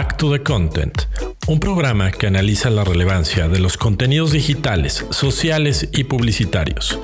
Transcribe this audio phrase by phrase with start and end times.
[0.00, 0.94] Back to the Content,
[1.46, 6.98] un programa que analiza la relevancia de los contenidos digitales, sociales y publicitarios.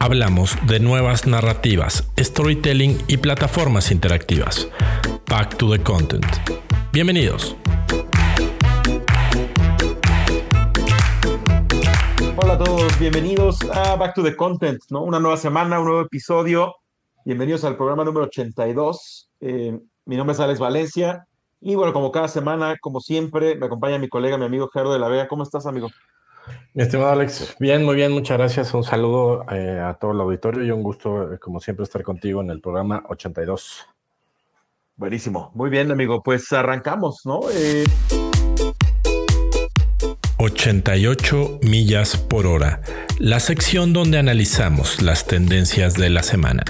[0.00, 4.68] Hablamos de nuevas narrativas, storytelling y plataformas interactivas.
[5.30, 6.26] Back to the Content.
[6.92, 7.54] Bienvenidos.
[12.34, 15.04] Hola a todos, bienvenidos a Back to the Content, ¿no?
[15.04, 16.74] Una nueva semana, un nuevo episodio.
[17.24, 19.30] Bienvenidos al programa número 82.
[19.38, 21.24] Eh, mi nombre es Alex Valencia
[21.64, 24.98] y bueno, como cada semana, como siempre, me acompaña mi colega, mi amigo Gerardo de
[24.98, 25.28] la Vega.
[25.28, 25.88] ¿Cómo estás, amigo?
[26.74, 28.74] Mi estimado Alex, bien, muy bien, muchas gracias.
[28.74, 32.40] Un saludo eh, a todo el auditorio y un gusto, eh, como siempre, estar contigo
[32.40, 33.86] en el programa 82.
[34.96, 36.20] Buenísimo, muy bien, amigo.
[36.20, 37.42] Pues arrancamos, ¿no?
[40.38, 42.80] 88 eh, millas por hora,
[43.20, 46.64] la sección donde analizamos las tendencias de la semana.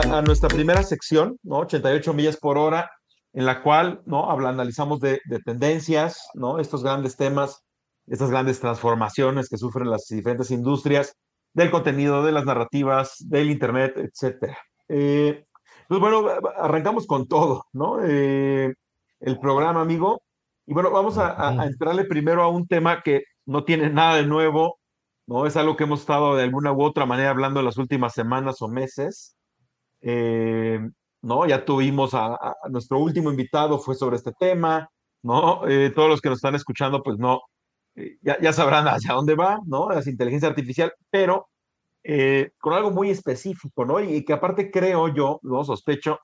[0.00, 1.58] A, nuestra primera sección, ¿no?
[1.58, 2.90] 88 millas por hora,
[3.32, 4.30] en la cual, ¿no?
[4.30, 6.58] Habla, analizamos de, tendencias, ¿no?
[6.58, 7.62] Estos grandes temas,
[8.06, 11.16] estas grandes transformaciones que sufren las diferentes industrias
[11.52, 14.58] del contenido, de las narrativas, del Internet, etcétera.
[14.88, 15.44] Eh,
[15.88, 17.98] pues bueno, arrancamos con todo, ¿no?
[18.04, 18.72] Eh,
[19.20, 20.22] el programa, amigo.
[20.66, 24.26] Y bueno, vamos a, a, entrarle primero a un tema que no tiene nada de
[24.26, 24.78] nuevo,
[25.26, 25.46] ¿no?
[25.46, 28.62] Es algo que hemos estado de alguna u otra manera hablando en las últimas semanas
[28.62, 29.36] o meses,
[30.06, 30.78] eh,
[31.22, 31.46] ¿no?
[31.46, 34.88] Ya tuvimos a, nuestro último invitado, fue sobre este tema,
[35.22, 35.66] ¿no?
[35.66, 37.40] Eh, todos los que nos están escuchando, pues no,
[37.96, 39.88] eh, ya, sabrán hacia dónde va, ¿no?
[39.90, 41.48] La inteligencia artificial, pero
[42.60, 43.98] con algo muy específico, ¿no?
[43.98, 46.18] Y, que aparte creo yo, lo sospecho,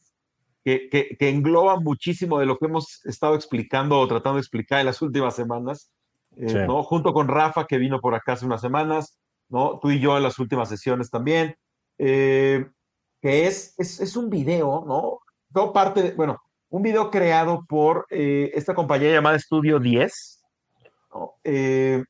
[0.63, 4.87] que, que, engloba muchísimo de lo que hemos estado explicando o tratando de explicar en
[4.87, 5.91] las últimas semanas,
[6.37, 6.83] ¿no?
[6.83, 9.79] Junto con Rafa, que vino por acá hace unas semanas, ¿no?
[9.81, 11.57] Tú y yo en las últimas sesiones también.
[11.97, 12.67] Eh,
[13.21, 15.19] que es, es, un video, ¿no?
[15.53, 16.39] Todo parte, de, bueno,
[16.71, 20.43] un video creado por eh, esta compañía llamada Estudio 10,
[21.13, 21.35] ¿no?
[21.45, 22.03] Eh,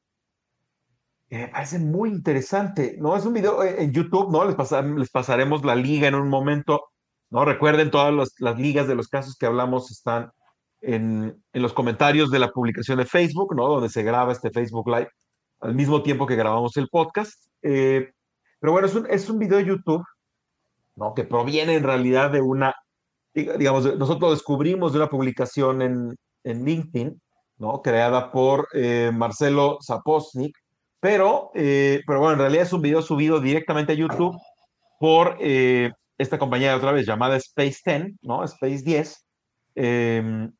[1.30, 3.16] me parece muy interesante, ¿no?
[3.16, 4.44] Es un video eh, en YouTube, ¿no?
[4.44, 4.56] Les,
[4.96, 6.84] les pasaremos la liga en un momento,
[7.30, 7.44] ¿no?
[7.44, 10.30] Recuerden, todas las ligas de los casos que hablamos están
[10.80, 13.68] en, en, los comentarios de la publicación de Facebook, ¿no?
[13.68, 15.10] Donde se graba este Facebook Live
[15.60, 17.48] al mismo tiempo que grabamos el podcast.
[17.60, 20.04] pero bueno, es un, es un video de YouTube
[20.96, 21.14] ¿no?
[21.14, 22.74] que proviene en realidad de una,
[23.34, 27.20] digamos, nosotros descubrimos de una publicación en, en LinkedIn,
[27.58, 27.82] ¿no?
[27.82, 30.56] creada por eh, Marcelo Zaposnik,
[31.00, 34.36] pero, eh, pero bueno, en realidad es un video subido directamente a YouTube
[34.98, 38.44] por eh, esta compañía otra vez llamada Space 10, ¿no?
[38.44, 39.24] Space 10,
[39.76, 40.52] em,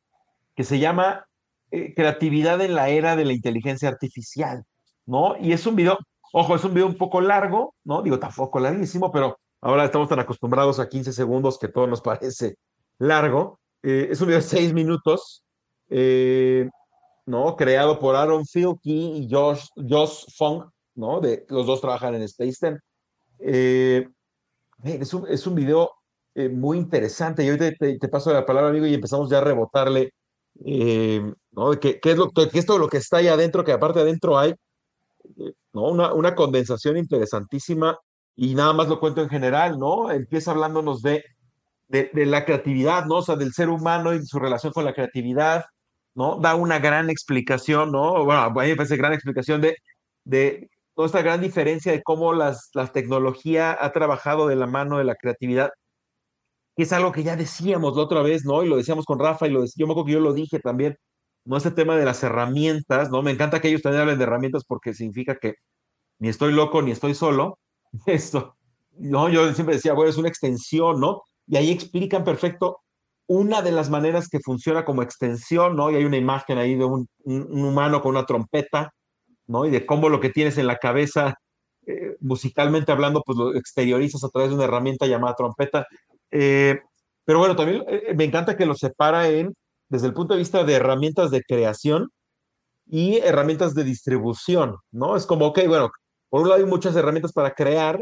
[0.55, 1.25] que se llama
[1.69, 4.63] Creatividad en la era de la inteligencia artificial,
[5.05, 5.37] ¿no?
[5.39, 5.97] Y es un video,
[6.33, 8.01] ojo, es un video un poco largo, ¿no?
[8.01, 12.57] Digo, tampoco larguísimo, pero Ahora estamos tan acostumbrados a 15 segundos que todo nos parece
[12.97, 13.59] largo.
[13.83, 15.43] Eh, es un video de 6 minutos,
[15.89, 16.67] eh,
[17.25, 17.55] ¿no?
[17.55, 21.19] Creado por Aaron Filkey y Josh, Josh Fong, ¿no?
[21.19, 22.77] De, los dos trabajan en Space
[23.39, 24.07] eh,
[24.83, 25.91] es, un, es un video
[26.51, 27.43] muy interesante.
[27.43, 30.13] Y hoy te, paso la palabra, amigo, y empezamos ya a rebotarle,
[31.51, 31.71] ¿no?
[31.79, 33.63] ¿Qué, qué es lo, qué es todo lo que está ahí adentro?
[33.63, 34.55] Que aparte adentro hay,
[35.73, 35.89] ¿no?
[35.89, 37.97] Una, una condensación interesantísima
[38.35, 40.11] y nada más lo cuento en general, ¿no?
[40.11, 41.23] Empieza hablándonos de,
[41.89, 43.17] de, la creatividad, ¿no?
[43.17, 45.65] O sea, del ser humano y su relación con la creatividad,
[46.15, 46.37] ¿no?
[46.39, 48.25] Da una gran explicación, ¿no?
[48.25, 49.75] Bueno, a mí me parece gran explicación de,
[50.23, 54.97] de toda esta gran diferencia de cómo las, la tecnología ha trabajado de la mano
[54.97, 55.71] de la creatividad,
[56.75, 58.63] que es algo que ya decíamos la otra vez, ¿no?
[58.63, 60.97] Y lo decíamos con Rafa y lo yo me acuerdo que yo lo dije también,
[61.45, 61.57] ¿no?
[61.57, 63.21] Ese tema de las herramientas, ¿no?
[63.23, 65.55] Me encanta que ellos también hablen de herramientas porque significa que
[66.19, 67.59] ni estoy loco ni estoy solo,
[68.05, 68.55] esto.
[68.97, 71.23] No, yo siempre decía, bueno, es una extensión, ¿no?
[71.47, 72.81] Y ahí explican perfecto
[73.27, 75.89] una de las maneras que funciona como extensión, ¿no?
[75.89, 78.91] Y hay una imagen ahí de un, humano con una trompeta,
[79.47, 79.65] ¿no?
[79.65, 81.35] Y de cómo lo que tienes en la cabeza,
[81.87, 85.87] eh, musicalmente hablando, pues lo exteriorizas a través de una herramienta llamada trompeta.
[86.31, 86.79] Eh,
[87.25, 89.53] pero bueno, también eh, me encanta que lo separa en,
[89.89, 92.09] desde el punto de vista de herramientas de creación
[92.87, 95.15] y herramientas de distribución, ¿no?
[95.15, 95.91] Es como, ok, bueno,
[96.31, 98.01] por un lado hay muchas herramientas para crear,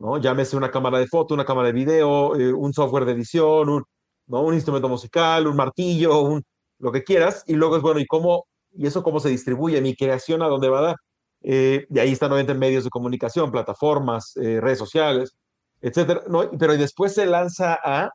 [0.00, 0.18] ¿no?
[0.18, 3.84] Llámese una cámara de foto, una cámara de video, eh, un software de edición, un,
[4.26, 4.42] ¿no?
[4.42, 6.42] un instrumento musical, un martillo, un,
[6.80, 7.44] lo que quieras.
[7.46, 9.80] Y luego es, bueno, ¿y cómo, y eso cómo se distribuye?
[9.80, 10.96] Mi creación a dónde va a dar.
[11.42, 15.36] Eh, y ahí están nuevamente medios de comunicación, plataformas, eh, redes sociales,
[15.80, 16.22] etcétera.
[16.28, 16.50] ¿no?
[16.58, 18.10] Pero después se lanza a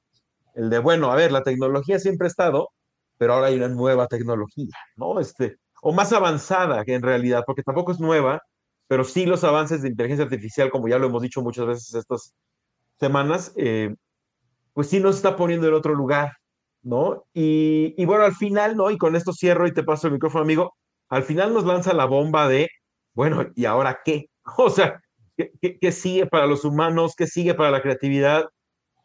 [0.55, 2.69] el de, bueno, a ver, la tecnología siempre ha estado,
[3.17, 5.19] pero ahora hay una nueva tecnología, ¿no?
[5.19, 8.41] Este, o más avanzada que en realidad, porque tampoco es nueva,
[8.87, 12.33] pero sí los avances de inteligencia artificial, como ya lo hemos dicho muchas veces estas
[12.99, 13.95] semanas, eh,
[14.73, 16.33] pues sí nos está poniendo en otro lugar,
[16.83, 17.25] ¿no?
[17.33, 18.91] Y, bueno, al final, ¿no?
[18.91, 20.73] Y con esto cierro y te paso el micrófono, amigo.
[21.09, 22.69] Al final nos lanza la bomba de,
[23.13, 24.25] bueno, ¿y ahora qué?
[24.57, 25.01] O sea,
[25.37, 27.15] ¿qué, qué, sigue para los humanos?
[27.17, 28.45] ¿Qué sigue para la creatividad?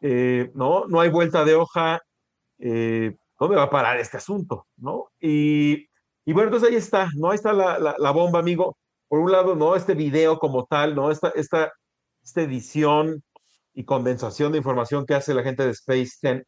[0.01, 0.85] Eh, ¿No?
[0.87, 1.99] No hay vuelta de hoja.
[2.59, 4.67] Eh, ¿Dónde va a parar este asunto?
[4.77, 5.07] ¿No?
[5.19, 5.87] Y,
[6.25, 7.31] y bueno, entonces ahí está, ¿no?
[7.31, 8.77] Ahí está la, la, bomba, amigo.
[9.13, 9.75] Por un lado, ¿no?
[9.75, 11.11] Este video como tal, ¿no?
[11.11, 11.71] Esta, esta,
[12.23, 13.23] esta edición
[13.75, 16.43] y condensación de información que hace la gente de Space 10.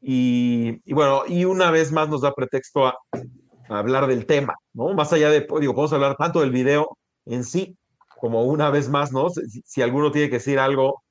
[0.00, 2.98] Y, bueno, y una vez más nos da pretexto a,
[3.68, 4.94] hablar del tema, ¿no?
[4.94, 7.78] Más allá de, digo, podemos hablar tanto del video en sí,
[8.18, 9.28] como una vez más, ¿no?
[9.30, 11.04] Si, alguno tiene que decir algo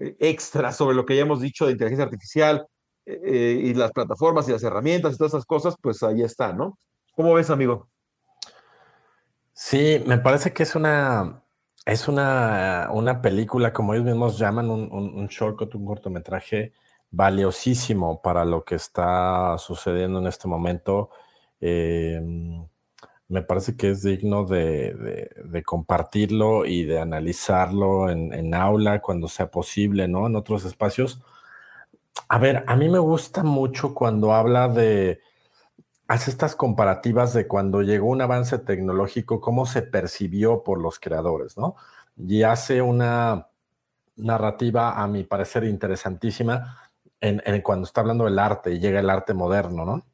[0.00, 2.66] eh, extra sobre lo que ya hemos dicho de inteligencia artificial
[3.06, 6.78] eh, y las plataformas y las herramientas y todas esas cosas, pues ahí está, ¿no?
[7.16, 7.88] ¿Cómo ves, amigo?
[9.64, 11.44] Sí, me parece que es una,
[11.86, 16.72] es una, una película, como ellos mismos llaman, un, un, shortcut, un cortometraje
[17.12, 21.10] valiosísimo para lo que está sucediendo en este momento.
[21.60, 22.20] Eh,
[23.28, 29.00] me parece que es digno de, de, de compartirlo y de analizarlo en, en, aula
[29.00, 30.26] cuando sea posible, ¿no?
[30.26, 31.22] En otros espacios.
[32.28, 35.20] A ver, a mí me gusta mucho cuando habla de,
[36.12, 41.56] hace estas comparativas de cuando llegó un avance tecnológico, cómo se percibió por los creadores,
[41.56, 41.74] ¿no?
[42.18, 43.48] Y hace una
[44.16, 49.08] narrativa, a mi parecer, interesantísima en, en cuando está hablando del arte y llega el
[49.08, 50.06] arte moderno, ¿no?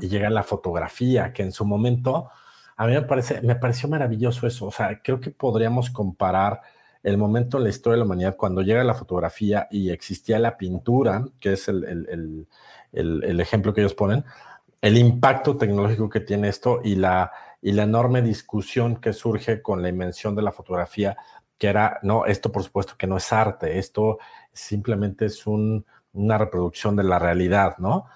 [0.00, 2.30] Y llega la fotografía, que en su momento,
[2.76, 4.66] a mí me, parece, me pareció maravilloso eso.
[4.66, 6.60] O sea, creo que podríamos comparar
[7.02, 10.56] el momento en la historia de la humanidad cuando llega la fotografía y existía la
[10.56, 12.48] pintura, que es el, el,
[12.92, 14.24] el, el ejemplo que ellos ponen,
[14.80, 19.82] el impacto tecnológico que tiene esto y la, y la enorme discusión que surge con
[19.82, 21.16] la invención de la fotografía,
[21.58, 24.18] que era, no, esto por supuesto que no es arte, esto
[24.52, 28.06] simplemente es un, una reproducción de la realidad, ¿no?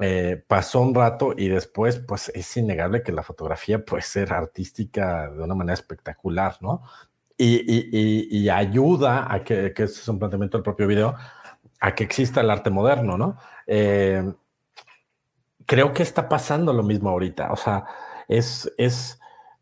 [0.00, 5.28] Eh, pasó un rato y después, pues es innegable que la fotografía puede ser artística
[5.28, 6.82] de una manera espectacular, ¿no?
[7.36, 11.14] Y, y, ayuda a que, que es un planteamiento del propio video,
[11.80, 13.38] a que exista el arte moderno, ¿no?
[13.66, 14.24] Eh,
[15.68, 17.52] creo que está pasando lo mismo ahorita.
[17.52, 17.84] O sea,
[18.26, 19.20] es, es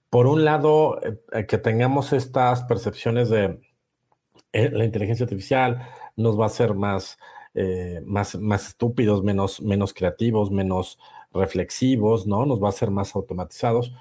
[0.08, 1.00] por un lado
[1.32, 3.61] eh, que tengamos estas percepciones de
[4.53, 7.19] eh, la inteligencia artificial nos va a hacer más,
[7.55, 11.00] eh, más, más estúpidos, menos, menos creativos, menos
[11.32, 12.47] reflexivos, ¿no?
[12.47, 13.93] Nos va a hacer más automatizados.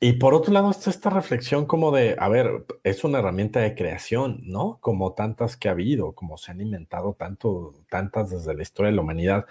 [0.00, 3.76] Y por otro lado está esta reflexión como de, a ver, es una herramienta de
[3.76, 4.78] creación, ¿no?
[4.80, 8.96] Como tantas que ha habido, como se han inventado tanto, tantas desde la historia de
[8.96, 9.46] la humanidad.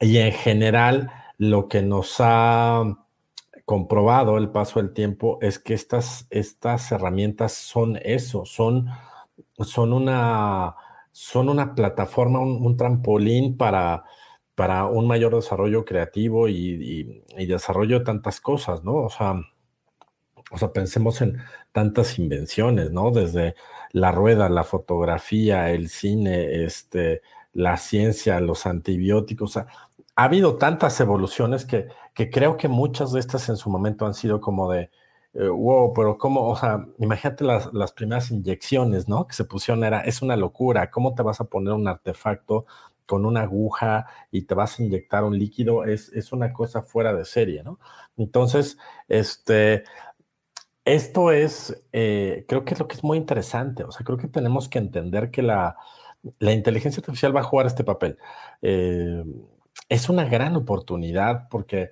[0.00, 2.84] Y en general, lo que nos ha
[3.64, 8.88] comprobado el paso del tiempo es que estas, estas herramientas son eso, son,
[9.58, 10.74] son, una,
[11.12, 14.04] son una plataforma, un, trampolín para,
[14.54, 18.94] para un mayor desarrollo creativo y, y, y, desarrollo de tantas cosas, ¿no?
[18.96, 19.40] O sea,
[20.50, 21.38] o sea, pensemos en
[21.72, 23.10] tantas invenciones, ¿no?
[23.12, 23.54] Desde
[23.92, 29.66] la rueda, la fotografía, el cine, este, la ciencia, los antibióticos, o sea,
[30.20, 34.12] ha habido tantas evoluciones que, que, creo que muchas de estas en su momento han
[34.12, 34.90] sido como de,
[35.32, 39.26] eh, wow, pero cómo, o sea, imagínate las, las, primeras inyecciones, ¿no?
[39.26, 42.66] Que se pusieron, era, es una locura, ¿cómo te vas a poner un artefacto
[43.06, 45.84] con una aguja y te vas a inyectar un líquido?
[45.84, 47.78] Es, es una cosa fuera de serie, ¿no?
[48.18, 48.76] Entonces,
[49.08, 49.84] este,
[50.84, 54.28] esto es, eh, creo que es lo que es muy interesante, o sea, creo que
[54.28, 55.78] tenemos que entender que la,
[56.38, 58.18] la inteligencia artificial va a jugar este papel.
[58.60, 59.24] Eh,
[59.88, 61.90] es una gran oportunidad porque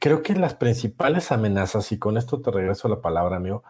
[0.00, 3.62] creo que las principales amenazas, y con esto te regreso la palabra, amigo,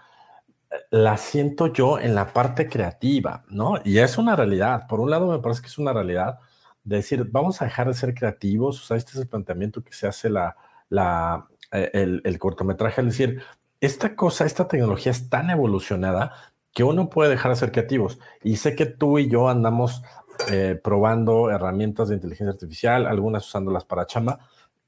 [0.90, 3.80] las siento yo en la parte creativa, ¿no?
[3.84, 4.86] Y es una realidad.
[4.86, 6.38] Por un lado, me parece que es una realidad
[6.84, 8.80] de decir, vamos a dejar de ser creativos.
[8.82, 10.56] O sea, este es el planteamiento que se hace la,
[10.88, 13.42] la, eh, el, el cortometraje, es decir,
[13.80, 16.32] esta cosa, esta tecnología es tan evolucionada
[16.72, 18.18] que uno puede dejar de ser creativos.
[18.42, 20.02] Y sé que tú y yo andamos
[20.48, 24.38] eh, probando herramientas de inteligencia artificial, algunas usándolas para chamba.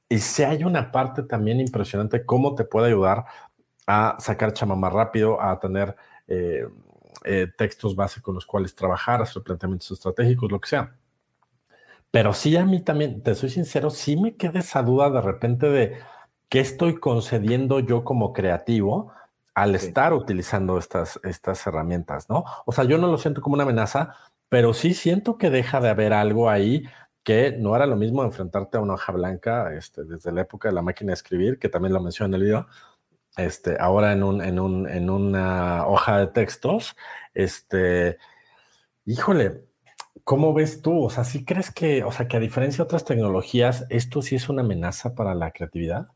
[0.09, 3.25] Y si hay una parte también impresionante, cómo te puede ayudar
[3.87, 5.95] a sacar chamba más rápido, a tener
[6.27, 6.67] eh,
[7.25, 10.95] eh, textos base con los cuales trabajar, hacer planteamientos estratégicos, lo que sea.
[12.11, 15.69] Pero sí, a mí también, te soy sincero, sí me queda esa duda de repente
[15.69, 15.97] de
[16.49, 19.11] qué estoy concediendo yo como creativo
[19.55, 19.87] al sí.
[19.87, 22.43] estar utilizando estas, estas herramientas, ¿no?
[22.65, 24.15] O sea, yo no lo siento como una amenaza,
[24.53, 26.83] pero sí siento que deja de haber algo ahí
[27.23, 30.75] que no era lo mismo enfrentarte a una hoja blanca este, desde la época de
[30.75, 32.67] la máquina de escribir, que también lo mencioné en el video,
[33.35, 36.95] este, ahora en, un, en, un, en una hoja de textos,
[37.33, 38.19] este,
[39.05, 39.63] híjole,
[40.23, 41.03] ¿cómo ves tú?
[41.03, 44.35] O sea, ¿sí crees que, o sea, que a diferencia de otras tecnologías, esto sí
[44.35, 46.09] es una amenaza para la creatividad?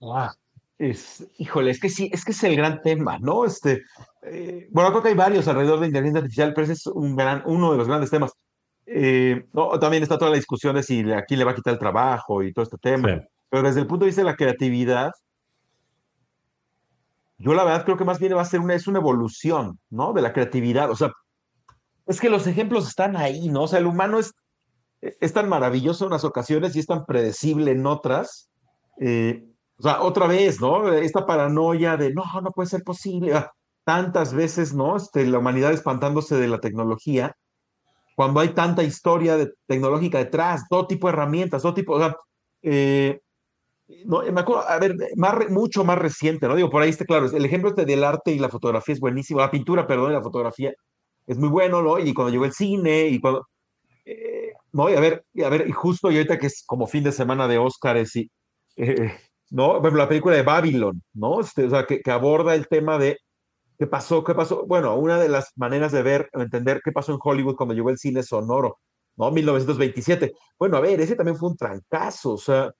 [0.00, 0.32] Ah,
[0.78, 3.44] es, híjole, es que sí, es que es el gran tema, ¿no?
[3.44, 3.82] Este,
[4.22, 7.42] eh, bueno, creo que hay varios alrededor de inteligencia artificial, pero ese es un gran,
[7.46, 8.32] uno de los grandes temas.
[8.86, 11.78] Eh, no, también está toda la discusión de si aquí le va a quitar el
[11.78, 13.22] trabajo y todo este tema.
[13.50, 15.10] Pero desde el punto de vista de la creatividad,
[17.38, 20.12] yo la verdad creo que más bien va a ser una, es una evolución, ¿no?
[20.12, 20.90] De la creatividad.
[20.90, 21.12] O sea,
[22.06, 23.64] es que los ejemplos están ahí, ¿no?
[23.64, 24.32] O sea, el humano es,
[25.00, 28.50] es tan maravilloso en unas ocasiones y es tan predecible en otras.
[29.00, 29.44] Eh,
[29.78, 30.92] o sea, otra vez, ¿no?
[30.92, 33.34] Esta paranoia de, no, no puede ser posible.
[33.34, 33.52] Ah,
[33.84, 34.96] tantas veces, ¿no?
[34.96, 37.34] Este, la humanidad espantándose de la tecnología,
[38.16, 42.16] cuando hay tanta historia de, tecnológica detrás, todo tipo de herramientas, todo tipo, o sea,
[42.62, 43.20] eh,
[44.04, 46.56] no, me acuerdo, a ver, más, mucho más reciente, ¿no?
[46.56, 49.40] Digo, por ahí está claro, el ejemplo este del arte y la fotografía es buenísimo,
[49.40, 50.74] la pintura, perdón, y la fotografía
[51.26, 51.98] es muy bueno, ¿no?
[51.98, 53.48] Y cuando llegó el cine, y cuando...
[54.04, 56.86] Eh, no, y a ver, y a ver, y justo y ahorita que es como
[56.86, 58.30] fin de semana de Óscares y...
[58.76, 59.14] Eh,
[59.50, 59.80] ¿no?
[59.80, 61.40] La película de Babylon, ¿no?
[61.40, 63.18] Este, o sea, que, que, aborda el tema de
[63.78, 64.66] qué pasó, qué pasó.
[64.66, 67.90] Bueno, una de las maneras de ver o entender qué pasó en Hollywood cuando llegó
[67.90, 68.78] el cine sonoro,
[69.16, 69.30] ¿no?
[69.30, 70.32] 1927.
[70.58, 72.72] Bueno, a ver, ese también fue un trancazo, o sea,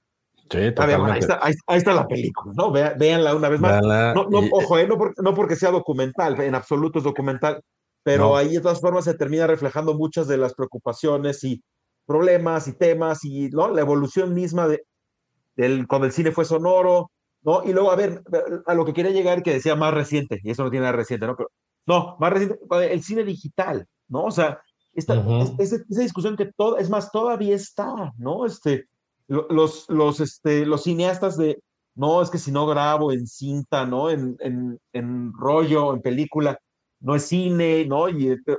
[0.51, 2.73] Sí, ahí, está, ahí, está, la película, ¿no?
[2.73, 3.83] véanla una vez más.
[3.83, 7.63] no, no, Ojo, eh, no, porque sea documental, en absoluto es documental,
[8.03, 11.63] pero ahí de todas formas se termina reflejando muchas de las preocupaciones y
[12.07, 13.69] problemas y temas y ¿no?
[13.69, 14.85] la evolución misma de,
[15.87, 17.11] cuando el cine fue sonoro,
[17.43, 17.65] ¿no?
[17.65, 18.23] Y luego, a ver,
[18.67, 21.27] a lo que quería llegar, que decía más reciente, y eso no tiene nada reciente,
[21.27, 21.37] ¿no?
[21.37, 21.51] Pero,
[21.87, 22.59] no, más reciente,
[22.93, 24.25] el cine digital, ¿no?
[24.25, 24.61] O sea,
[24.95, 25.25] esta,
[25.59, 28.47] esa discusión que todo, es más, todavía está, ¿no?
[28.47, 28.87] Este,
[29.27, 31.63] los, los, este, los cineastas de,
[31.95, 34.11] no, es que si no grabo en cinta, ¿no?
[34.11, 36.59] En, en, en rollo, en película,
[37.01, 38.09] no es cine, ¿no?
[38.09, 38.57] Y, este,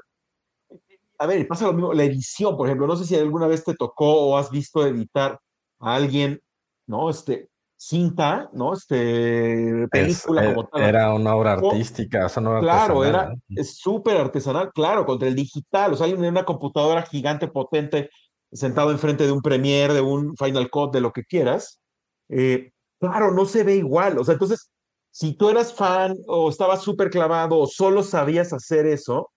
[1.18, 3.76] a ver, pasa lo mismo, la edición, por ejemplo, no sé si alguna vez te
[3.76, 5.40] tocó o has visto editar
[5.80, 6.42] a alguien,
[6.90, 7.10] ¿no?
[7.10, 8.74] Este, cinta, ¿no?
[8.74, 10.82] Este, película como tal.
[10.82, 15.94] Era una obra artística, o sea, no Claro, era súper artesanal, claro, contra el digital,
[15.94, 18.10] o sea, hay una computadora gigante, potente,
[18.52, 21.80] sentado enfrente de un Premiere, de un Final Cut, de lo que quieras,
[22.28, 24.18] eh, claro, no se ve igual.
[24.18, 24.70] O sea, entonces,
[25.12, 29.32] si tú eras fan o estabas súper clavado o solo sabías hacer eso,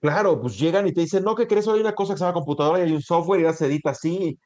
[0.00, 1.68] claro, pues llegan y te dicen, no, ¿qué crees?
[1.68, 3.90] Hay una cosa que se llama computadora y hay un software y ya se edita
[3.90, 4.38] así.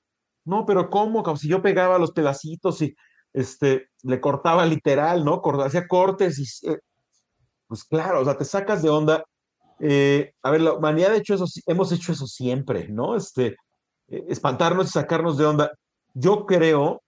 [0.51, 1.23] No, pero ¿cómo?
[1.23, 2.97] Como si yo pegaba los pedacitos y
[3.33, 5.41] este, le cortaba literal, ¿no?
[5.65, 6.69] Hacía cortes y...
[6.69, 6.79] Eh,
[7.69, 9.23] pues claro, o sea, te sacas de onda.
[9.79, 13.17] Eh, a ver, la humanidad ha hecho eso, hemos hecho eso siempre, ¿no?
[13.17, 13.57] Este,
[14.09, 15.71] eh, espantarnos y sacarnos de onda.
[16.15, 17.01] Yo creo,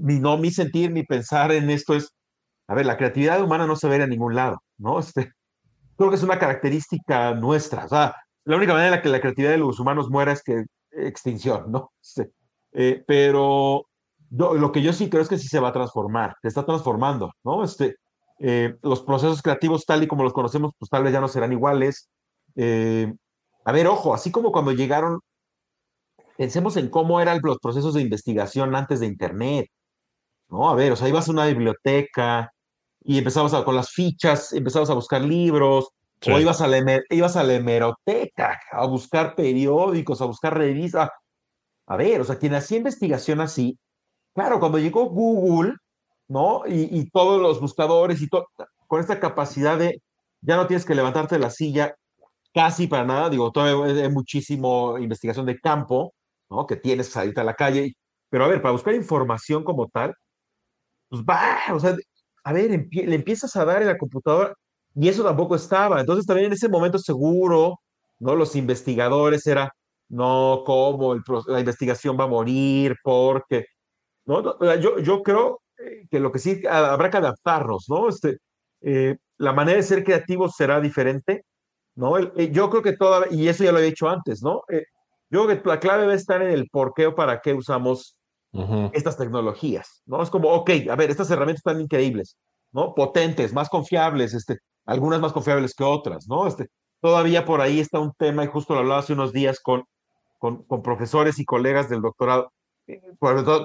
[0.00, 2.12] mi, no, mi sentir, mi pensar en esto es,
[2.68, 4.98] a ver, la creatividad humana no se ve a ningún lado, ¿no?
[4.98, 5.32] Este,
[5.96, 7.84] creo que es una característica nuestra.
[7.84, 10.42] O sea, la única manera en la que la creatividad de los humanos muera es
[10.42, 11.92] que extinción, ¿no?
[12.72, 13.88] Eh, pero
[14.30, 17.32] lo que yo sí creo es que sí se va a transformar, se está transformando,
[17.42, 17.64] ¿no?
[17.64, 17.96] Este,
[18.82, 22.08] los procesos creativos tal y como los conocemos, pues tal vez ya no serán iguales.
[22.56, 25.18] a ver, ojo, así como cuando llegaron
[26.40, 29.66] Pensemos en cómo eran los procesos de investigación antes de Internet.
[30.48, 30.70] ¿no?
[30.70, 32.50] A ver, o sea, ibas a una biblioteca
[33.02, 35.90] y empezabas con las fichas, empezabas a buscar libros,
[36.26, 41.10] o ibas a, la, ibas a la hemeroteca a buscar periódicos, a buscar revistas.
[41.86, 43.78] A ver, o sea, quien hacía investigación así,
[44.34, 45.74] claro, cuando llegó Google,
[46.28, 46.62] ¿no?
[46.66, 48.46] Y, todos los buscadores y todo,
[48.86, 50.02] con esta capacidad de,
[50.42, 51.94] ya no tienes que levantarte de la silla
[52.54, 56.14] casi para nada, digo, todavía hay muchísimo investigación de campo,
[56.50, 56.66] ¿no?
[56.66, 57.94] Que tienes que salir a la calle.
[58.30, 60.14] Pero a ver, para buscar información como tal,
[61.08, 61.96] pues va, o sea,
[62.44, 64.54] a ver, le empiezas a dar en la computadora
[64.94, 66.00] y eso tampoco estaba.
[66.00, 67.80] Entonces también en ese momento seguro,
[68.18, 68.34] ¿no?
[68.36, 69.72] Los investigadores era,
[70.08, 71.14] no, ¿cómo?
[71.46, 73.66] la investigación va a morir porque,
[74.26, 74.58] ¿no?
[74.78, 78.08] Yo, yo creo eh, que lo que sí habrá que adaptarnos, ¿no?
[78.08, 78.38] Este,
[78.82, 81.44] eh, la manera de ser creativos será diferente,
[81.94, 82.18] ¿no?
[82.18, 84.62] Eh, yo creo que toda, y eso ya lo he dicho antes, ¿no?
[85.30, 87.54] Yo creo que la clave va a estar en el por qué o para qué
[87.54, 88.16] usamos
[88.92, 90.22] estas tecnologías, ¿no?
[90.22, 92.36] Es como, ok, a ver, estas herramientas están increíbles,
[92.72, 92.94] ¿no?
[92.94, 94.58] Potentes, más confiables, este,
[94.90, 96.46] algunas más confiables que otras, ¿no?
[96.48, 96.68] Este,
[97.00, 99.84] todavía por ahí está un tema, y justo lo hablaba hace unos días con,
[100.38, 102.52] con, con profesores y colegas del doctorado,
[102.88, 103.00] eh,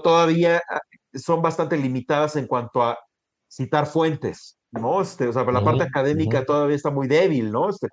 [0.03, 0.79] todavía ah,
[1.13, 2.99] son bastante limitadas en cuanto a
[3.49, 5.01] citar fuentes, ¿no?
[5.01, 7.69] Este, o sea, la parte académica todavía está muy débil, ¿no?
[7.69, 7.87] Este,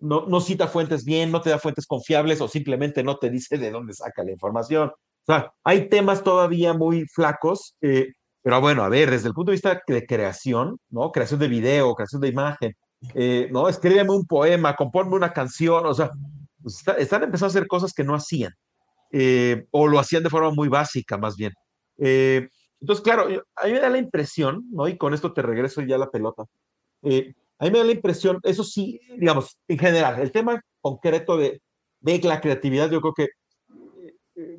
[0.00, 3.56] no, no cita fuentes bien, no te da fuentes confiables o simplemente no te dice
[3.56, 4.90] de dónde saca la información.
[4.90, 8.08] O sea, hay temas todavía muy flacos, eh,
[8.44, 11.10] pero bueno, a ver, desde el punto de vista de creación, ¿no?
[11.10, 12.76] Creación de video, creación de imagen,
[13.14, 13.70] eh, ¿no?
[13.70, 16.10] Escríbeme un poema, compónme una canción, o sea,
[16.62, 18.52] pues, están empezando a hacer cosas que no hacían,
[19.12, 21.54] eh, o lo hacían de forma muy básica, más bien.
[21.96, 22.46] Eh,
[22.82, 24.88] entonces, claro, a mí me da la impresión, ¿no?
[24.88, 26.42] Y con esto te regreso ya a la pelota.
[26.42, 31.62] a mí me da la impresión, eso sí, digamos, en general, el tema concreto de,
[32.00, 33.28] de la creatividad, yo creo que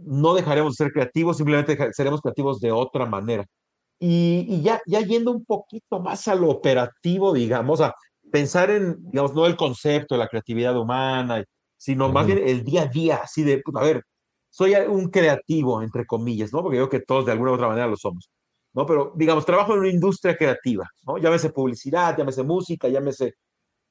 [0.05, 3.45] no dejaremos de ser creativos, simplemente seremos creativos de otra manera.
[3.99, 7.95] Y, ya, ya yendo un poquito más a lo operativo, digamos, a
[8.31, 11.43] pensar en, digamos, no el concepto de la creatividad humana,
[11.77, 14.03] sino más bien el día a día, así de, pues, a ver,
[14.49, 16.61] soy un creativo, entre comillas, ¿no?
[16.61, 18.29] Porque yo creo que todos de alguna u otra manera lo somos,
[18.73, 18.85] ¿no?
[18.85, 21.17] Pero, digamos, trabajo en una industria creativa, ¿no?
[21.17, 23.33] Llámese publicidad, llámese música, llámese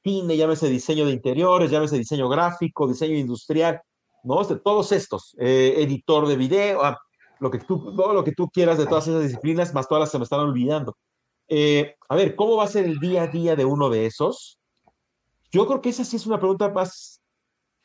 [0.03, 3.81] cine, llámese diseño de interiores, llámese diseño gráfico, diseño industrial,
[4.25, 4.41] ¿no?
[4.43, 6.99] Este, todos estos, eh, editor de video, ah,
[7.45, 10.11] lo que tú, todo lo que tú quieras de todas esas disciplinas, más todas las
[10.11, 10.97] se me están olvidando.
[11.47, 14.59] Eh, a ver, ¿cómo va a ser el día a día de uno de esos?
[15.53, 17.21] Yo creo que esa sí es una pregunta más,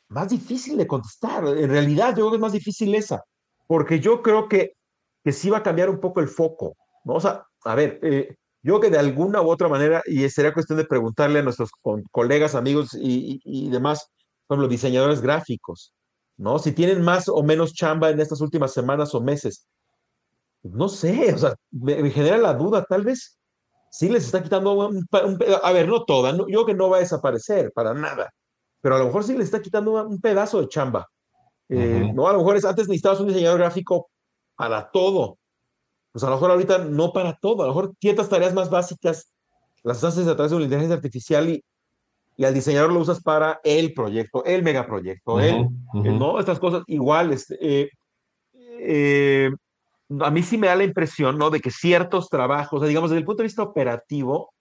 [0.08, 1.46] más difícil de contestar.
[1.46, 3.22] En realidad, yo creo que es más difícil esa,
[3.66, 4.72] porque yo creo que,
[5.22, 6.74] que sí va a cambiar un poco el foco.
[7.04, 7.14] ¿no?
[7.16, 10.54] O sea, a ver, eh, yo creo que de alguna u otra manera, y sería
[10.54, 11.70] cuestión de preguntarle a nuestros
[12.10, 14.08] colegas, amigos y, y, y demás,
[14.46, 15.92] como los diseñadores gráficos,
[16.40, 16.58] ¿no?
[16.58, 19.66] Si tienen más o menos chamba en estas últimas semanas o meses.
[20.62, 23.38] No sé, o sea, me, genera la duda, tal vez
[23.90, 25.06] sí les está quitando un,
[25.62, 28.30] a ver, no toda, no, yo que no va a desaparecer para nada,
[28.80, 31.06] pero a lo mejor sí les está quitando un pedazo de chamba.
[31.68, 34.10] Eh, no, a lo mejor es, antes necesitabas un diseñador gráfico
[34.56, 35.38] para todo.
[36.12, 39.32] Pues a lo mejor ahorita no para todo, a lo mejor ciertas tareas más básicas
[39.82, 41.64] las haces a través de una inteligencia artificial y,
[42.40, 45.38] y al diseñador lo usas para el proyecto, el megaproyecto,
[45.92, 46.40] ¿no?
[46.40, 47.50] Estas cosas iguales.
[47.50, 47.90] Este, eh,
[48.78, 49.50] eh,
[50.18, 51.50] a mí sí me da la impresión, ¿no?
[51.50, 54.54] De que ciertos trabajos, digamos, desde el punto de vista operativo,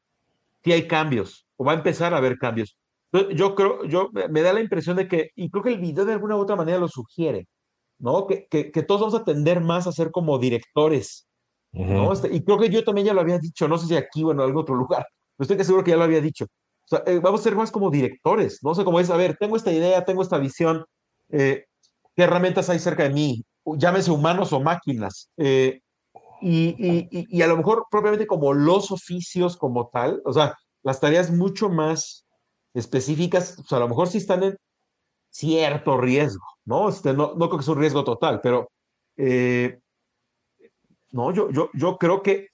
[0.62, 2.78] sí hay cambios, o va a empezar a haber cambios.
[3.14, 6.12] Yo creo, yo me da la impresión de que, y creo que el video de
[6.12, 7.48] alguna u otra manera lo sugiere,
[7.98, 8.28] ¿no?
[8.28, 11.30] Que, que, que todos vamos a tender más a ser como directores,
[11.72, 12.12] ¿no?
[12.12, 14.34] Este, y creo que yo también ya lo había dicho, no sé si aquí o
[14.34, 15.06] en algún otro lugar,
[15.38, 16.46] pero estoy que seguro que ya lo había dicho.
[17.06, 19.72] Eh, vamos a ser más como directores, no sé cómo es, a ver, tengo esta
[19.72, 20.86] idea, tengo esta visión,
[21.30, 21.66] eh,
[22.16, 23.44] ¿qué herramientas hay cerca de mí?
[23.66, 25.30] Llámese humanos o máquinas.
[25.38, 25.82] Eh,
[26.42, 31.32] y, y, a lo mejor propiamente como los oficios como tal, o sea, las tareas
[31.32, 32.26] mucho más
[32.74, 34.58] específicas, o sea, a lo mejor sí están en
[35.30, 36.88] cierto riesgo, ¿no?
[36.90, 38.70] Este, no, no creo que es un riesgo total, pero
[41.12, 42.48] no, yo, yo, yo creo que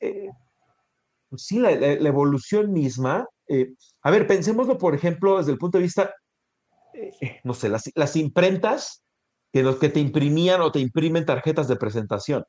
[1.38, 6.14] sí, la, evolución misma eh, a ver, pensémoslo, por ejemplo, desde el punto de vista,
[6.94, 9.04] eh, no sé, las, imprentas
[9.52, 12.44] que, los que te imprimían o te imprimen tarjetas de presentación.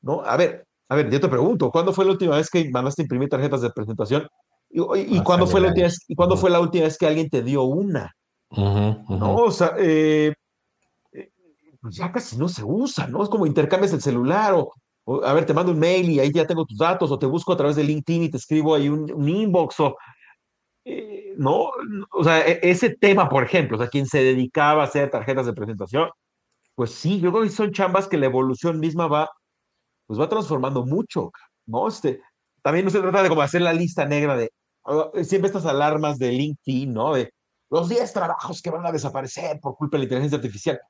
[0.00, 0.22] ¿no?
[0.22, 3.04] A ver, a ver, yo te pregunto, ¿cuándo fue la última vez que mandaste a
[3.04, 4.28] imprimir tarjetas de presentación?
[4.68, 7.42] ¿Y, cuándo, fue la última vez, ¿y cuándo fue la última vez que alguien te
[7.42, 8.12] dio una?
[8.50, 9.36] ¿No?
[9.36, 10.34] O sea, eh,
[11.80, 13.22] pues ya casi no se usa, ¿no?
[13.22, 14.72] Es como intercambias el celular o,
[15.24, 17.52] a ver, te mando un mail y ahí ya tengo tus datos, o te busco
[17.52, 19.92] a través de LinkedIn y te escribo ahí un, un inbox, o eh,
[21.36, 21.70] ¿no?
[22.12, 25.46] O sea, e, ese tema, por ejemplo, o sea, quien se dedicaba a hacer tarjetas
[25.46, 26.10] de presentación,
[26.74, 29.30] pues sí, yo creo que son chambas que la evolución misma va,
[30.06, 31.32] pues va transformando mucho,
[31.66, 31.88] ¿no?
[31.88, 32.20] Este,
[32.62, 34.50] también no se trata de como hacer la lista negra de,
[34.84, 37.14] ah, siempre estas alarmas de LinkedIn, ¿no?
[37.14, 37.32] De
[37.70, 40.80] los 10 trabajos que van a desaparecer por culpa de la inteligencia artificial.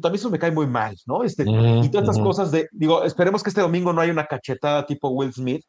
[0.00, 1.22] También eso me cae muy mal, ¿no?
[1.22, 4.86] Este, y todas estas cosas de, digo, esperemos que este domingo no haya una cachetada
[4.86, 5.64] tipo Will Smith,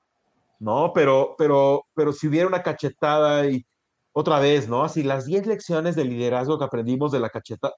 [0.59, 0.93] ¿no?
[0.93, 3.65] Pero, pero, pero si hubiera una cachetada y
[4.13, 4.84] otra vez, ¿no?
[4.84, 7.73] Así las 10 lecciones de liderazgo que aprendimos de la cachetada,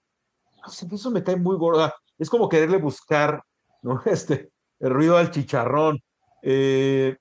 [0.91, 1.93] eso me cae muy gorda.
[2.17, 3.41] Es como quererle buscar,
[3.82, 4.02] ¿no?
[4.06, 6.00] Este, el ruido al chicharrón.
[6.41, 7.15] Eh,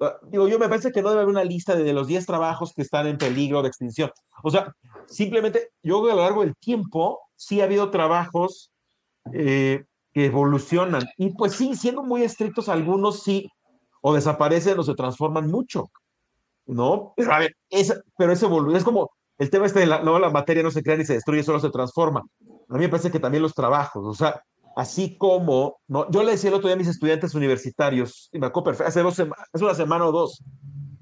[0.00, 2.72] ah, digo, yo me parece que no debe haber una lista de, los 10 trabajos
[2.74, 4.10] que están en peligro de extinción.
[4.42, 4.72] O sea,
[5.06, 8.70] simplemente, yo a lo largo del tiempo sí ha habido trabajos
[9.32, 11.04] eh, que evolucionan.
[11.16, 13.48] Y pues sí, siendo muy estrictos, algunos sí
[14.02, 15.90] o desaparecen o se transforman mucho,
[16.66, 17.12] ¿no?
[17.16, 20.30] Pero a ver, es, pero ese es como el tema este de la, no, la
[20.30, 22.22] materia no se crea ni se destruye, solo se transforma.
[22.68, 24.40] A mí me parece que también los trabajos, o sea,
[24.76, 26.10] así como, ¿no?
[26.10, 29.02] Yo le decía el otro día a mis estudiantes universitarios, y me acuerdo perfecto, hace,
[29.02, 29.18] dos
[29.52, 30.42] hace una semana o dos,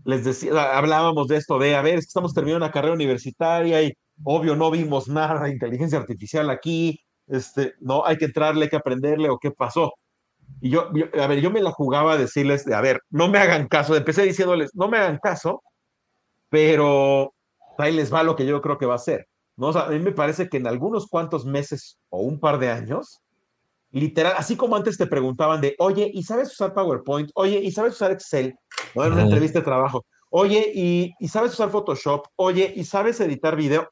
[0.05, 3.83] les decía, hablábamos de esto, de, a ver, es que estamos terminando una carrera universitaria
[3.83, 3.93] y
[4.25, 8.77] obvio no vimos nada de inteligencia artificial aquí, este, no, hay que entrarle, hay que
[8.77, 9.93] aprenderle o qué pasó.
[10.61, 13.69] Y yo, a ver, yo me la jugaba a decirles, a ver, no me hagan
[13.69, 13.97] caso.
[13.97, 15.63] Empecé diciéndoles, no me hagan caso,
[16.49, 17.35] pero
[17.79, 19.27] ahí les va lo que yo creo que va a ser.
[19.57, 19.69] ¿no?
[19.69, 23.21] a mí me parece que en algunos cuantos meses o un par de años,
[23.91, 27.31] literal, así como antes te preguntaban de, oye, ¿y sabes usar PowerPoint?
[27.35, 28.55] Oye, ¿y sabes usar Excel?
[28.95, 29.05] ¿No?
[29.05, 30.05] En una entrevista de trabajo.
[30.31, 32.27] Oye, ¿y, ¿y sabes usar Photoshop?
[32.37, 33.91] Oye, ¿y sabes editar video?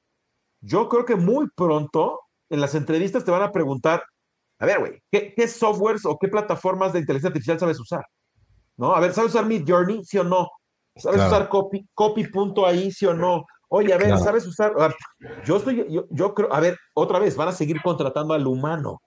[0.60, 4.02] Yo creo que muy pronto en las entrevistas te van a preguntar,
[4.60, 8.04] a ver, güey, ¿qué, ¿qué, softwares o qué plataformas de inteligencia artificial sabes usar?
[8.76, 8.94] ¿No?
[8.94, 10.04] A ver, ¿sabes usar Mid Journey?
[10.04, 10.48] ¿Sí o no?
[10.96, 11.34] ¿Sabes claro.
[11.34, 12.92] usar copy, copy punto ahí?
[12.92, 13.44] ¿Sí o no?
[13.68, 14.22] Oye, a ver, claro.
[14.22, 14.74] ¿sabes usar?
[15.44, 19.00] yo estoy, yo, yo, creo, a ver, otra vez, van a seguir contratando al humano.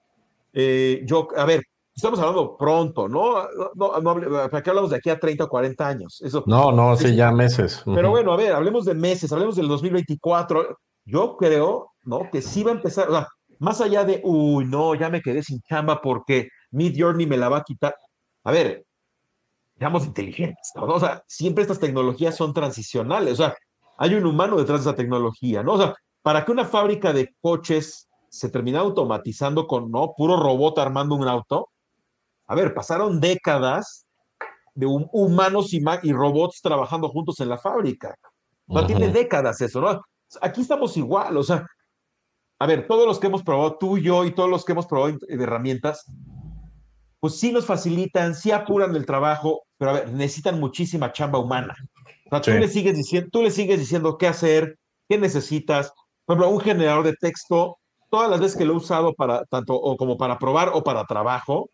[0.52, 1.62] Eh, yo, a ver,
[1.94, 3.46] estamos hablando pronto, ¿no?
[3.74, 6.20] no, no ¿Para qué hablamos de aquí a 30 o 40 años?
[6.20, 7.82] Eso, no, no, sí, ya meses.
[7.84, 10.78] Pero bueno, a ver, hablemos de meses, hablemos del 2024.
[11.04, 12.28] Yo creo, ¿no?
[12.32, 13.28] Que sí va a empezar, o sea,
[13.64, 17.48] más allá de, uy, no, ya me quedé sin chamba porque Mid Journey me la
[17.48, 17.96] va a quitar.
[18.44, 18.84] A ver,
[19.78, 20.84] seamos inteligentes, ¿no?
[20.84, 23.54] O sea, siempre estas tecnologías son transicionales, o sea,
[23.98, 25.72] hay un humano detrás de esa tecnología, ¿no?
[25.72, 30.12] O sea, para que una fábrica de coches se termine automatizando con, ¿no?
[30.16, 31.68] Puro robot armando un auto.
[32.46, 34.06] A ver, pasaron décadas
[34.74, 38.16] de humanos y, y, robots trabajando juntos en la fábrica.
[38.66, 38.86] No uh -huh.
[38.86, 40.02] tiene décadas eso, ¿no?
[40.42, 41.64] Aquí estamos igual, o sea,
[42.58, 45.16] a ver, todos los que hemos probado, tú, yo y todos los que hemos probado
[45.18, 46.04] de herramientas,
[47.20, 51.74] pues sí nos facilitan, sí apuran el trabajo, pero a ver, necesitan muchísima chamba humana.
[52.26, 52.52] O sea, sí.
[52.52, 55.92] tú, le sigues diciendo, tú le sigues diciendo qué hacer, qué necesitas.
[56.24, 57.78] Por ejemplo, un generador de texto,
[58.10, 61.04] todas las veces que lo he usado para tanto o como para probar o para
[61.04, 61.70] trabajo,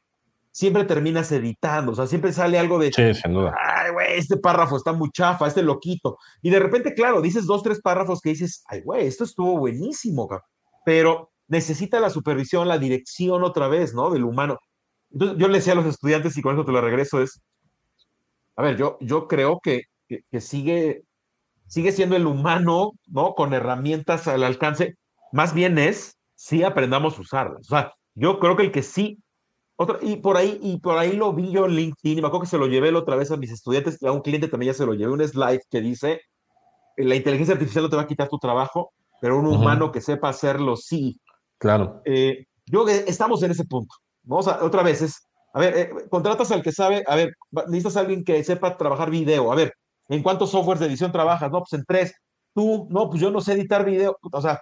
[0.52, 3.54] siempre terminas editando, o sea, siempre sale algo de, sí, sin duda.
[3.58, 6.18] ay, güey, este párrafo está muy chafa, este loquito.
[6.42, 10.28] Y de repente, claro, dices dos, tres párrafos que dices, ay, güey, esto estuvo buenísimo,
[10.90, 14.11] pero necesita la supervisión, la dirección otra vez, ¿no?
[14.11, 14.59] Del humano.
[15.12, 17.40] Entonces, yo le decía a los estudiantes, y con eso te lo regreso, es,
[18.57, 21.05] a ver, yo, yo creo que, que, sigue,
[21.68, 23.35] sigue siendo el humano, ¿no?
[23.35, 24.96] Con herramientas al alcance,
[25.31, 27.61] más bien es, sí aprendamos a usarlas.
[27.61, 29.22] O sea, yo creo que el que sí
[29.76, 32.46] otra, y por ahí, y por ahí lo vi yo en LinkedIn, y me acuerdo
[32.46, 34.76] que se lo llevé la otra vez a mis estudiantes, a un cliente también ya
[34.76, 36.20] se lo llevé, un slide que dice,
[36.96, 39.56] la inteligencia artificial no te va a quitar tu trabajo, pero un uh -huh.
[39.56, 41.20] humano que sepa hacerlo, sí.
[41.59, 42.02] Claro.
[42.04, 43.94] Eh, yo estamos en ese punto.
[44.22, 47.35] Vamos a, otra vez, es, a ver, eh, contratas al que sabe, a ver,
[47.68, 49.74] necesitas a alguien que sepa trabajar video, a ver,
[50.09, 51.50] ¿en cuántos softwares de edición trabajas?
[51.50, 52.14] No, pues en tres.
[52.54, 54.18] Tú, no, pues yo no sé editar video.
[54.33, 54.61] O sea,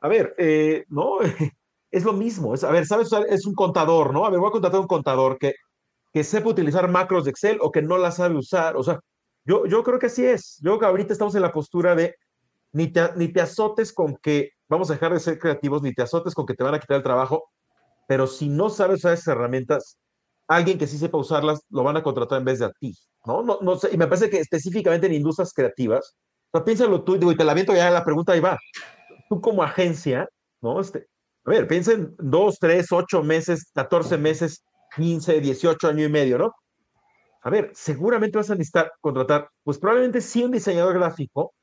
[0.00, 1.18] a ver, eh, no,
[1.90, 2.54] es lo mismo.
[2.54, 3.10] Es, a ver, ¿sabes?
[3.28, 4.24] Es un contador, ¿no?
[4.24, 5.54] A ver, voy a contratar a un contador que,
[6.12, 8.76] que sepa utilizar macros de Excel o que no la sabe usar.
[8.76, 9.00] O sea,
[9.44, 10.58] yo, yo creo que así es.
[10.62, 12.14] Yo creo que ahorita estamos en la postura de
[12.72, 16.02] ni te, ni te azotes con que vamos a dejar de ser creativos, ni te
[16.02, 17.50] azotes con que te van a quitar el trabajo,
[18.06, 19.98] pero si no sabes usar esas herramientas,
[20.48, 23.42] alguien que sí sepa usarlas lo van a contratar en vez de a ti, ¿no?
[23.42, 26.16] no, no sé, y me parece que específicamente en industrias creativas,
[26.52, 28.58] o sea, piénsalo tú, digo, y te la viento ya la pregunta ahí va.
[29.28, 30.28] Tú como agencia,
[30.60, 30.80] ¿no?
[30.80, 31.06] Este,
[31.44, 34.64] a ver, piensa en dos, tres, ocho meses, 14 meses,
[34.96, 36.52] 15, 18 años y medio, ¿no?
[37.42, 41.54] A ver, seguramente vas a necesitar contratar, pues probablemente sí un diseñador gráfico,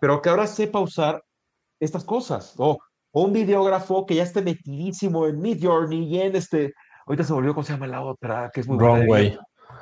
[0.00, 1.22] pero que ahora sepa usar
[1.80, 2.78] estas cosas, o,
[3.12, 6.72] o un videógrafo que ya esté metidísimo en Mid Journey y en este,
[7.06, 8.50] ahorita se volvió, ¿cómo se llama la otra?
[8.52, 9.38] Que es muy Wrong Way.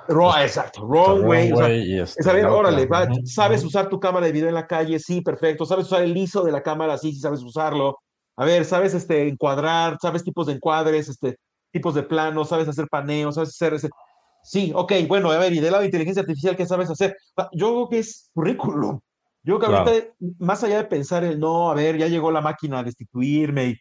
[0.08, 1.52] Wrong, exacto, wrong, wrong way.
[1.52, 4.48] O sea, y este, es a ver, órale, va, ¿sabes usar tu cámara de video
[4.48, 4.98] en la calle?
[4.98, 5.64] Sí, perfecto.
[5.64, 6.96] ¿Sabes usar el ISO de la cámara?
[6.98, 7.98] Sí, sí, sabes usarlo.
[8.36, 9.96] A ver, ¿sabes este, encuadrar?
[10.00, 11.08] ¿Sabes tipos de encuadres?
[11.08, 11.36] Este,
[11.72, 12.48] tipos de planos?
[12.48, 13.32] ¿Sabes hacer paneo?
[13.32, 13.88] ¿Sabes hacer ese?
[14.42, 17.16] Sí, ok, bueno, a ver, y del lado de inteligencia artificial, ¿qué sabes hacer?
[17.36, 19.00] Ah, Yo creo que es currículum.
[19.46, 19.90] Yo creo que Claro.
[19.90, 23.66] ahorita, más allá de pensar el no, a ver, ya llegó la máquina a destituirme
[23.66, 23.76] y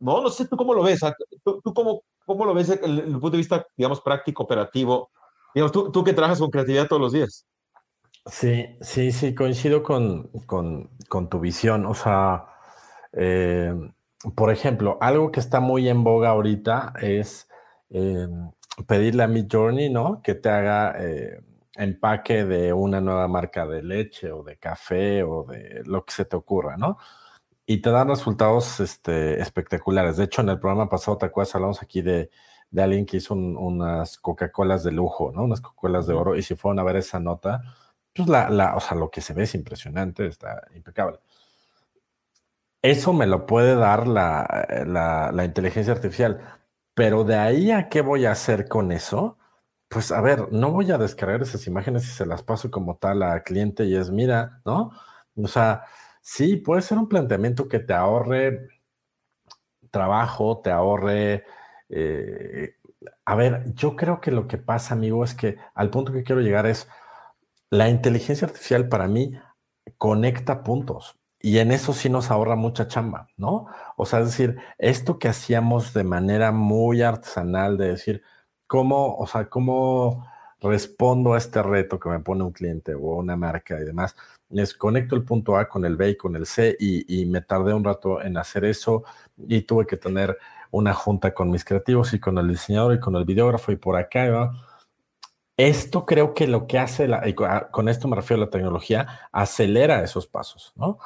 [0.00, 0.98] no, no sé tú cómo lo ves.
[1.44, 5.10] ¿Tú, tú cómo, cómo lo ves desde el, el punto de vista, digamos, práctico, operativo?
[5.54, 7.46] Digamos, tú, tú que trabajas con creatividad todos los días.
[8.26, 11.86] Sí, sí, sí, coincido con, con, con tu visión.
[11.86, 12.46] O sea,
[13.12, 13.72] eh,
[14.34, 17.48] por ejemplo, algo que está muy en boga ahorita es
[17.90, 18.26] eh,
[18.88, 20.20] pedirle a Mid Journey, ¿no?
[20.20, 21.40] Que te haga eh,
[21.76, 26.24] empaque de una nueva marca de leche o de café o de lo que se
[26.24, 26.98] te ocurra, ¿no?
[27.66, 30.16] Y te dan resultados este, espectaculares.
[30.18, 31.54] De hecho, en el programa pasado, ¿te acuerdas?
[31.54, 32.30] Hablamos aquí de,
[32.70, 35.44] de alguien que hizo un- unas Coca-Colas de lujo, ¿no?
[35.44, 36.36] Unas Coca-Colas de oro.
[36.36, 37.62] Y si fueron a ver esa nota,
[38.14, 41.18] pues la, la, o sea, lo que se ve es impresionante, está impecable.
[42.82, 46.40] Eso me lo puede dar la, la, la inteligencia artificial,
[46.94, 49.38] pero de ahí a qué voy a hacer con eso,
[49.94, 53.22] pues a ver, no voy a descargar esas imágenes y se las paso como tal
[53.22, 54.90] a cliente y es, mira, ¿no?
[55.36, 55.84] O sea,
[56.20, 58.68] sí, puede ser un planteamiento que te ahorre
[59.90, 61.44] trabajo, te ahorre...
[61.88, 62.74] eh,
[63.24, 66.40] a ver, yo creo que lo que pasa, amigo, es que al punto que quiero
[66.40, 66.88] llegar es,
[67.70, 69.38] la inteligencia artificial para mí
[69.98, 73.66] conecta puntos y en eso sí nos ahorra mucha chamba, ¿no?
[73.96, 78.22] O sea, es decir, esto que hacíamos de manera muy artesanal, de decir,
[78.74, 80.26] cómo, o sea, cómo
[80.60, 84.16] respondo a este reto que me pone un cliente o una marca y demás.
[84.50, 87.72] Les conecto el punto A con el B y con el C y, me tardé
[87.72, 89.04] un rato en hacer eso
[89.38, 90.36] y tuve que tener
[90.72, 93.94] una junta con mis creativos y con el diseñador y con el videógrafo y por
[93.94, 94.50] acá.
[95.56, 100.02] Esto creo que lo que hace, y con esto me refiero a la tecnología, acelera
[100.02, 100.98] esos pasos, ¿no?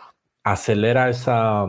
[0.43, 1.67] Acelera esa,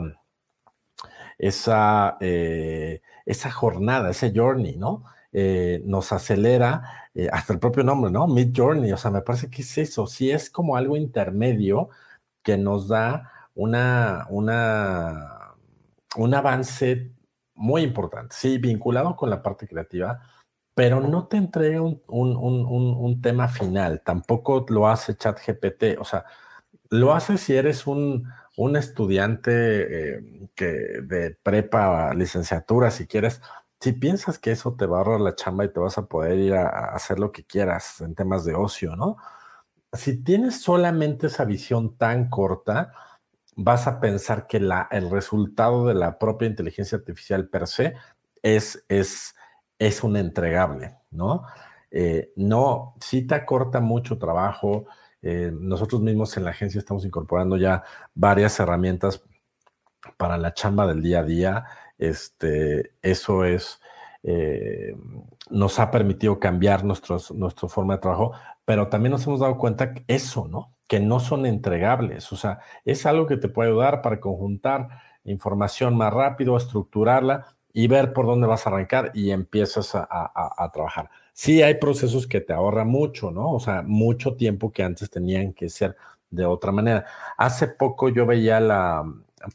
[1.37, 5.03] esa, eh, esa jornada, ese journey, ¿no?
[5.31, 8.27] Eh, nos acelera eh, hasta el propio nombre, ¿no?
[8.27, 11.89] Mid Journey, o sea, me parece que es eso, sí es como algo intermedio
[12.43, 15.55] que nos da una, una,
[16.15, 17.11] un avance
[17.53, 20.21] muy importante, sí, vinculado con la parte creativa,
[20.73, 26.05] pero no te entrega un, un, un, un tema final, tampoco lo hace ChatGPT, o
[26.05, 26.25] sea,
[26.89, 28.27] lo hace si eres un,
[28.75, 29.51] estudiante
[30.17, 33.41] eh, que de prepa, licenciatura, si quieres,
[33.79, 36.37] si piensas que eso te va a ahorrar la chamba y te vas a poder
[36.39, 39.17] ir a, hacer lo que quieras en temas de ocio, ¿no?
[39.93, 42.93] Si tienes solamente esa visión tan corta,
[43.55, 47.95] vas a pensar que el resultado de la propia inteligencia artificial per se
[48.43, 49.35] es, es,
[49.79, 51.43] es un entregable, ¿no?
[51.91, 54.85] Eh, no, si te acorta mucho trabajo.
[55.21, 59.21] Eh, nosotros mismos en la agencia estamos incorporando ya varias herramientas
[60.17, 61.65] para la chamba del día a día.
[61.99, 63.79] Este, eso es,
[64.23, 64.95] eh,
[65.51, 68.31] nos ha permitido cambiar nuestros, nuestra forma de trabajo,
[68.65, 70.73] pero también nos hemos dado cuenta que eso, ¿no?
[70.87, 74.87] Que no son entregables, o sea, es algo que te puede ayudar para conjuntar
[75.25, 80.71] información más rápido, estructurarla y ver por dónde vas a arrancar y empiezas a, a
[80.71, 81.09] trabajar.
[81.33, 83.53] Sí hay procesos que te ahorran mucho, ¿no?
[83.53, 85.95] O sea, mucho tiempo que antes tenían que ser
[86.31, 87.05] de otra manera.
[87.37, 89.03] Hace poco yo veía la,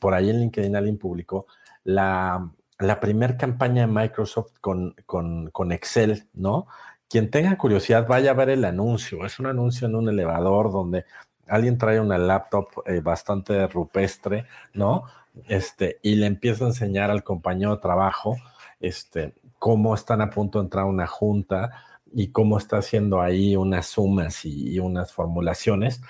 [0.00, 1.46] por ahí en LinkedIn alguien publicó
[1.84, 6.66] la, la primera campaña de Microsoft con, con, Excel, ¿no?
[7.08, 9.24] Quien tenga curiosidad, vaya a ver el anuncio.
[9.24, 11.04] Es un anuncio en un elevador donde
[11.46, 15.04] alguien trae una laptop eh, bastante rupestre, ¿no?
[15.46, 18.36] Este, y le empieza a enseñar al compañero de trabajo,
[18.80, 21.70] este, cómo están a punto de entrar a una junta
[22.12, 26.00] y cómo está haciendo ahí unas sumas y unas formulaciones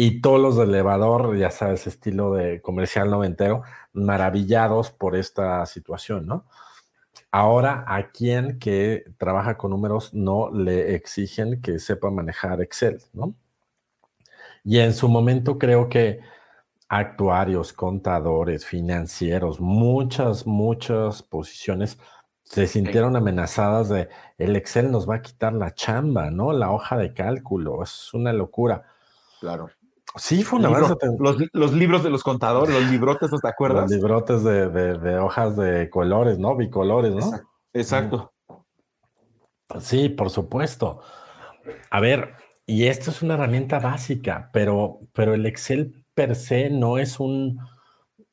[0.00, 6.24] y todos los del elevador, ya sabes, estilo de comercial noventero, maravillados por esta situación,
[6.24, 6.46] ¿no?
[7.32, 13.34] Ahora, a quien que trabaja con números no le exigen que sepa manejar Excel, ¿no?
[14.62, 16.20] Y en su momento creo que
[16.88, 21.98] actuarios, contadores, financieros, muchas, muchas posiciones
[22.44, 24.08] se sintieron amenazadas de
[24.38, 26.52] el Excel nos va a quitar la chamba, ¿no?
[26.52, 28.84] La hoja de cálculo, es una locura.
[29.40, 29.70] Claro.
[30.16, 33.82] Sí, fue una los, los, libros de los contadores, los librotes, ¿te acuerdas?
[33.82, 36.56] Los librotes de, hojas de colores, ¿no?
[36.56, 37.30] Bicolores, ¿no?
[37.72, 38.32] Exacto.
[39.80, 41.00] Sí, por supuesto.
[41.90, 42.34] A ver,
[42.66, 47.60] y esto es una herramienta básica, pero, pero el Excel per se no es un,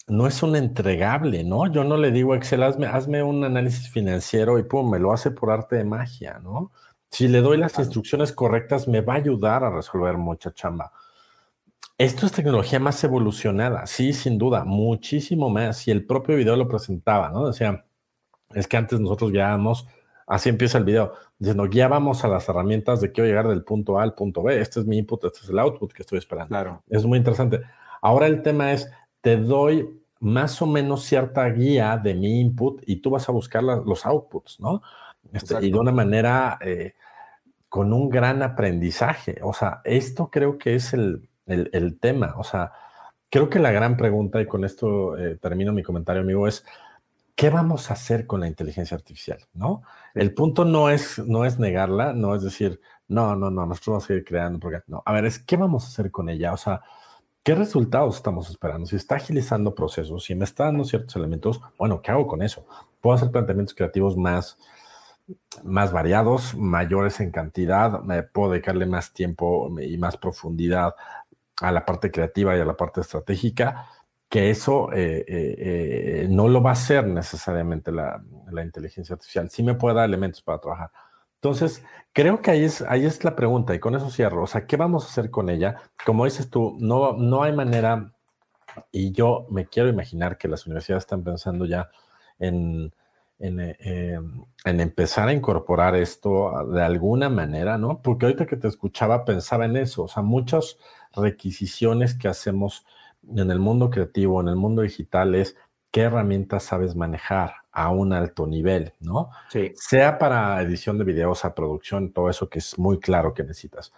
[0.08, 1.72] no es un entregable, ¿no?
[1.72, 5.32] Yo no le digo Excel, hazme, hazme un análisis financiero y pum, me lo hace
[5.32, 6.72] por arte de magia, ¿no?
[7.12, 10.92] Si le doy las instrucciones correctas, me va a ayudar a resolver mucha chamba.
[11.98, 15.88] Esto es tecnología más evolucionada, sí, sin duda, muchísimo más.
[15.88, 17.48] Y el propio video lo presentaba, ¿no?
[17.48, 17.86] Decía,
[18.54, 19.88] es que antes nosotros guiábamos,
[20.28, 24.04] así empieza el video, diciendo, guiábamos a las herramientas de quiero llegar del punto A
[24.04, 24.60] al punto B.
[24.60, 26.50] Este es mi input, este es el output que estoy esperando.
[26.50, 26.84] Claro.
[26.90, 27.62] Es muy interesante.
[28.02, 32.98] Ahora el tema es, te doy más o menos cierta guía de mi input y
[32.98, 34.82] tú vas a buscar los outputs, ¿no?
[35.32, 36.94] Este, y de una manera eh,
[37.70, 39.40] con un gran aprendizaje.
[39.44, 42.36] O sea, esto creo que es el, el, tema.
[42.38, 42.72] O sea,
[43.30, 46.66] creo que la gran pregunta, y con esto eh, termino mi comentario, amigo, es
[47.36, 49.40] ¿qué vamos a hacer con la inteligencia artificial?
[49.54, 49.84] ¿No?
[50.14, 54.04] El punto no es, no es negarla, no es decir, no, no, no, nosotros vamos
[54.06, 56.58] a seguir creando, porque no, a ver, es qué vamos a hacer con ella, o
[56.58, 56.82] sea,
[57.44, 58.88] ¿qué resultados estamos esperando?
[58.88, 62.66] Si está agilizando procesos, si me está dando ciertos elementos, bueno, ¿qué hago con eso?
[63.02, 64.58] Puedo hacer planteamientos creativos más,
[65.64, 70.96] más variados, mayores en cantidad, me puedo dedicarle más tiempo y más profundidad
[71.62, 73.88] a la parte creativa y a la parte estratégica,
[74.30, 78.22] que eso eh, eh, eh, no lo va a hacer necesariamente la,
[78.64, 79.50] inteligencia artificial.
[79.50, 80.92] Sí me puede dar elementos para trabajar.
[81.36, 84.44] Entonces, creo que ahí es, ahí es la pregunta y con eso cierro.
[84.44, 85.78] O sea, ¿qué vamos a hacer con ella?
[86.06, 88.12] Como dices tú, no, no hay manera,
[88.92, 91.90] y yo me quiero imaginar que las universidades están pensando ya
[92.40, 92.94] en,
[93.40, 98.02] en, en, empezar a incorporar esto de alguna manera, ¿no?
[98.02, 100.80] Porque ahorita que te escuchaba pensaba en eso, o sea, muchos
[101.16, 102.86] requisiciones que hacemos
[103.28, 105.56] en el mundo creativo, en el mundo digital es
[105.92, 107.54] qué herramientas sabes manejar.
[107.78, 109.32] a un alto nivel, ¿no?
[109.50, 109.74] Sí.
[109.76, 113.92] Sea para edición de videos, a producción, todo eso que es muy claro que necesitas.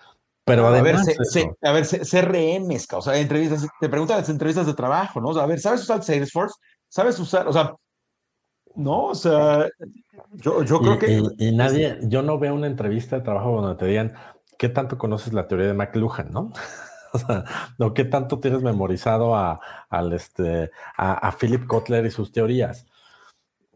[0.44, 1.06] Pero a además.
[1.06, 5.28] Ver, a ver, CRMs, o sea, entrevistas, te preguntan las entrevistas de trabajo, ¿no?
[5.28, 6.56] O sea, a ver, ¿sabes usar Salesforce?
[6.90, 7.76] ¿Sabes usar, o sea,
[8.78, 9.68] no, o sea,
[10.34, 11.22] yo, yo creo que.
[11.38, 14.14] Y, nadie, yo no veo una entrevista de trabajo donde te digan,
[14.58, 16.54] ¿qué tanto conoces la teoría de McLuhan, no?
[17.18, 17.46] Sea,
[17.78, 17.94] ¿no?
[17.94, 22.86] ¿qué tanto tienes memorizado a, al este, a, a Philip Kotler y sus teorías?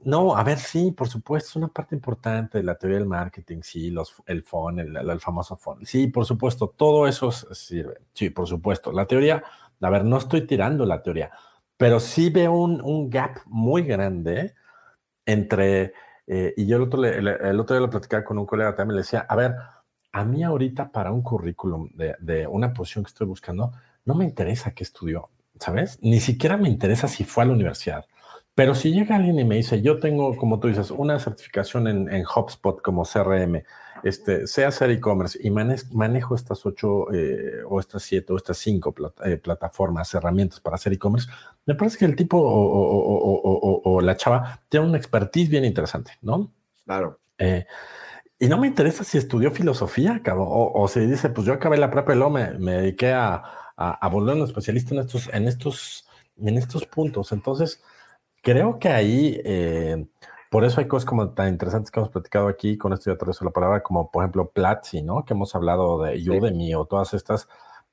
[0.04, 3.60] No, a ver, sí, por supuesto, es una parte importante de la teoría del marketing,
[3.62, 8.47] sí, los, el phone, el, famoso phone, sí, por supuesto, todo eso sirve, sí, por
[8.47, 8.91] supuesto.
[8.91, 9.43] La teoría,
[9.80, 11.32] a ver, no estoy tirando la teoría,
[11.77, 14.56] pero sí veo un, un gap muy grande
[15.25, 15.93] entre,
[16.25, 19.04] eh, y yo el otro, el, otro día lo platicaba con un colega también, le
[19.04, 19.56] decía, a ver,
[20.12, 23.71] a mí ahorita para un currículum de, de una posición que estoy buscando,
[24.06, 26.00] no me interesa qué estudió, ¿sabes?
[26.02, 28.06] Ni siquiera me interesa si fue a la universidad
[28.54, 32.13] pero si llega alguien y me dice, yo tengo, como tú dices, una certificación en,
[32.13, 33.63] en HubSpot como CRM,
[34.04, 38.93] este, sé hacer e-commerce y manejo estas ocho eh, o estas siete o estas cinco
[39.24, 41.30] eh, plataformas, herramientas para hacer e-commerce,
[41.65, 46.52] me parece que el tipo o, la chava tiene una expertise bien interesante, ¿no?
[46.84, 47.19] Claro.
[47.38, 47.65] Eh,
[48.41, 51.91] y no me interesa si estudió filosofía, cabrón, o, si dice, pues yo acabé la
[51.91, 53.43] prepa y luego me, me dediqué a,
[53.77, 57.32] a, volver un especialista en estos, en estos, en estos puntos.
[57.32, 57.82] Entonces,
[58.41, 60.08] Creo que ahí, eh,
[60.49, 63.45] por eso hay cosas como tan interesantes que hemos platicado aquí, con esto ya atravieso
[63.45, 65.23] la palabra, como por ejemplo Platzi, ¿no?
[65.25, 67.47] Que hemos hablado de Udemy o todas estas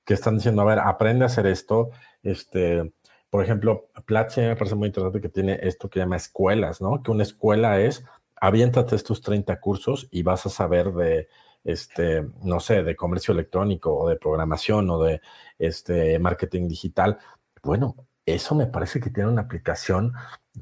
[0.05, 1.91] que están diciendo, a ver, aprende a hacer esto.
[2.23, 2.95] Este,
[3.29, 7.03] por ejemplo, Platzi me parece muy interesante que tiene esto que llama escuelas, ¿no?
[7.03, 8.05] Que una escuela es,
[8.40, 11.29] aviéntate estos 30 cursos y vas a saber de,
[11.64, 15.20] este, no sé, de comercio electrónico o de programación o de
[15.59, 17.18] este, marketing digital.
[17.62, 20.12] Bueno, eso me parece que tiene una aplicación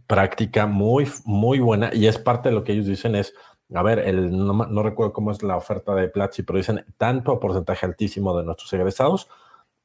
[0.06, 3.34] práctica muy, muy buena y es parte de lo que ellos dicen es,
[3.74, 7.84] a ver, el, no, recuerdo cómo es la oferta de Platzi, pero dicen, tanto porcentaje
[7.84, 9.28] altísimo de nuestros egresados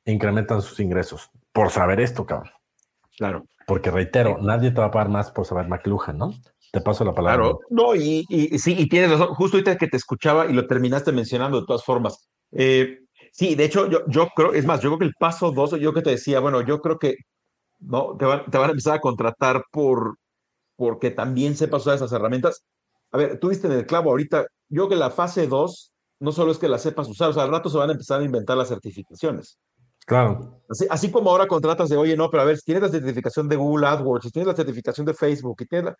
[0.05, 2.51] incrementan sus ingresos por saber esto, cabrón.
[3.17, 3.45] Claro.
[3.67, 6.33] Porque reitero, nadie te va a pagar más por saber McLuhan, ¿no?
[6.71, 7.43] Te paso la palabra.
[7.43, 8.25] Claro, no, y,
[8.57, 11.83] sí, y tienes razón, justo ahorita que te escuchaba y lo terminaste mencionando de todas
[11.83, 12.29] formas.
[12.51, 12.99] Eh,
[13.31, 15.93] sí, de hecho, yo, yo creo, es más, yo creo que el paso dos, yo
[15.93, 17.15] que te decía, bueno, yo creo que
[17.81, 18.15] ¿no?
[18.17, 20.17] Te van, te van a empezar a contratar por
[20.75, 22.63] porque también sepas usar esas herramientas.
[23.11, 26.51] A ver, tú viste en el clavo ahorita, yo que la fase 2 no solo
[26.51, 28.57] es que la sepas usar, o sea, al rato se van a empezar a inventar
[28.57, 29.59] las certificaciones.
[30.05, 30.61] Claro.
[30.69, 33.47] Así, así como ahora contratas de, oye, no, pero a ver, si tienes la certificación
[33.47, 35.93] de Google AdWords, si tienes la certificación de Facebook, y tienes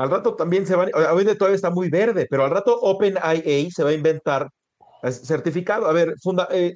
[0.00, 3.84] al rato también se van, hoy todavía está muy verde, pero al rato OpenIA se
[3.84, 4.48] va a inventar
[5.08, 5.86] certificado.
[5.86, 6.74] A ver, funda, eh,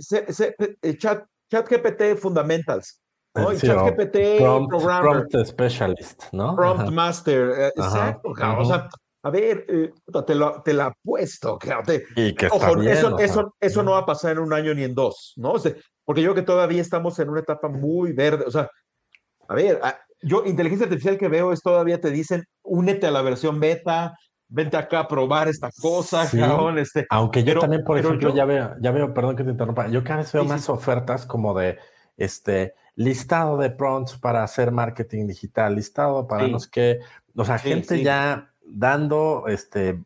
[0.83, 3.01] eh, chat, chat GPT Fundamentals.
[3.35, 3.53] ¿no?
[3.53, 6.55] Y ChatGPT prompt, Prompt Specialist, ¿no?
[6.55, 8.31] Prompt Master, eh, exacto.
[8.31, 8.89] O sea,
[9.25, 9.93] a ver, eh,
[10.27, 11.59] te, lo, te la apuesto.
[11.85, 14.75] Te, y que ojo, bien, eso, eso, eso, no va a pasar en un año
[14.75, 15.53] ni en dos, ¿no?
[15.53, 18.45] O sea, porque yo creo que todavía estamos en una etapa muy verde.
[18.47, 18.71] O sea,
[19.49, 19.81] a ver,
[20.25, 24.17] yo inteligencia artificial que veo es todavía te dicen, únete a la versión beta,
[24.49, 27.07] vente acá a probar esta cosa, sí, cabrón, este.
[27.11, 30.19] Aunque yo también, por ejemplo, ya veo, ya veo, perdón que te interrumpa, yo cada
[30.19, 31.79] vez veo más ofertas como de,
[32.17, 37.01] este, listado de prompts para hacer marketing digital, listado para los que,
[37.35, 40.01] o sea, gente ya dando este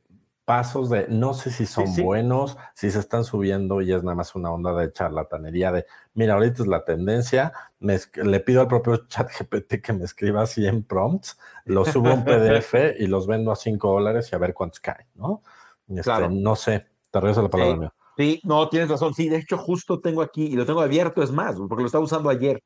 [0.49, 4.35] pasos de no sé si son buenos, si se están subiendo y es nada más
[4.35, 5.85] una onda de charlatanería de,
[6.15, 10.85] mira, ahorita es la tendencia, le pido al propio chat GPT que me escriba 100
[10.85, 14.81] prompts, los subo en PDF y los vendo a 5 dólares y a ver cuántos
[14.81, 15.43] caen, ¿no?
[15.87, 17.95] Este, No sé, te regreso la palabra.
[18.17, 19.13] Sí, no, tienes razón.
[19.13, 22.05] Sí, de hecho, justo tengo aquí, y lo tengo abierto, es más, porque lo estaba
[22.05, 22.63] usando ayer.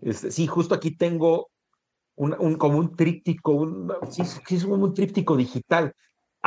[0.00, 1.50] Este, sí, justo aquí tengo
[2.14, 5.94] un, un como un tríptico, un, sí, es como un tríptico digital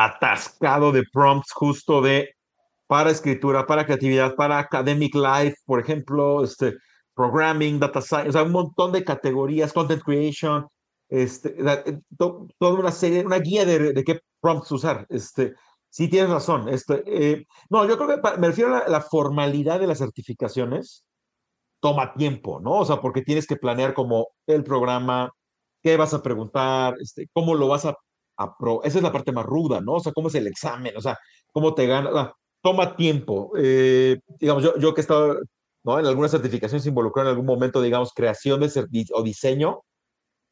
[0.05, 2.35] atascado de prompts justo de
[2.87, 6.75] para escritura, para creatividad, para academic life, por ejemplo, este,
[7.13, 10.67] programming, data science, o sea, un montón de categorías, content creation,
[11.09, 15.05] este, eh, toda una serie, una guía de, de, qué prompts usar.
[15.09, 15.53] Este,
[15.89, 16.69] sí, tienes razón.
[16.69, 21.03] Este, eh, no, yo creo que me refiero a la, formalidad de las certificaciones
[21.81, 22.71] toma tiempo, ¿no?
[22.79, 25.31] O sea, porque tienes que planear como el programa,
[25.83, 27.95] qué vas a preguntar, este, cómo lo vas a,
[28.39, 29.93] a Esa es la parte más ruda, ¿no?
[29.93, 31.17] O sea, cómo es el examen, o sea,
[31.51, 32.33] cómo te gana.
[32.61, 33.51] toma tiempo.
[33.57, 35.39] Eh, digamos, yo, yo que he estado
[35.85, 39.81] en algunas certificaciones involucrado en algún momento, digamos, creación de o diseño,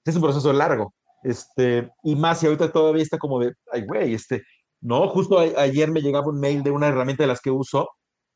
[0.05, 0.93] es un proceso largo.
[1.23, 4.43] Este, y más, y ahorita todavía está como de, ay, güey, este,
[4.81, 7.89] no, justo ayer me llegaba un mail de una herramienta de las que uso,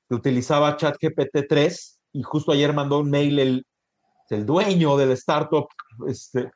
[0.09, 3.65] que utilizaba ChatGPT 3 y justo ayer mandó un mail el,
[4.29, 5.67] el dueño del startup,
[6.07, 6.51] este,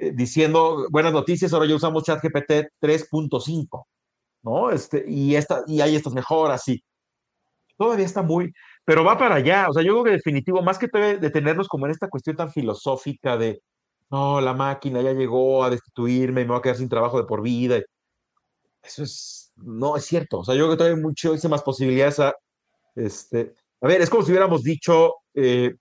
[0.00, 3.84] eh, diciendo buenas noticias, ahora ya usamos ChatGPT 3.5,
[4.42, 4.70] ¿no?
[4.70, 6.82] Este, y, esta, y hay estas mejoras y
[7.76, 8.52] todavía está muy,
[8.84, 9.68] pero va para allá.
[9.70, 10.88] O sea, yo creo que definitivo, más que
[11.18, 13.62] detenernos como en esta cuestión tan filosófica de,
[14.10, 17.42] no, la máquina ya llegó a destituirme, me voy a quedar sin trabajo de por
[17.42, 17.80] vida.
[18.82, 20.40] Eso es, no es cierto.
[20.40, 22.34] O sea, yo creo que todavía hay muchísimas posibilidades a,
[22.94, 25.74] este, a ver, es como si hubiéramos dicho, eh,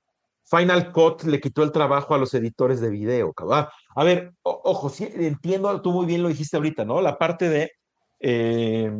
[0.49, 3.33] Final Cut le quitó el trabajo a los editores de video.
[3.37, 3.69] ¿verdad?
[3.95, 7.01] A ver, ojo, sí, entiendo, tú muy bien lo dijiste ahorita, ¿no?
[7.01, 7.71] La parte de,
[8.19, 8.91] eh,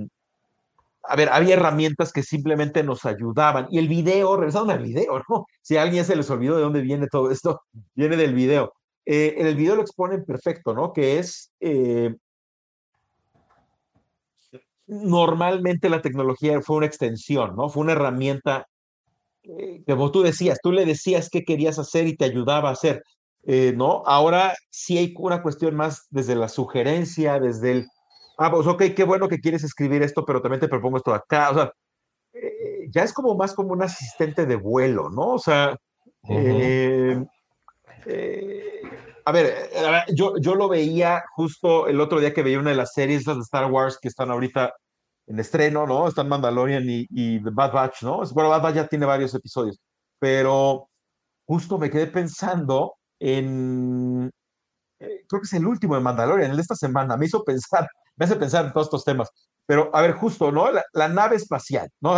[1.03, 3.67] a ver, había herramientas que simplemente nos ayudaban.
[3.71, 5.47] Y el video, regresaron al video, ¿no?
[5.61, 7.61] Si a alguien se les olvidó de dónde viene todo esto,
[7.95, 8.73] viene del video.
[9.05, 10.93] Eh, en el video lo exponen perfecto, ¿no?
[10.93, 12.13] Que es, eh,
[14.85, 17.69] normalmente la tecnología fue una extensión, ¿no?
[17.69, 18.67] Fue una herramienta
[19.43, 23.03] eh, como tú decías, tú le decías qué querías hacer y te ayudaba a hacer,
[23.43, 24.03] eh, ¿no?
[24.05, 27.87] Ahora sí hay una cuestión más desde la sugerencia, desde el,
[28.37, 31.51] ah, pues ok, qué bueno que quieres escribir esto, pero también te propongo esto acá,
[31.51, 31.71] o sea,
[32.33, 35.33] eh, ya es como más como un asistente de vuelo, ¿no?
[35.33, 35.77] O sea,
[39.25, 39.69] a ver,
[40.15, 43.33] yo, yo lo veía justo el otro día que veía una de las series de
[43.39, 44.73] Star Wars que están ahorita
[45.29, 46.07] en estreno, ¿no?
[46.07, 48.21] Están Mandalorian y, The Bad Batch, ¿no?
[48.33, 49.79] Bueno, Bad Batch ya tiene varios episodios,
[50.17, 50.89] pero
[51.45, 54.29] justo me quedé pensando en,
[54.99, 57.87] eh, creo que es el último de Mandalorian, el de esta semana, me hizo pensar,
[58.17, 59.29] me hace pensar en todos estos temas,
[59.67, 60.67] pero a ver, justo, ¿no?
[60.93, 62.15] La, nave espacial, ¿no?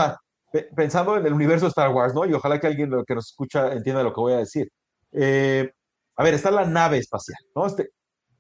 [0.76, 2.26] pensando en el universo de Star Wars, ¿no?
[2.26, 4.70] Y ojalá que alguien que nos escucha entienda lo que voy a decir.
[5.14, 5.70] Eh,
[6.16, 7.66] a ver, está la nave espacial, ¿no?
[7.68, 7.89] Este,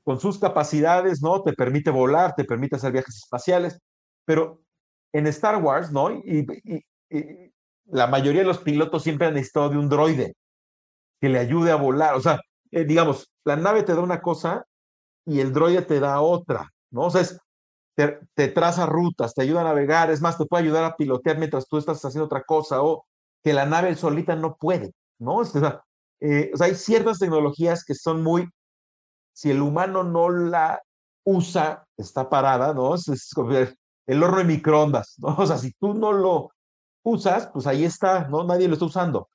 [0.03, 1.41] con sus capacidades, ¿no?
[1.43, 3.79] Te permite volar, te permite hacer viajes espaciales,
[4.25, 4.61] pero
[5.13, 6.11] en Star Wars, ¿no?
[6.11, 6.45] Y,
[7.85, 10.35] la mayoría de los pilotos siempre han necesitado de un droide
[11.19, 12.15] que le ayude a volar.
[12.15, 12.39] O sea,
[12.71, 14.65] eh, digamos, la nave te da una cosa
[15.25, 17.03] y el droide te da otra, ¿no?
[17.03, 17.23] O sea,
[17.95, 21.67] te, traza rutas, te ayuda a navegar, es más, te puede ayudar a pilotear mientras
[21.67, 23.05] tú estás haciendo otra cosa o
[23.43, 25.37] que la nave solita no puede, ¿no?
[25.37, 25.83] O sea,
[26.21, 28.47] eh, o sea, hay ciertas tecnologías que son muy,
[29.33, 30.81] si el humano no la
[31.23, 32.95] usa, está parada, ¿no?
[32.95, 33.33] Es, es
[34.07, 35.35] el horno de microondas, ¿no?
[35.37, 36.51] O sea, si tú no lo
[37.03, 38.43] usas, pues ahí está, ¿no?
[38.43, 39.29] Nadie lo está usando.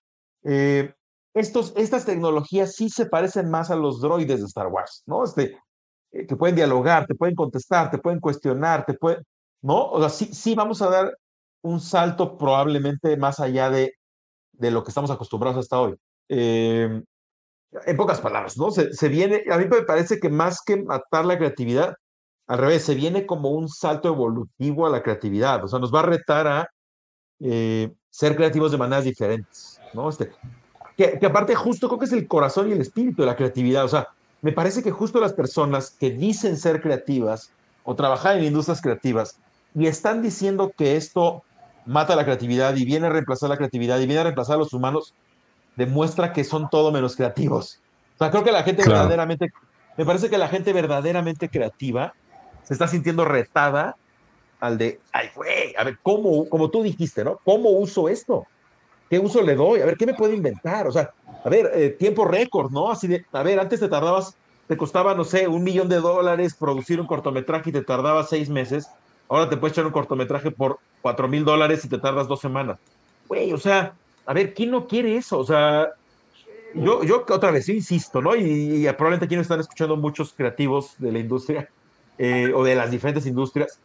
[0.45, 0.95] Eh,
[1.35, 5.25] estos, estas tecnologías sí se parecen más a los droides de Star Wars, ¿no?
[5.25, 5.59] Este,
[6.12, 9.23] eh, que pueden dialogar, te pueden contestar, te pueden cuestionar, te pueden,
[9.62, 9.91] ¿no?
[9.91, 11.17] O sea, sí, sí vamos a dar
[11.62, 13.93] un salto probablemente más allá de,
[14.53, 15.95] de lo que estamos acostumbrados hasta hoy.
[16.29, 17.03] Eh,
[17.85, 18.71] en pocas palabras, ¿no?
[18.71, 21.95] Se, viene, a mí me parece que más que matar la creatividad,
[22.47, 26.01] al revés, se viene como un salto evolutivo a la creatividad, o sea, nos va
[26.01, 26.71] a retar a
[27.41, 30.09] eh, ser creativos de maneras diferentes, ¿no?
[30.09, 30.31] Este,
[30.97, 33.89] que, aparte justo creo que es el corazón y el espíritu de la creatividad, o
[33.89, 34.09] sea,
[34.43, 37.51] me parece que justo las personas que dicen ser creativas
[37.85, 39.39] o trabajar en industrias creativas
[39.75, 41.43] y están diciendo que esto
[41.85, 44.73] mata la creatividad y viene a reemplazar la creatividad y viene a reemplazar a los
[44.73, 45.15] humanos,
[45.77, 47.81] demuestra que son todo menos creativos.
[48.15, 49.53] O sea, creo que la gente verdaderamente,
[49.97, 52.15] me parece que la gente verdaderamente creativa
[52.67, 53.97] se está sintiendo retada
[54.61, 57.39] al de, ay, güey, a ver, ¿cómo, como tú dijiste, ¿no?
[57.45, 58.47] ¿Cómo uso esto?
[59.09, 59.81] ¿Qué uso le doy?
[59.81, 60.87] A ver, ¿qué me puedo inventar?
[60.89, 61.11] O sea,
[61.45, 62.91] a ver, eh, tiempo récord, ¿no?
[62.91, 64.35] Así de, a ver, antes te tardabas,
[64.67, 68.49] te costaba, no sé, un millón de dólares producir un cortometraje y te tardaba seis
[68.49, 68.89] meses.
[69.29, 72.79] Ahora te puedes echar un cortometraje por cuatro mil dólares y te tardas dos semanas.
[73.29, 73.93] Güey, o sea,
[74.25, 75.39] a ver, ¿quién no quiere eso?
[75.39, 75.91] O sea,
[76.75, 78.35] yo, yo otra vez, insisto, ¿no?
[78.35, 81.69] Y, y probablemente aquí nos están escuchando muchos creativos de la industria
[82.19, 83.79] eh, o de las diferentes industrias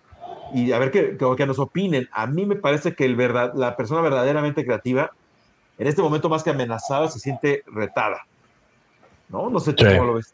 [0.54, 2.10] y a ver qué que, nos opinen.
[2.12, 5.12] A mí me parece que el verdad, la persona verdaderamente creativa,
[5.78, 8.26] en este momento más que amenazada, se siente retada.
[9.30, 9.50] ¿No?
[9.50, 10.34] No sé cómo lo ves.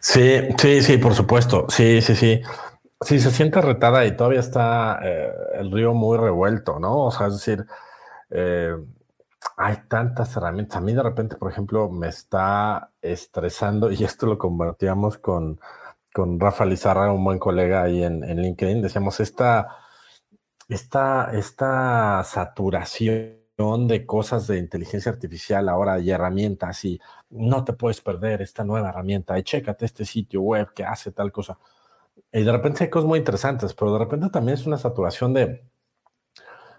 [0.00, 1.66] Sí, sí, sí, por supuesto.
[1.68, 2.40] Sí, sí, sí.
[3.00, 7.04] Sí, se siente retada y todavía está eh, el río muy revuelto, ¿no?
[7.04, 7.66] O sea, es decir,
[8.30, 8.74] eh,
[9.56, 10.78] hay tantas herramientas.
[10.78, 15.60] A mí de repente, por ejemplo, me está estresando y esto lo convertíamos con
[16.14, 19.78] con Rafa Lizarra, un buen colega ahí en, LinkedIn, decíamos esta,
[20.68, 27.00] esta, esta saturación de cosas de inteligencia artificial ahora y herramientas y
[27.30, 31.32] no te puedes perder esta nueva herramienta y chécate este sitio web que hace tal
[31.32, 31.58] cosa.
[32.32, 35.64] Y de repente hay cosas muy interesantes, pero de repente también es una saturación de,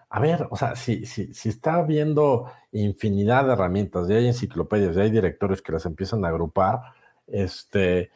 [0.10, 4.96] a ver, o sea, si, si, si está habiendo infinidad de herramientas, ya hay enciclopedias,
[4.96, 6.80] ya hay directorios que las empiezan a agrupar,
[7.28, 8.12] este,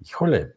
[0.00, 0.54] híjole,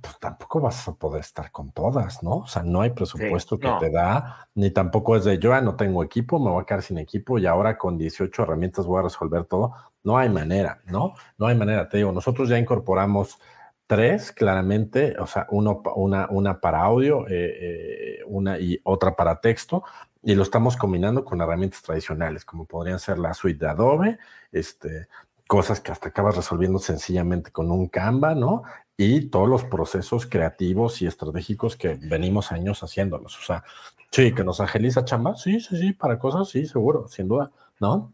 [0.00, 2.38] pues tampoco vas a poder estar con todas, ¿no?
[2.38, 5.76] O sea, no hay presupuesto que te da, ni tampoco es de yo ya no
[5.76, 9.02] tengo equipo, me voy a quedar sin equipo y ahora con 18 herramientas voy a
[9.02, 9.74] resolver todo.
[10.04, 11.14] No hay manera, ¿no?
[11.38, 11.88] No hay manera.
[11.88, 13.38] Te digo, nosotros ya incorporamos
[13.86, 19.84] tres claramente, o sea, uno, una, una para audio, eh, una y otra para texto,
[20.22, 24.18] y lo estamos combinando con herramientas tradicionales, como podrían ser la suite de Adobe,
[24.52, 25.08] este,
[25.52, 28.62] cosas que hasta acabas resolviendo sencillamente con un Canva, ¿no?
[28.96, 33.38] Y todos los procesos creativos y estratégicos que venimos años haciéndolos.
[33.38, 33.64] O sea,
[34.10, 38.12] sí, que nos agiliza chamba, sí, sí, sí, para cosas, sí, seguro, sin duda, ¿no?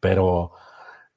[0.00, 0.52] Pero,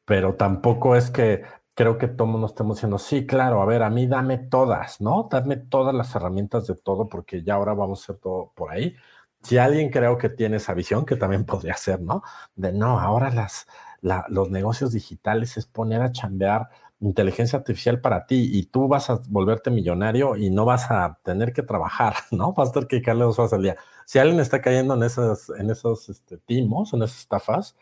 [0.06, 1.44] pero tampoco es que
[1.76, 5.30] creo que todos nos estemos diciendo, sí, claro, a ver, a mí dame todas, ¿no?
[5.32, 8.96] Dame todas las herramientas de todo, porque ya ahora vamos a hacer todo por ahí
[9.44, 12.24] si alguien creo que tiene esa visión, que también podría ser, ¿no?
[12.56, 13.68] De no, ahora las,
[14.30, 16.70] los negocios digitales es poner a chambear
[17.00, 21.54] inteligencia artificial para ti y tú vas a volverte millonario y no vas a tener
[21.54, 22.54] que trabajar, ¿no?
[22.54, 23.78] Vas a tener que dedicarle dos horas al día.
[24.06, 27.76] Si alguien está cayendo en esos, en esos este, timos, en esas estafas,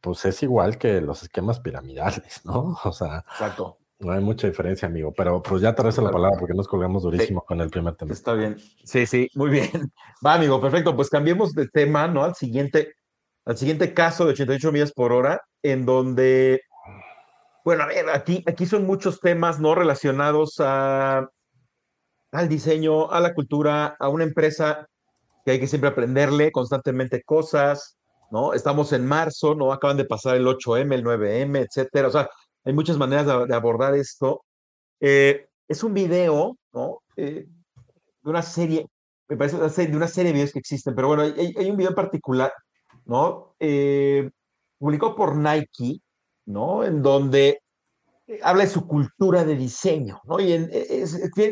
[0.00, 2.78] pues es igual que los esquemas piramidales, ¿no?
[2.84, 3.80] O sea, Exacto.
[4.00, 7.02] No hay mucha diferencia, amigo, pero pues ya te rezo la palabra porque nos colgamos
[7.02, 8.12] durísimo con el primer tema.
[8.12, 8.56] Está bien.
[8.82, 9.70] Sí, sí, muy bien.
[10.26, 10.96] Va, amigo, perfecto.
[10.96, 12.24] Pues cambiemos de tema, ¿no?
[12.24, 12.94] Al siguiente,
[13.44, 16.62] al siguiente caso de 88 millas por hora, en donde,
[17.64, 19.74] bueno, a ver, aquí, aquí son muchos temas, ¿no?
[19.74, 21.28] Relacionados al
[22.48, 24.86] diseño, a la cultura, a una empresa
[25.44, 27.98] que hay que siempre aprenderle constantemente cosas,
[28.30, 28.54] ¿no?
[28.54, 29.72] Estamos en marzo, ¿no?
[29.72, 32.08] Acaban de pasar el 8M, el 9M, etcétera.
[32.08, 32.28] O sea,
[32.64, 34.44] hay muchas maneras de, abordar esto.
[35.00, 37.02] Eh, es un video, ¿no?
[37.16, 37.46] Eh,
[38.22, 38.86] de una serie,
[39.28, 41.96] me parece de una serie de videos que existen, pero bueno, hay, un video en
[41.96, 42.52] particular,
[43.06, 43.54] ¿no?
[43.58, 44.30] Eh,
[44.78, 46.00] publicado por Nike,
[46.50, 46.84] ¿no?
[46.84, 47.60] En donde
[48.42, 50.38] habla de su cultura de diseño, ¿no?
[50.40, 50.68] Y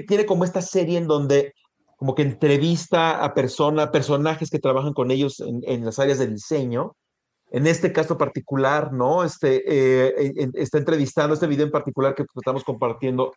[0.07, 1.53] tiene como esta serie en donde
[1.97, 6.29] como que entrevista a personas, personajes que trabajan con ellos en, en las áreas de
[6.29, 6.93] diseño,
[7.51, 9.25] en este caso particular, ¿no?
[9.25, 13.33] Este, eh, está entrevistando, este video en particular que estamos compartiendo,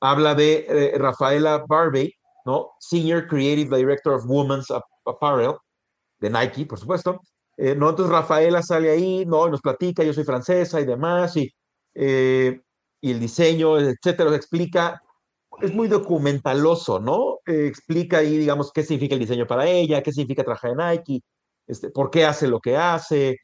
[0.00, 2.70] habla de eh, Rafaela Barbie, ¿no?
[2.78, 4.68] Senior Creative Director of Women's
[5.04, 5.54] Apparel,
[6.20, 7.20] de Nike, por supuesto.
[7.58, 7.90] Eh, ¿no?
[7.90, 9.48] Entonces Rafaela sale ahí, ¿no?
[9.48, 11.52] nos platica, yo soy francesa y demás, y,
[11.94, 15.02] y el diseño, etcétera, explica,
[15.60, 17.38] es muy documentaloso, ¿no?
[17.44, 21.22] explica ahí, digamos, qué significa el diseño para ella, qué significa trabajar en Nike,
[21.66, 23.38] este, por qué hace lo que hace,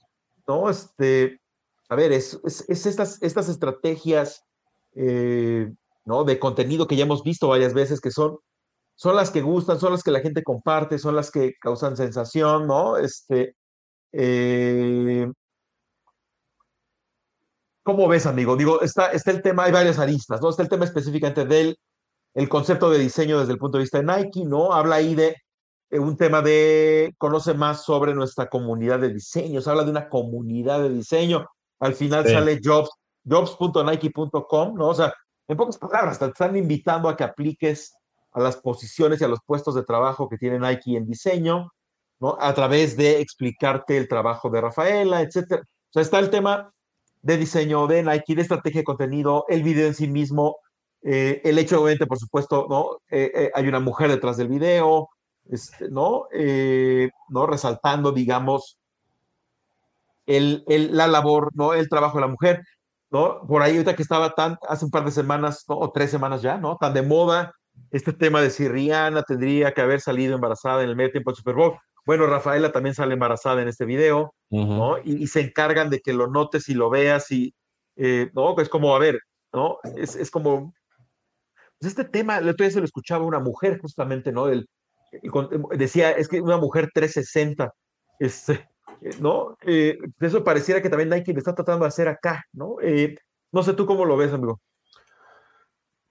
[0.47, 0.71] ¿no?
[0.71, 1.41] Este,
[1.89, 4.43] a ver, es, es, estas, estas estrategias,
[4.95, 5.71] eh,
[6.05, 6.25] ¿no?
[6.25, 8.39] De contenido que ya hemos visto varias veces, que son,
[8.95, 12.67] son las que gustan, son las que la gente comparte, son las que causan sensación,
[12.67, 12.97] ¿no?
[12.97, 13.57] Este,
[14.17, 15.31] eh,
[17.83, 18.57] ¿Cómo ves, amigo?
[18.57, 20.49] Digo, está, está el tema, hay varias aristas, ¿no?
[20.49, 21.77] Está el tema específicamente del
[22.35, 24.73] el concepto de diseño desde el punto de vista de Nike, ¿no?
[24.73, 25.37] Habla ahí de
[25.91, 30.09] eh, un tema de conoce más sobre nuestra comunidad de diseño, se habla de una
[30.09, 31.47] comunidad de diseño,
[31.79, 32.91] al final sale jobs,
[33.29, 34.89] jobs.nike.com, ¿no?
[34.89, 35.13] O sea,
[35.47, 37.95] en pocas palabras, te están invitando a que apliques
[38.33, 41.71] a las posiciones y a los puestos de trabajo que tiene Nike en diseño,
[42.41, 45.63] A través de explicarte el trabajo de Rafaela, etcétera.
[45.63, 46.73] O sea, está el tema
[47.23, 50.59] de diseño de Nike, de estrategia de contenido, el video en sí mismo,
[51.03, 52.99] eh, el hecho, obviamente, por supuesto, ¿no?
[53.11, 55.09] Eh, hay una mujer detrás del video,
[55.51, 56.27] este, ¿no?
[56.33, 57.47] Eh, ¿no?
[57.47, 58.79] Resaltando, digamos,
[60.27, 61.75] el, el, la labor, ¿no?
[61.75, 62.63] El trabajo de la mujer,
[63.11, 63.47] ¿no?
[63.47, 65.65] Por ahí ahorita que estaba tan, hace un par de semanas.
[65.69, 66.77] O tres semanas ya, ¿no?
[66.79, 67.53] Tan de moda
[67.91, 71.37] este tema de si Rihanna tendría que haber salido embarazada en el medio tiempo del
[71.37, 71.79] Super Bowl.
[72.07, 74.99] Bueno, Rafaela también sale embarazada en este video, ¿no?
[75.03, 77.55] Y, se encargan de que lo notes y lo veas y,
[77.97, 78.59] eh, ¿no?
[78.59, 79.21] Es como, a ver,
[79.53, 79.79] ¿no?
[79.97, 80.75] Es, es como,
[81.79, 84.49] pues este tema, el otro día se lo escuchaba una mujer justamente, ¿no?
[84.49, 84.69] El,
[85.77, 87.73] decía, es que una mujer 360,
[88.19, 88.69] este,
[89.21, 89.57] ¿no?
[89.63, 92.77] Eh, eso pareciera que también Nike le está tratando de hacer acá, ¿no?
[92.83, 93.17] Eh,
[93.53, 94.61] no sé tú cómo lo ves, amigo.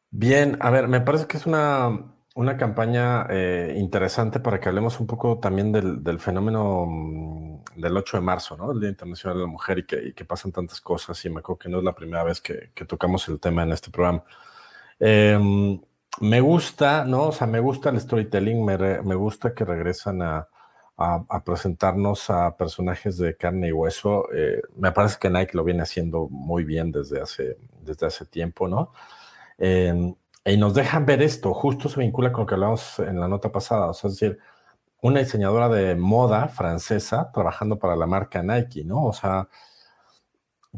[0.09, 4.99] Bien, a ver, me parece que es una, una campaña eh, interesante para que hablemos
[4.99, 8.71] un poco también del, fenómeno mm, del 8 de marzo, ¿no?
[8.71, 11.69] El Día Internacional de la Mujer y que, pasan tantas cosas y me acuerdo que
[11.69, 14.23] no es la primera vez que, tocamos el tema en este programa.
[14.99, 15.79] Eh,
[16.21, 17.27] me gusta, ¿no?
[17.27, 20.47] O sea, me gusta el storytelling, me, gusta que regresan a,
[21.43, 24.31] presentarnos a personajes de carne y hueso.
[24.33, 28.67] Eh, me parece que Nike lo viene haciendo muy bien desde hace, desde hace tiempo,
[28.67, 28.91] ¿no?
[29.57, 30.15] Em,
[30.45, 33.51] y nos dejan ver esto, justo se vincula con lo que hablamos en la nota
[33.51, 34.39] pasada, o sea, es decir,
[35.01, 39.05] una diseñadora de moda francesa trabajando para la marca Nike, ¿no?
[39.05, 39.49] O sea,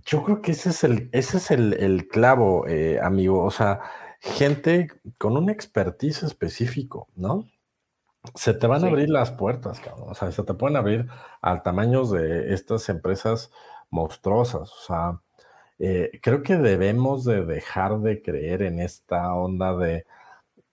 [0.04, 3.82] yo creo que ese es el, ese es el, clavo, eh, amigo, o sea,
[4.20, 7.46] gente con un expertise específico, ¿no?
[8.34, 10.10] Se te van a abrir las puertas, cabrón.
[10.10, 11.08] O sea, se te pueden abrir
[11.42, 13.52] al tamaño de estas empresas
[13.92, 14.72] monstruosas.
[14.72, 15.22] O sea,
[15.80, 20.06] eh, creo que debemos de dejar de creer en esta onda de,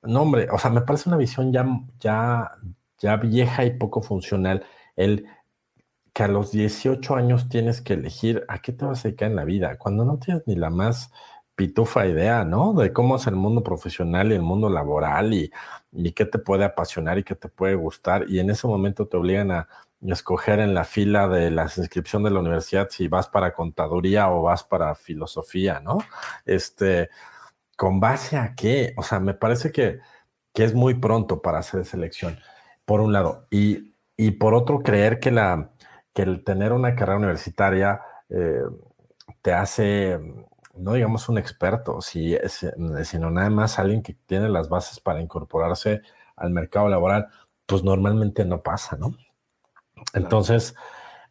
[0.03, 1.67] no hombre, o sea, me parece una visión ya,
[2.01, 2.53] ya,
[2.99, 4.65] ya vieja y poco funcional,
[4.97, 5.27] el
[6.13, 9.37] que a los 18 años tienes que elegir a qué te vas a dedicar en
[9.37, 11.11] la vida, cuando no tienes ni la más
[11.55, 12.75] pitufa idea, ¿no?
[12.75, 15.51] De cómo es el mundo profesional y el mundo laboral y,
[15.93, 18.25] y qué te puede apasionar y qué te puede gustar.
[18.29, 19.69] Y en ese momento te obligan a
[20.07, 24.43] escoger en la fila de la inscripción de la universidad si vas para contaduría o
[24.43, 25.99] vas para filosofía, ¿no?
[26.45, 27.11] Este,
[27.77, 28.95] ¿con base a qué?
[28.97, 30.01] O sea, me parece que,
[30.53, 32.39] que es muy pronto para hacer selección,
[32.85, 33.47] por un lado.
[33.51, 35.71] Y, y por otro, creer que, la,
[36.13, 38.63] que el tener una carrera universitaria eh,
[39.43, 40.19] te hace
[40.75, 42.37] no digamos un experto, si,
[43.05, 46.03] sino nada más alguien que tiene las bases para incorporarse
[46.37, 47.29] al mercado laboral,
[47.67, 49.15] pues normalmente no pasa, ¿no?
[50.15, 50.75] Entonces,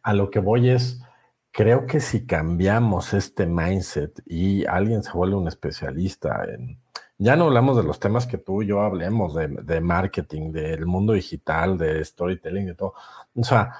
[0.02, 1.00] a lo que voy es,
[1.52, 6.80] creo que si cambiamos este mindset y alguien se vuelve un especialista en,
[7.18, 10.86] ya no hablamos de los temas que tú y yo hablemos, de, de marketing, del
[10.86, 12.94] mundo digital, de storytelling, de todo.
[13.34, 13.72] O sea,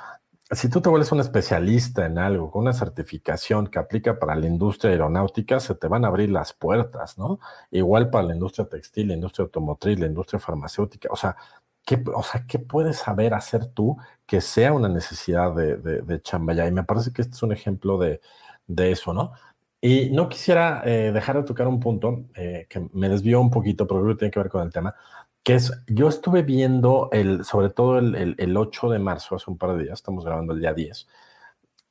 [0.53, 4.47] si tú te vuelves un especialista en algo, con una certificación que aplica para la
[4.47, 7.41] industria aeronáutica, se te van a abrir las puertas, ¿no?
[7.71, 11.09] Igual para la industria textil, la industria automotriz, la industria farmacéutica.
[11.11, 11.37] O sea,
[11.85, 16.55] ¿qué, o sea, ¿qué puedes saber hacer tú que sea una necesidad de, de, chamba
[16.55, 16.67] ya?
[16.67, 18.21] Y me parece que este es un ejemplo de,
[18.69, 19.33] eso, ¿no?
[19.81, 23.87] Y no quisiera eh, dejar de tocar un punto eh, que me desvió un poquito,
[23.87, 24.95] pero creo que tiene que ver con el tema,
[25.43, 29.59] que es, yo estuve viendo, el, sobre todo el, el, 8 de marzo, hace un
[29.59, 31.09] par de días, estamos grabando el día 10,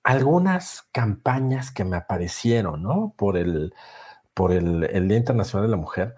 [0.03, 3.13] algunas campañas que me aparecieron, ¿no?
[3.17, 3.73] Por el,
[4.33, 6.15] por el, el Día Internacional de la Mujer.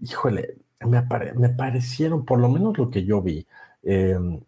[0.00, 1.02] Híjole, me,
[1.36, 3.46] me parecieron, por lo menos lo que yo vi,
[3.82, 4.40] em,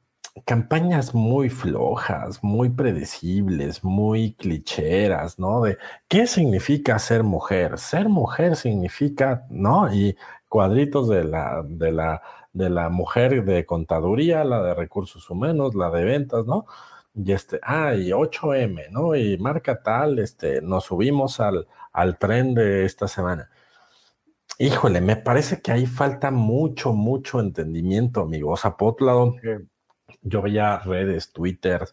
[0.44, 5.62] campañas muy flojas, muy predecibles, muy clicheras, ¿no?
[5.62, 5.78] De
[6.08, 7.78] qué significa ser mujer.
[7.78, 9.92] Ser mujer significa, ¿no?
[9.92, 10.16] Y
[10.48, 12.22] cuadritos de la, de la,
[12.52, 16.66] de la mujer de contaduría, la de recursos humanos, la de ventas, ¿no?
[17.14, 19.14] Y este, ah, y 8M, ¿no?
[19.16, 23.50] Y marca tal, este, nos subimos al, al tren de esta semana.
[24.58, 28.52] Híjole, me parece que ahí falta mucho, mucho entendimiento, amigo.
[28.52, 29.34] O sea, por otro lado,
[30.22, 31.86] yo veía redes, Twitter,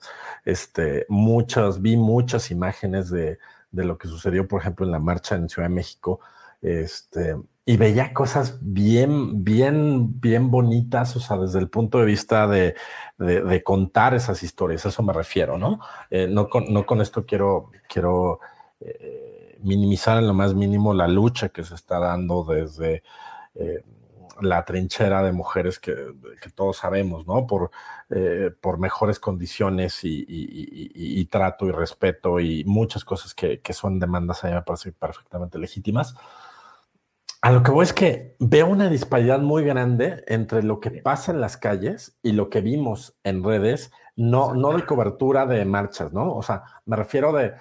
[0.45, 3.37] este, muchas, vi muchas imágenes de,
[3.71, 6.21] de lo que sucedió, por ejemplo, en la marcha en Ciudad de México,
[6.61, 7.35] este,
[7.65, 12.75] y veía cosas bien, bien, bien bonitas, o sea, desde el punto de vista de,
[13.17, 15.79] de, contar esas historias, a eso me refiero, ¿no?
[16.09, 18.39] Eh, no, con, no con esto quiero, quiero
[18.79, 19.22] eh,
[19.63, 23.03] minimizar en lo más mínimo la lucha que se está dando desde
[23.55, 23.83] eh,
[24.41, 25.95] la trinchera de mujeres que,
[26.41, 27.45] que todos sabemos, ¿no?
[27.47, 27.71] Por,
[28.61, 33.99] por mejores condiciones y, y, y, trato y respeto y muchas cosas que, que son
[33.99, 36.15] demandas a mí me parecen perfectamente legítimas
[37.43, 41.33] a lo que voy es que veo una disparidad muy grande entre lo que pasa
[41.33, 46.13] en las calles y lo que vimos en redes, no, no de cobertura de marchas,
[46.13, 46.33] ¿no?
[46.33, 47.51] O sea, me refiero de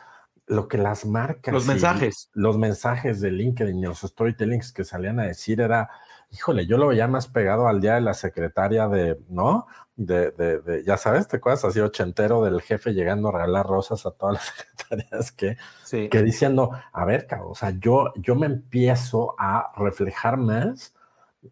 [0.47, 1.53] lo que las marcas.
[1.53, 2.31] Los mensajes.
[2.33, 5.91] Los mensajes de LinkedIn y los storytellings que salían a decir era,
[6.31, 9.67] híjole, yo lo veía más pegado al día de la secretaria de, ¿no?
[9.95, 14.07] De, de, de ya sabes, te acuerdas así ochentero del jefe llegando a regalar rosas
[14.07, 14.45] a todas las
[14.91, 15.57] secretarias que,
[16.09, 20.95] que diciendo, a ver, cabrón, o sea, yo, yo me empiezo a reflejar más,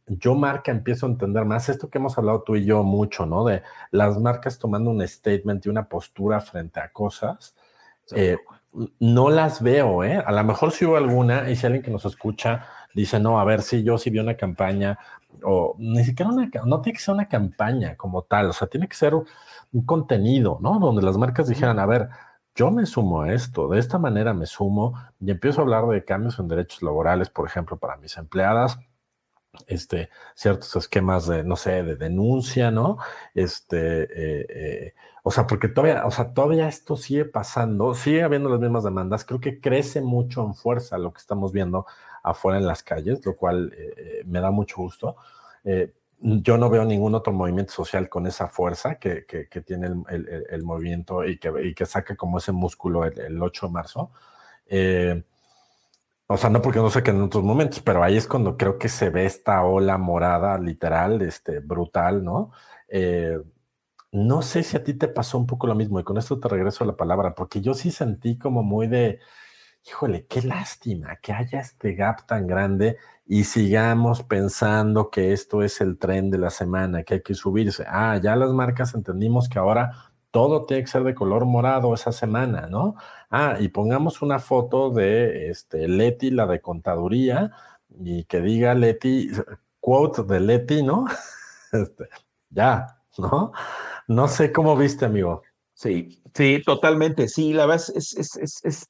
[0.06, 3.44] yo marca empiezo a entender más esto que hemos hablado tú y yo mucho, ¿no?
[3.44, 7.54] De las marcas tomando un statement y una postura frente a cosas.
[8.12, 8.38] Eh,
[8.98, 10.22] no las veo, ¿eh?
[10.24, 13.44] A lo mejor si hubo alguna, y si alguien que nos escucha dice, no, a
[13.44, 14.98] ver, si yo sí vi una campaña,
[15.42, 18.88] o ni siquiera una, no tiene que ser una campaña como tal, o sea, tiene
[18.88, 20.78] que ser un contenido, ¿no?
[20.78, 22.08] Donde las marcas dijeran, a ver,
[22.54, 26.04] yo me sumo a esto, de esta manera me sumo y empiezo a hablar de
[26.04, 28.78] cambios en derechos laborales, por ejemplo, para mis empleadas,
[29.66, 32.98] este, ciertos esquemas de, no sé, de denuncia, ¿no?
[33.34, 38.48] Este, eh, eh, o sea, porque todavía, o sea, todavía esto sigue pasando, sigue habiendo
[38.48, 41.86] las mismas demandas, creo que crece mucho en fuerza lo que estamos viendo
[42.22, 45.16] afuera en las calles, lo cual eh, eh, me da mucho gusto.
[45.64, 45.92] Eh,
[46.22, 50.62] yo no veo ningún otro movimiento social con esa fuerza que, que, tiene el, el,
[50.62, 54.10] movimiento y que, y que saca como ese músculo el, 8 de marzo.
[56.32, 58.78] O sea, no porque no sé que en otros momentos, pero ahí es cuando creo
[58.78, 62.52] que se ve esta ola morada, literal, este, brutal, ¿no?
[64.12, 66.48] no sé si a ti te pasó un poco lo mismo, y con esto te
[66.48, 69.18] regreso a la palabra, porque yo sí sentí como muy de,
[69.86, 75.80] híjole, qué lástima que haya este gap tan grande y sigamos pensando que esto es
[75.80, 77.84] el tren de la semana, que hay que subirse.
[77.88, 82.12] Ah, ya las marcas entendimos que ahora todo tiene que ser de color morado esa
[82.12, 82.96] semana, ¿no?
[83.30, 87.52] Ah, y pongamos una foto de este, Leti, la de contaduría,
[87.98, 89.30] y que diga Leti,
[89.80, 91.06] quote de Leti, ¿no?
[91.72, 92.08] Este,
[92.48, 93.52] ya, ¿no?
[94.08, 95.42] No sé cómo viste, amigo.
[95.72, 97.28] Sí, sí, totalmente.
[97.28, 98.88] Sí, la verdad es, es, es, es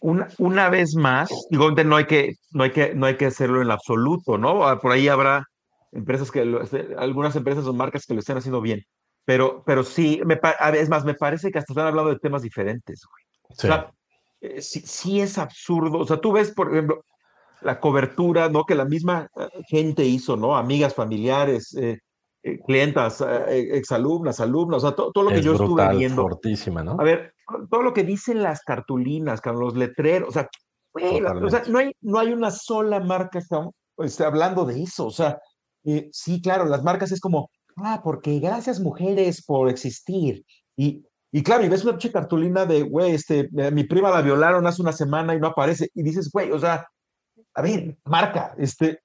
[0.00, 3.60] una, una, vez más, digo, no hay, que, no, hay que, no hay que hacerlo
[3.60, 4.66] en absoluto, ¿no?
[4.66, 5.44] Ah, por ahí habrá
[5.92, 8.82] empresas que, este, algunas empresas o marcas que lo estén haciendo bien,
[9.26, 10.40] pero, pero sí, me,
[10.74, 13.24] es más, me parece que hasta están hablando de temas diferentes, güey.
[13.50, 13.66] Sí.
[13.66, 13.92] O sea,
[14.40, 15.98] eh, sí, sí, es absurdo.
[15.98, 17.04] O sea, tú ves, por ejemplo,
[17.62, 18.64] la cobertura, ¿no?
[18.64, 20.56] Que la misma eh, gente hizo, ¿no?
[20.56, 21.98] Amigas, familiares, eh,
[22.42, 26.22] eh, clientas, exalumnas, alumnos, o sea, todo, lo que yo estuve viendo.
[26.22, 26.96] Fortísima, ¿no?
[26.98, 27.34] A ver,
[27.70, 30.48] todo lo que dicen las cartulinas, con los letreros, o sea,
[30.92, 33.40] o sea no, hay, no hay una sola marca
[33.98, 35.38] este, hablando de eso, o sea,
[36.12, 40.44] sí, claro, las marcas es como, ah, porque gracias mujeres por existir,
[40.76, 44.66] y, y claro, y ves una pinche cartulina de, güey, este, mi prima la violaron
[44.66, 46.86] hace una semana y no aparece, y dices, güey, o sea,
[47.54, 49.00] a ver, marca, este,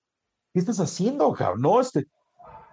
[0.54, 1.62] ¿qué estás haciendo, cabrón?
[1.62, 2.06] No, este,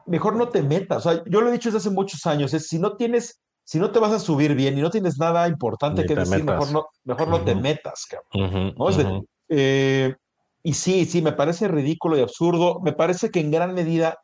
[0.06, 1.06] mejor no te metas.
[1.06, 3.78] O sea, yo lo he dicho desde hace muchos años, es si no tienes, si
[3.78, 6.86] no te vas a subir bien y no tienes nada importante que decir, mejor no,
[7.04, 9.26] mejor no te metas, cabrón.
[9.48, 10.14] Eh,
[10.62, 12.80] y sí, sí, me parece ridículo y absurdo.
[12.80, 14.18] Me parece que en gran medida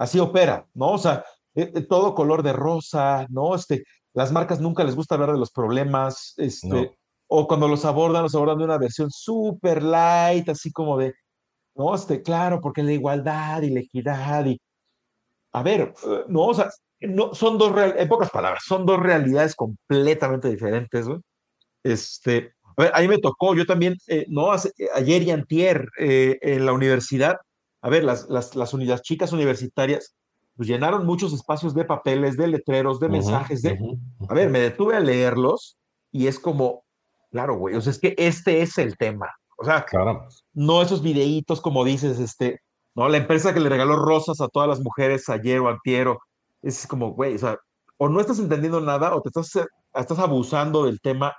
[0.00, 0.92] así opera, ¿no?
[0.92, 1.24] O sea,
[1.54, 3.54] eh, eh, todo color de rosa, ¿no?
[3.54, 3.84] Este,
[4.14, 6.96] las marcas nunca les gusta hablar de los problemas, este,
[7.28, 11.12] o cuando los abordan, los abordan de una versión súper light, así como de,
[11.74, 14.58] no, este, claro, porque la igualdad y la equidad y
[15.52, 16.70] a ver, eh, no, o sea,
[17.00, 21.20] no, son dos, en pocas palabras, son dos realidades completamente diferentes, güey.
[21.82, 24.50] Este, a ver, ahí me tocó, yo también, eh, no,
[24.94, 27.36] ayer y antier eh, en la universidad,
[27.82, 30.14] a ver, las, las, las, las, chicas universitarias
[30.56, 33.78] pues llenaron muchos espacios de papeles, de letreros, de mensajes, de,
[34.28, 35.78] a ver, me detuve a leerlos
[36.12, 36.84] y es como,
[37.30, 40.26] claro, güey, o sea, es que este es el tema, o sea, claro.
[40.52, 42.60] no esos videitos como dices, este,
[42.94, 43.08] ¿no?
[43.08, 46.20] La empresa que le regaló rosas a todas las mujeres ayer o antiero,
[46.62, 47.58] es como, güey, o sea,
[47.96, 49.52] o no estás entendiendo nada o te estás,
[49.94, 51.34] estás abusando del tema.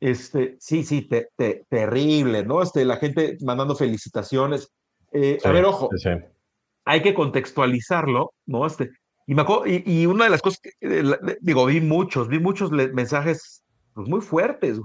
[0.00, 2.62] Este, sí, sí, te, te, terrible, ¿no?
[2.62, 4.70] Este, la gente mandando felicitaciones.
[5.12, 6.10] Eh, a ver, ojo, sí,
[6.84, 8.66] hay que contextualizarlo, ¿no?
[8.66, 8.90] Este,
[9.26, 12.70] y, me acuerdo, y, una de las cosas que, eh, digo, vi muchos, vi muchos
[12.70, 13.62] mensajes
[13.94, 14.80] pues, muy fuertes,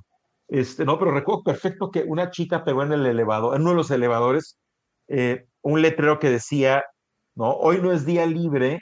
[0.49, 3.77] este, no, pero recuerdo perfecto que una chica pegó en el elevador, en uno de
[3.77, 4.57] los elevadores,
[5.07, 6.83] eh, un letrero que decía,
[7.35, 7.51] ¿no?
[7.51, 8.81] Hoy no es día libre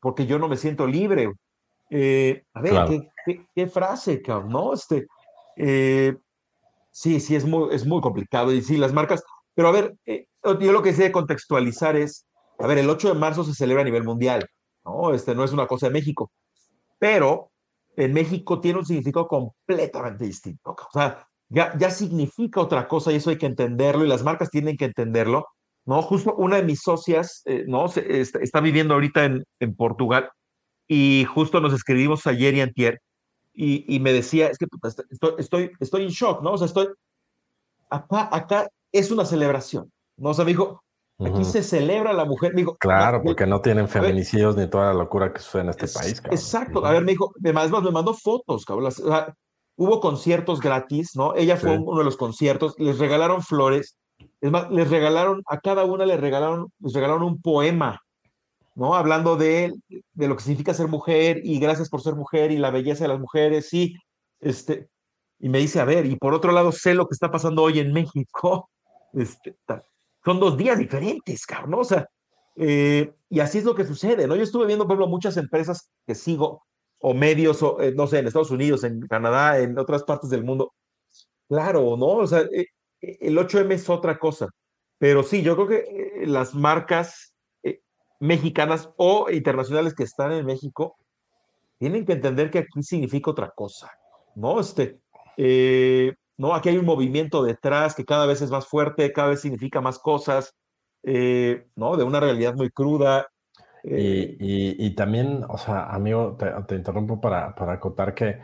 [0.00, 1.26] porque yo no me siento libre.
[1.26, 3.10] A ver,
[3.54, 4.74] ¿qué, frase, cabrón, ¿no?
[4.74, 5.06] Este,
[6.90, 8.52] sí, sí, es muy, es muy complicado.
[8.52, 9.22] Y sí, las marcas,
[9.54, 12.26] pero a ver, eh, yo lo que sé contextualizar es,
[12.58, 14.46] a ver, el 8 de marzo se celebra a nivel mundial,
[14.84, 15.14] ¿no?
[15.14, 16.30] Este no es una cosa de México,
[16.98, 17.50] pero
[17.96, 20.70] en México tiene un significado completamente distinto.
[20.72, 24.50] O sea, ya, ya significa otra cosa y eso hay que entenderlo y las marcas
[24.50, 25.46] tienen que entenderlo
[25.86, 26.02] ¿no?
[26.02, 27.88] Justo una de mis socias, eh, ¿no?
[27.88, 30.30] Se, está, viviendo ahorita en, en, Portugal
[30.86, 33.00] y justo nos escribimos ayer y antier
[33.52, 34.66] y, y me decía, es que
[35.10, 36.52] estoy, estoy, estoy en shock, ¿no?
[36.52, 36.88] O sea, estoy,
[37.88, 39.90] acá, acá es una celebración,
[40.20, 40.30] ¿no?
[40.30, 40.82] O sea, me dijo,
[41.18, 42.52] aquí se celebra la mujer.
[42.78, 46.38] Claro, porque no tienen feminicidios ni toda la locura que sucede en este país, cabrón.
[46.38, 49.34] Exacto, a ver, me dijo, además me mandó fotos, cabrón, o sea,
[49.76, 51.34] hubo conciertos gratis, ¿no?
[51.34, 53.96] Ella fue uno de los conciertos, les regalaron flores,
[54.40, 58.00] es más, les regalaron, a cada una les regalaron, les regalaron un poema,
[58.74, 58.94] ¿no?
[58.94, 62.70] Hablando de, de lo que significa ser mujer y gracias por ser mujer y la
[62.70, 63.94] belleza de las mujeres, sí.
[64.40, 64.88] Este,
[65.38, 67.78] y me dice, a ver, y por otro lado sé lo que está pasando hoy
[67.78, 68.68] en México.
[69.12, 69.56] Este,
[70.24, 72.06] son dos días diferentes, cabrón, O sea,
[72.56, 74.36] eh, y así es lo que sucede, ¿no?
[74.36, 76.64] Yo estuve viendo, por ejemplo, muchas empresas que sigo,
[77.00, 80.44] o medios, o, eh, no sé, en Estados Unidos, en Canadá, en otras partes del
[80.44, 80.74] mundo.
[81.48, 82.06] Claro, ¿no?
[82.06, 82.66] O sea, eh,
[83.00, 84.48] el 8M es otra cosa.
[84.98, 87.34] Pero sí, yo creo que las marcas
[88.18, 90.98] mexicanas o internacionales que están en México
[91.78, 93.90] tienen que entender que aquí significa otra cosa,
[94.34, 94.60] ¿no?
[94.60, 95.00] Este,
[96.40, 99.80] no, aquí hay un movimiento detrás que cada vez es más fuerte, cada vez significa
[99.80, 100.54] más cosas,
[101.02, 101.96] ¿no?
[101.96, 103.28] De una realidad muy cruda.
[103.82, 106.36] Y, también, o sea, amigo,
[106.66, 108.38] te, interrumpo para, para acotar que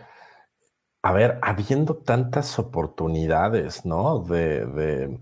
[1.07, 4.25] a ver, habiendo tantas oportunidades, ¿no?
[4.25, 5.21] De,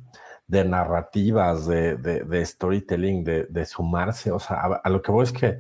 [0.49, 5.59] narrativas, de, storytelling, de, sumarse, o sea, a, lo que voy es que,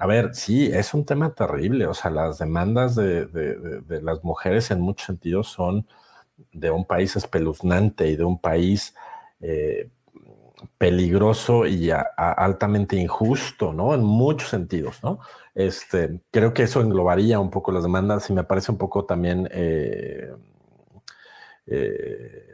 [0.00, 3.28] a ver, sí, es un tema terrible, o sea, las demandas de,
[4.02, 5.86] las mujeres en muchos sentidos son
[6.52, 8.94] de un país espeluznante y de un país,
[9.40, 9.90] eh,
[10.78, 13.94] peligroso y altamente injusto, ¿no?
[13.94, 15.20] En muchos sentidos, ¿no?
[15.54, 19.48] Este, creo que eso englobaría un poco las demandas y me parece un poco también,
[19.52, 20.34] eh,
[21.66, 22.46] eh,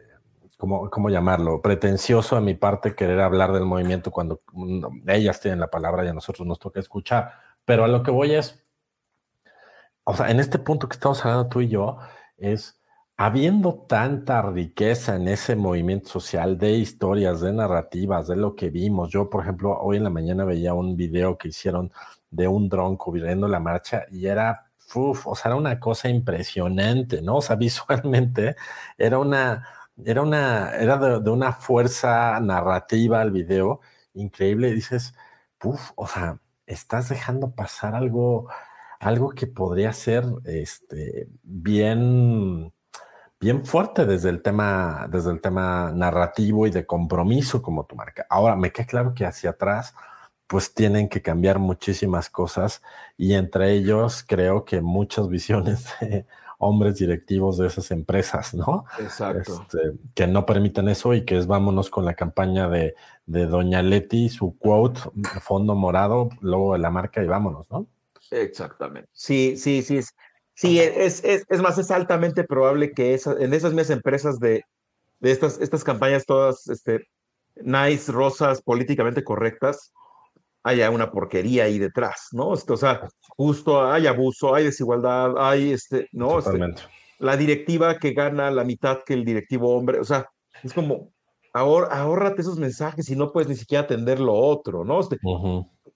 [0.56, 1.60] ¿cómo, llamarlo?
[1.62, 4.40] Pretencioso a mi parte querer hablar del movimiento cuando
[5.06, 7.32] ellas tienen la palabra y a nosotros nos toca escuchar.
[7.64, 8.62] Pero a lo que voy es,
[10.04, 11.98] o sea, en este punto que estamos hablando tú y yo,
[12.38, 12.80] es
[13.16, 19.10] habiendo tanta riqueza en ese movimiento social de historias, de narrativas, de lo que vimos.
[19.10, 21.92] Yo, por ejemplo, hoy en la mañana veía un video que hicieron
[22.30, 27.22] de un dron cubriendo la marcha y era, uf, o sea, era una cosa impresionante,
[27.22, 27.36] ¿no?
[27.36, 28.56] O sea, visualmente
[28.98, 29.66] era una,
[30.04, 33.80] era una, era de, una fuerza narrativa el video
[34.14, 34.72] increíble.
[34.74, 35.14] Dices,
[35.64, 38.48] uf, o sea, estás dejando pasar algo,
[39.00, 42.72] algo que podría ser, este, bien,
[43.40, 48.26] bien fuerte desde el tema, desde el tema narrativo y de compromiso como tu marca.
[48.30, 49.94] Ahora, me queda claro que hacia atrás,
[50.46, 52.82] pues tienen que cambiar muchísimas cosas
[53.16, 56.26] y entre ellos creo que muchas visiones de
[56.58, 58.86] hombres directivos de esas empresas, ¿no?
[58.98, 59.62] Exacto.
[59.62, 62.94] Este, que no permiten eso y que es vámonos con la campaña de,
[63.26, 65.00] de Doña Leti, su quote,
[65.40, 67.86] fondo morado, luego de la marca y vámonos, ¿no?
[68.30, 69.08] Exactamente.
[69.12, 70.00] Sí, sí, sí.
[70.56, 74.64] Sí, es, es, es más, es altamente probable que en esas mismas empresas de,
[75.20, 77.06] de estas, estas campañas todas este,
[77.56, 79.92] nice, rosas, políticamente correctas,
[80.62, 82.54] haya una porquería ahí detrás, ¿no?
[82.54, 86.38] Este, o sea, justo hay abuso, hay desigualdad, hay este, ¿no?
[86.38, 86.58] Este,
[87.18, 90.26] la directiva que gana la mitad que el directivo hombre, o sea,
[90.62, 91.12] es como,
[91.52, 95.00] ahor, ahórrate esos mensajes y no puedes ni siquiera atender lo otro, ¿no?
[95.00, 95.18] Este,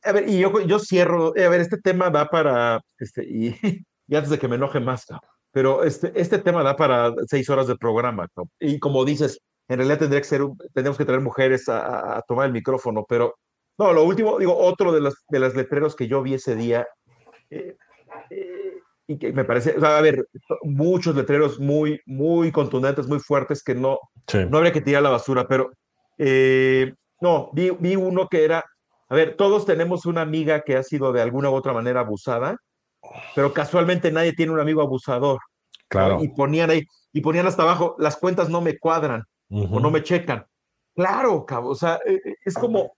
[0.05, 3.55] A ver, y yo, yo cierro, a ver, este tema va para, este, y
[4.11, 5.07] y antes de que me enoje más,
[5.53, 8.27] pero este, este tema da para seis horas de programa,
[8.59, 10.43] y como dices, en realidad tendría que ser,
[10.75, 13.37] tenemos que traer mujeres a, tomar el micrófono, pero
[13.79, 16.89] no, lo último, digo, otro de los de las letreros que yo vi ese día,
[17.51, 17.77] eh,
[18.31, 20.27] eh, y que me parece, o sea, a ver,
[20.65, 24.01] muchos letreros muy, muy contundentes, muy fuertes, que no,
[24.49, 25.71] no habría que tirar la basura, pero
[26.19, 28.65] eh, no, vi, vi uno que era,
[29.09, 32.57] a ver, todos tenemos una amiga que ha sido de alguna u otra manera abusada,
[33.35, 35.41] pero casualmente nadie tiene un amigo abusador.
[35.89, 36.23] Claro.
[36.23, 40.03] Y ponían ahí, y ponían hasta abajo, las cuentas no me cuadran o no me
[40.03, 40.47] checan.
[40.95, 42.93] Claro, cabo, o sea, e, e, es como,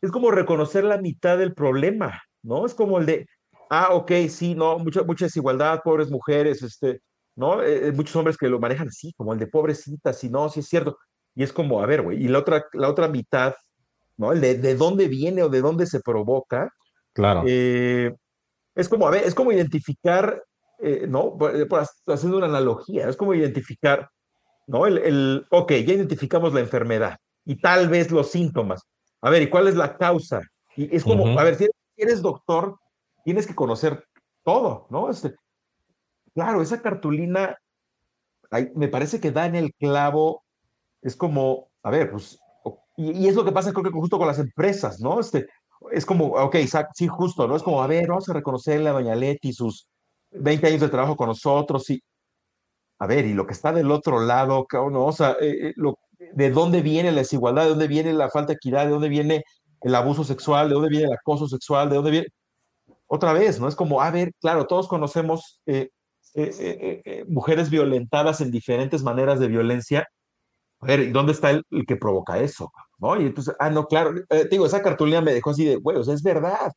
[0.00, 2.66] es como reconocer la mitad del problema, ¿no?
[2.66, 3.26] Es como el de,
[3.70, 7.00] ah, ok, sí, no, mucha, mucha desigualdad, pobres mujeres, este,
[7.34, 7.62] ¿no?
[7.62, 10.60] Eh, eh, muchos hombres que lo manejan así, como el de pobrecitas, y no, sí
[10.60, 10.98] es cierto.
[11.34, 13.54] Y es como, a ver, güey, y la otra, la otra mitad,
[14.16, 14.32] ¿no?
[14.32, 16.70] El de, de dónde viene o de dónde se provoca.
[17.12, 17.44] Claro.
[17.46, 18.14] Eh,
[18.76, 20.44] es como, a ver, es como identificar,
[20.78, 21.36] eh, ¿no?
[22.06, 24.08] haciendo una analogía, es como identificar,
[24.66, 24.86] ¿no?
[24.86, 28.82] El, el, ok, ya identificamos la enfermedad y tal vez los síntomas.
[29.22, 30.42] A ver, ¿y cuál es la causa?
[30.76, 31.66] Y es como, a ver, si
[31.96, 32.78] eres doctor,
[33.24, 34.04] tienes que conocer
[34.44, 35.10] todo, ¿no?
[35.10, 35.34] Este,
[36.34, 37.56] claro, esa cartulina
[38.74, 40.44] me parece que da en el clavo,
[41.00, 42.38] es como, a ver, pues,
[42.98, 45.18] y, y, es lo que pasa creo que justo con las empresas, ¿no?
[45.18, 45.46] Este,
[45.92, 46.56] es como, ok,
[46.94, 47.56] sí, justo, ¿no?
[47.56, 49.86] Es como, a ver, vamos a reconocerle a Doña Leti sus
[50.30, 52.02] 20 años de trabajo con nosotros y,
[52.98, 55.06] a ver, y lo que está del otro lado, ¿no?
[55.06, 55.92] O sea, eh, eh,
[56.34, 57.64] ¿de dónde viene la desigualdad?
[57.64, 58.86] ¿De dónde viene la falta de equidad?
[58.86, 59.44] ¿De dónde viene
[59.82, 60.68] el abuso sexual?
[60.68, 61.90] ¿De dónde viene el acoso sexual?
[61.90, 62.26] ¿De dónde viene?
[63.06, 63.68] Otra vez, ¿no?
[63.68, 65.90] Es como, a ver, claro, todos conocemos eh,
[67.28, 70.08] mujeres violentadas en diferentes maneras de violencia.
[70.80, 72.70] A ver, ¿dónde está el que provoca eso?
[72.98, 73.20] ¿No?
[73.20, 76.04] Y entonces, ah, no, claro, eh, digo, esa cartulina me dejó así de, güey, o
[76.04, 76.72] sea, es verdad.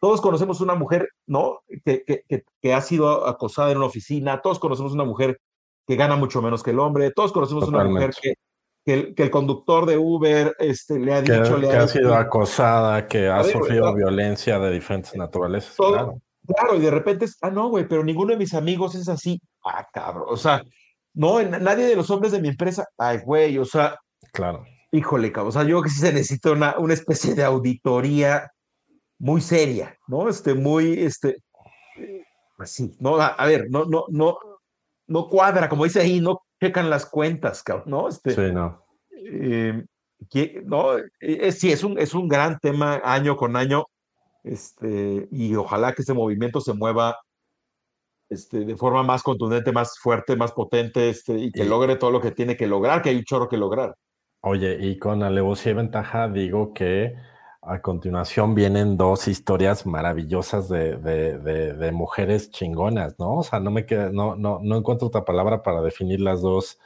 [0.00, 1.60] Todos conocemos una mujer, ¿no?
[1.84, 5.38] Que, que, que, ha sido acosada en una oficina, todos conocemos una mujer
[5.86, 8.34] que gana mucho menos que el hombre, todos conocemos una mujer que,
[8.84, 11.56] que el, que el, conductor de Uber este, le ha dicho...
[11.56, 15.74] Que, le ha, sido acosada, que ha sufrido violencia de diferentes naturalezas.
[15.76, 16.20] claro.
[16.46, 19.40] claro, y de repente es, ah, no, güey, pero ninguno de mis amigos es así.
[19.64, 20.62] Ah, cabrón, o sea,
[21.14, 23.96] no, nadie de los hombres de mi empresa, ay, güey, o sea...
[24.32, 24.64] Claro
[24.94, 28.50] híjole, o sea, yo creo que sí se necesita una, una especie de auditoría
[29.18, 30.28] muy seria, ¿no?
[30.28, 31.38] Este, muy, este,
[32.58, 33.16] así, ¿no?
[33.16, 34.38] A, ver, no, no, no,
[35.08, 38.08] no cuadra, como dice ahí, no checan las cuentas, ¿no?
[38.08, 38.84] Este, sí, no.
[39.10, 39.84] Eh,
[40.64, 43.86] no, eh, sí, es un, es un gran tema año con año,
[44.44, 47.16] este, y ojalá que ese movimiento se mueva
[48.28, 52.20] este, de forma más contundente, más fuerte, más potente, este, y que logre todo lo
[52.20, 53.94] que tiene que lograr, que hay un chorro que lograr.
[54.46, 57.16] Oye, y con alevosía y ventaja digo que
[57.62, 63.36] a continuación vienen dos historias maravillosas de, de, mujeres chingonas, ¿no?
[63.36, 66.78] O sea, no me queda, no, no, no encuentro otra palabra para definir las dos,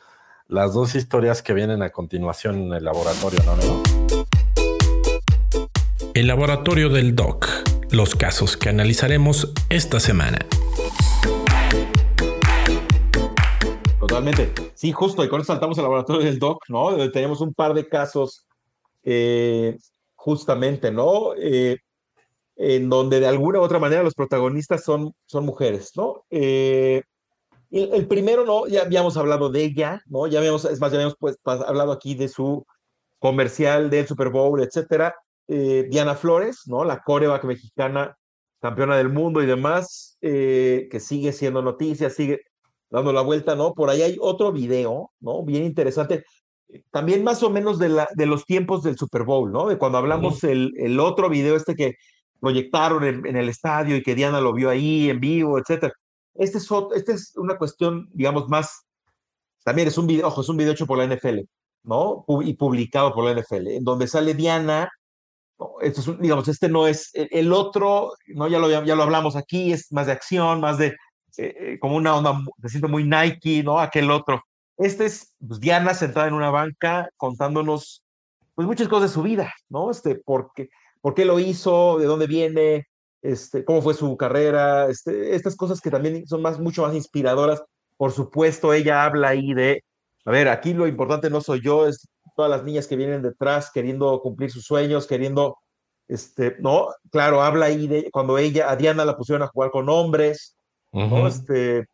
[0.47, 3.83] las dos historias que vienen a continuación en el laboratorio, ¿no?
[6.15, 7.45] El laboratorio del DOC,
[7.91, 10.39] los casos que analizaremos esta semana.
[13.99, 14.68] Totalmente.
[14.79, 16.93] Sí, justo, y con eso saltamos al laboratorio del DOC, ¿no?
[16.93, 18.47] Donde tenemos un par de casos
[19.03, 19.77] eh,
[20.15, 21.35] justamente, ¿no?
[21.37, 21.79] Eh,
[22.55, 26.25] en donde de alguna u otra manera los protagonistas son, son mujeres, ¿no?
[26.31, 27.03] Eh,
[27.73, 28.69] el, primero, ¿no?
[28.69, 30.29] Ya habíamos hablado de ella, ¿no?
[30.29, 32.65] Ya habíamos, es más, ya habíamos pues, hablado aquí de su
[33.19, 35.13] comercial del Super Bowl, etcétera.
[35.49, 36.85] Diana Flores, ¿no?
[36.85, 38.17] La coreback mexicana,
[38.61, 42.43] campeona del mundo y demás, que sigue siendo noticia, sigue
[42.91, 43.75] dando la vuelta, ¿no?
[43.75, 45.45] Por ahí hay otro video, ¿no?
[45.45, 46.25] Bien interesante.
[46.91, 49.69] También más o menos de, la, de los tiempos del Super Bowl, ¿no?
[49.69, 51.95] De cuando hablamos el, el otro video este que
[52.41, 55.93] proyectaron en, en, el estadio y que Diana lo vio ahí en vivo, etcétera.
[56.35, 58.87] Este es, este es una cuestión, digamos, más,
[59.65, 61.41] también es un video, ojo, es un video hecho por la NFL,
[61.83, 62.25] ¿no?
[62.43, 64.89] Y publicado por la NFL, en donde sale Diana,
[65.81, 68.47] esto es digamos, este no es, el otro, ¿no?
[68.49, 70.95] Ya lo, ya lo hablamos aquí, es más de acción, más de,
[71.39, 73.81] eh, como una onda, me siento muy Nike, ¿no?
[73.81, 74.43] Aquel otro.
[74.77, 78.05] Este es pues, Diana sentada en una banca contándonos,
[78.55, 79.91] pues, muchas cosas de su vida, ¿no?
[79.91, 80.69] Este, por qué,
[81.01, 82.87] por lo hizo, de dónde viene,
[83.23, 87.63] este, cómo fue su carrera, este, estas cosas que también son más, mucho más inspiradoras.
[87.97, 89.85] Por supuesto, ella habla ahí de,
[90.25, 93.71] a ver, aquí lo importante no soy yo, es todas las niñas que vienen detrás
[93.73, 95.57] queriendo cumplir sus sueños, queriendo,
[96.07, 96.89] este, ¿no?
[97.11, 100.58] Claro, habla ahí de cuando ella, a Diana la pusieron a jugar con hombres,
[100.93, 101.27] ¿no?
[101.27, 101.87] Este,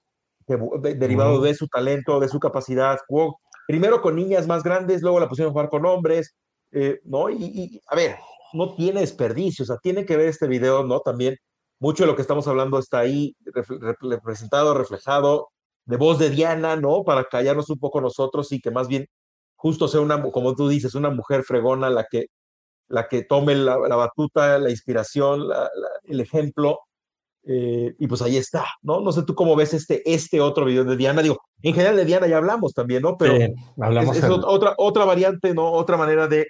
[0.47, 2.99] derivado de su talento, de su capacidad,
[3.67, 6.35] primero con niñas más grandes, luego la pusieron a jugar con hombres,
[6.73, 7.31] eh, ¿no?
[7.31, 8.17] Y, y, a ver,
[8.53, 11.01] no tiene desperdicio, o sea, tiene que ver este video, ¿no?
[11.01, 11.37] También
[11.81, 13.37] mucho de lo que estamos hablando está ahí
[14.01, 15.49] representado, reflejado,
[15.87, 17.05] de voz de Diana, ¿no?
[17.05, 19.07] Para callarnos un poco nosotros y que más bien
[19.57, 22.27] justo sea una, como tú dices, una mujer fregona la que,
[22.89, 25.43] la que tome la, batuta, la inspiración,
[26.05, 26.81] el ejemplo.
[27.47, 29.01] Eh, y pues ahí está, ¿no?
[29.01, 31.23] No sé tú cómo ves este, este otro video de Diana.
[31.23, 33.17] Digo, en general de Diana ya hablamos también, ¿no?
[33.19, 33.35] Pero
[33.81, 35.71] hablamos es, otra, otra variante, ¿no?
[35.71, 36.47] Otra manera de,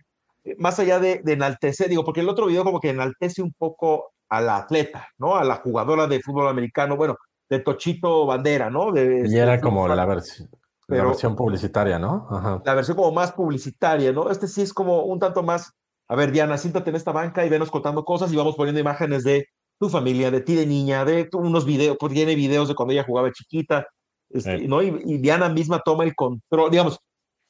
[0.58, 4.40] más allá de, enaltecer, digo, porque el otro video como que enaltece un poco a
[4.40, 5.36] la atleta, ¿no?
[5.36, 7.16] A la jugadora de fútbol americano, bueno,
[7.48, 8.92] de Tochito Bandera, ¿no?
[8.92, 10.48] De, y era como la, versión
[10.88, 12.60] la versión publicitaria, ¿no?
[12.64, 14.30] La versión como más publicitaria, ¿no?
[14.30, 15.72] Este sí es como un tanto más,
[16.08, 19.24] a ver, Diana, siéntate en esta banca y venos contando cosas y vamos poniendo imágenes
[19.24, 19.48] de
[19.78, 23.04] tu familia, de ti de niña, de unos videos, porque tiene videos de cuando ella
[23.04, 23.86] jugaba chiquita,
[24.30, 24.82] este, ¿no?
[24.82, 26.98] y Diana misma toma el control, digamos,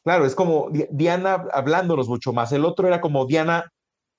[0.05, 2.53] Claro, es como Diana hablándonos mucho más.
[2.53, 3.73] El otro era como Diana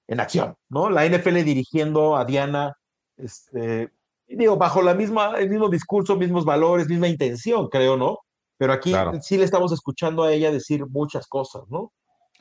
[0.07, 0.89] en acción, ¿no?
[0.89, 2.73] La NFL dirigiendo a Diana,
[3.17, 3.91] este,
[4.27, 8.17] digo, bajo la misma, el mismo discurso, mismos valores, misma intención, creo, ¿no?
[8.57, 11.93] Pero aquí sí le estamos escuchando a ella decir muchas cosas, ¿no?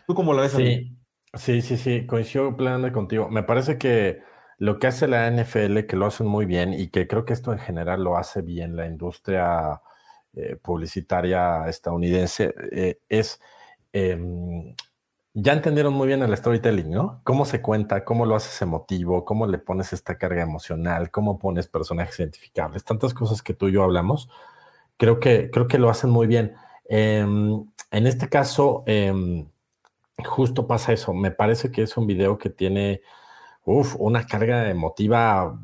[0.06, 0.52] ¿Tú cómo la ves?
[0.52, 0.96] Sí,
[1.34, 3.28] sí, sí, sí, coincido plenamente contigo.
[3.28, 4.22] Me parece que
[4.64, 7.52] lo que hace la NFL, que lo hacen muy bien y que creo que esto
[7.52, 9.82] en general lo hace bien la industria
[10.32, 13.40] eh, publicitaria estadounidense, eh, es,
[13.92, 14.74] em,
[15.34, 17.20] ya entendieron muy bien el storytelling, ¿no?
[17.24, 21.68] Cómo se cuenta, cómo lo haces emotivo, cómo le pones esta carga emocional, cómo pones
[21.68, 24.30] personajes identificables, tantas cosas que tú y yo hablamos,
[24.96, 26.54] creo que, creo que lo hacen muy bien.
[26.86, 29.46] Em, en este caso, em,
[30.24, 33.02] justo pasa eso, me parece que es un video que tiene...
[33.64, 35.58] Uf, una carga emotiva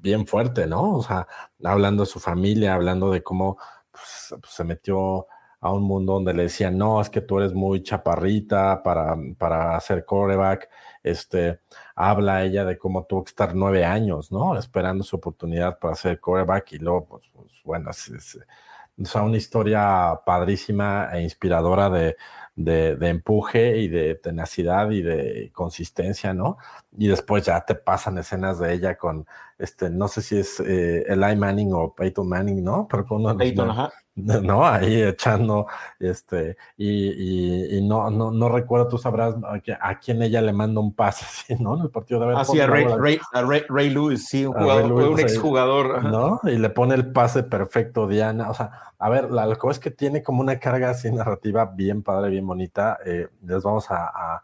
[0.00, 0.96] bien fuerte, ¿no?
[0.96, 1.26] O sea,
[1.64, 3.58] hablando de su familia, hablando de cómo
[3.90, 5.26] pues, se metió
[5.62, 9.76] a un mundo donde le decían, no, es que tú eres muy chaparrita para, para
[9.76, 10.68] hacer coreback.
[11.04, 11.60] Este,
[11.94, 14.58] habla ella de cómo tuvo que estar nueve años, ¿no?
[14.58, 18.38] Esperando su oportunidad para hacer coreback y luego, pues, pues bueno, es, es,
[19.14, 22.16] una historia padrísima e inspiradora de,
[22.56, 26.58] de, empuje y de tenacidad y de consistencia, ¿no?
[26.96, 29.26] Y después ya te pasan escenas de ella con,
[29.58, 32.86] este, no sé si es eh, Eli Manning o Peyton Manning, ¿no?
[32.90, 33.92] Pero con uno Peyton, ajá.
[34.14, 34.66] ¿no?
[34.66, 35.66] Ahí echando,
[35.98, 39.34] este, y, y, no, no, no recuerdo, tú sabrás
[39.80, 41.76] a, quién ella le manda un pase, ¿no?
[41.76, 44.92] En el partido de Ah, sí, a Ray, Ray, Ray, Ray, Lewis, sí, un, jugador,
[44.92, 46.04] un exjugador.
[46.04, 46.40] ¿No?
[46.44, 48.50] Y le pone el pase perfecto, Diana.
[48.50, 52.02] O sea, a ver, la, que es que tiene como una carga así narrativa bien
[52.02, 52.98] padre, bien bonita.
[53.04, 54.42] Eh, les vamos a, a,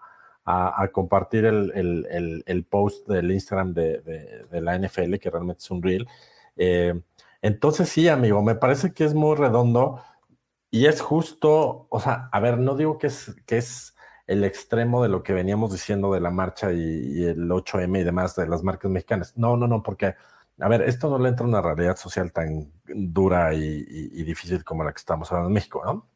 [0.51, 6.09] a compartir el, post del Instagram de, la NFL, que realmente es un reel.
[6.57, 6.99] Eh,
[7.42, 10.03] entonces sí, amigo, me parece que es muy redondo
[10.70, 13.94] y es justo, o sea, a ver, no digo que es, que es
[14.26, 18.34] el extremo de lo que veníamos diciendo de la marcha y, el 8M y demás
[18.36, 19.36] de las marcas mexicanas.
[19.36, 20.14] No, no, no, porque,
[20.61, 24.64] a ver, esto no le entra a una realidad social tan dura y, y, difícil
[24.64, 26.07] como la que estamos hablando en México, ¿no?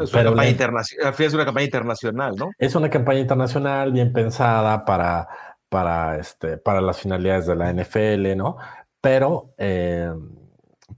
[0.00, 2.50] Es una, campaña internacional, es una campaña internacional, ¿no?
[2.58, 5.28] Es una campaña internacional bien pensada para,
[5.68, 8.56] para, este, para las finalidades de la NFL, ¿no?
[9.00, 10.12] Pero, eh,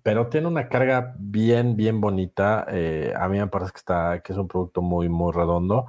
[0.02, 2.66] pero tiene una carga bien, bien bonita.
[2.70, 5.86] Eh, a mí me parece que, está, que es un producto muy, muy redondo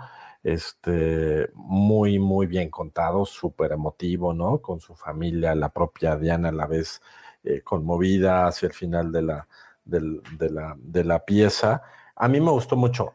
[0.48, 4.62] este, muy, muy bien contado, súper emotivo, ¿no?
[4.62, 7.02] Con su familia, la propia Diana a la vez
[7.44, 9.48] eh, conmovida hacia el final de la,
[9.84, 11.82] de, la, de la pieza.
[12.18, 13.14] A mí me gustó mucho.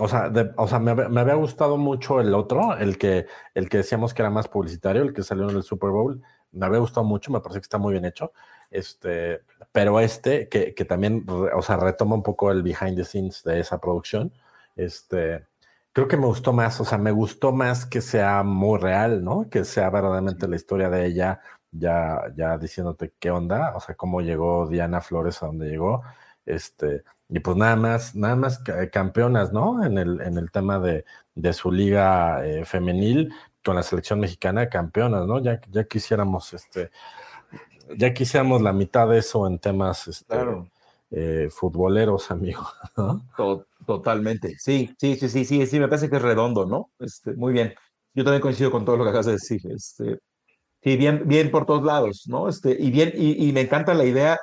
[0.00, 3.78] O sea, o sea me, me, había gustado mucho el otro, el que, el que
[3.78, 6.22] decíamos que era más publicitario, el que salió en el Super Bowl.
[6.52, 8.32] Me había gustado mucho, me parece que está muy bien hecho.
[8.70, 13.42] Este, pero este, que, que también, o sea, retoma un poco el behind the scenes
[13.44, 14.32] de esa producción.
[14.76, 15.46] Este,
[15.92, 19.48] creo que me gustó más, o sea, me gustó más que sea muy real, ¿no?
[19.50, 21.40] Que sea verdaderamente la historia de ella,
[21.70, 26.02] ya, ya diciéndote qué onda, o sea, cómo llegó Diana Flores a donde llegó,
[26.46, 28.62] este, y pues nada más, nada más
[28.92, 29.84] campeonas, ¿no?
[29.84, 33.32] En el, en el tema de, de su liga eh, femenil
[33.64, 35.40] con la selección mexicana, campeonas, ¿no?
[35.40, 36.90] Ya, ya quisiéramos, este,
[37.96, 40.36] ya quisiéramos la mitad de eso en temas, este,
[41.14, 42.66] eh, futboleros, amigo.
[43.86, 44.56] Totalmente.
[44.58, 46.90] Sí, sí, sí, sí, sí, sí, me parece que es redondo, ¿no?
[46.98, 47.74] Este, muy bien.
[48.14, 49.60] Yo también coincido con todo lo que acabas de decir.
[49.70, 50.18] Este,
[50.82, 52.48] sí, bien, bien por todos lados, ¿no?
[52.48, 54.38] Este, y bien, y, me encanta la idea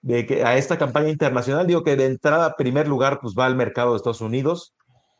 [0.00, 3.56] de que a esta campaña internacional, digo que de entrada, primer lugar, pues va al
[3.56, 4.74] mercado de Estados Unidos,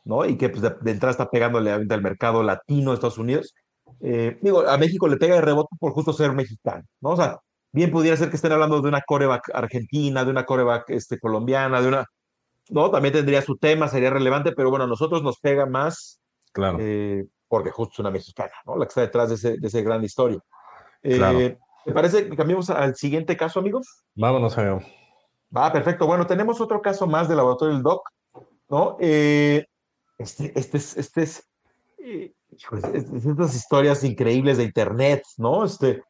[0.05, 0.25] ¿no?
[0.25, 3.53] Y que pues de, entrada está pegándole al mercado latino de Estados Unidos.
[4.01, 7.11] Eh, digo, a México le pega de rebote por justo ser mexicano, ¿no?
[7.11, 7.39] O sea,
[7.71, 11.81] bien pudiera ser que estén hablando de una coreback argentina, de una coreback este, colombiana,
[11.81, 12.05] de una,
[12.69, 12.89] ¿no?
[12.89, 16.19] También tendría su tema, sería relevante, pero bueno, a nosotros nos pega más,
[16.53, 16.77] claro.
[16.79, 18.77] Eh, porque justo es una mexicana, ¿no?
[18.77, 20.39] La que está detrás de ese, de ese gran historia.
[21.01, 24.03] Eh, ¿Te parece que cambiemos al siguiente caso, amigos?
[24.15, 24.81] Vámonos, amigo.
[25.55, 26.05] Va, perfecto.
[26.05, 28.09] Bueno, tenemos otro caso más del laboratorio del DOC,
[28.69, 28.97] ¿no?
[28.99, 29.65] Eh,
[30.17, 31.49] este, este es, este es,
[32.83, 35.65] estas historias increíbles de Internet, ¿no?
[35.65, 36.03] Este,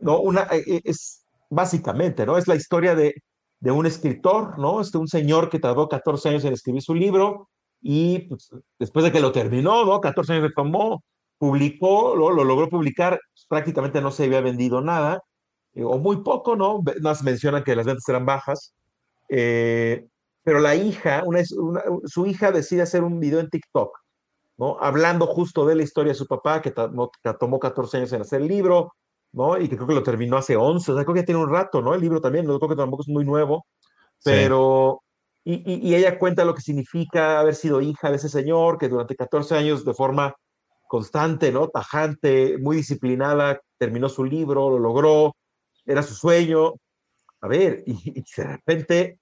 [0.00, 2.36] no, una, es básicamente, ¿no?
[2.36, 3.14] Es la historia de
[3.64, 4.82] de un escritor, ¿no?
[4.82, 7.48] Este, un señor que tardó 14 años en escribir su libro
[7.80, 10.02] y pues, después de que lo terminó, ¿no?
[10.02, 11.02] 14 años le tomó,
[11.44, 15.20] publicó, lo, lo logró publicar, prácticamente no se había vendido nada,
[15.74, 16.82] eh, o muy poco, ¿no?
[17.02, 18.72] Más mencionan que las ventas eran bajas,
[19.28, 20.06] eh,
[20.42, 21.42] pero la hija, una,
[22.06, 23.94] su hija decide hacer un video en TikTok,
[24.56, 24.78] ¿no?
[24.80, 28.40] Hablando justo de la historia de su papá, que, que tomó 14 años en hacer
[28.40, 28.94] el libro,
[29.32, 29.60] ¿no?
[29.60, 31.50] Y que creo que lo terminó hace 11, o sea, creo que ya tiene un
[31.50, 31.92] rato, ¿no?
[31.92, 33.66] El libro también, no creo que tampoco es muy nuevo,
[34.24, 35.02] pero...
[35.46, 39.14] Y, y, ella cuenta lo que significa haber sido hija de ese señor, que durante
[39.14, 40.34] 14 años de forma
[40.94, 41.66] constante, ¿no?
[41.70, 45.34] Tajante, muy disciplinada, terminó su libro, lo logró,
[45.84, 46.74] era su sueño.
[47.40, 49.18] A ver, y, de repente,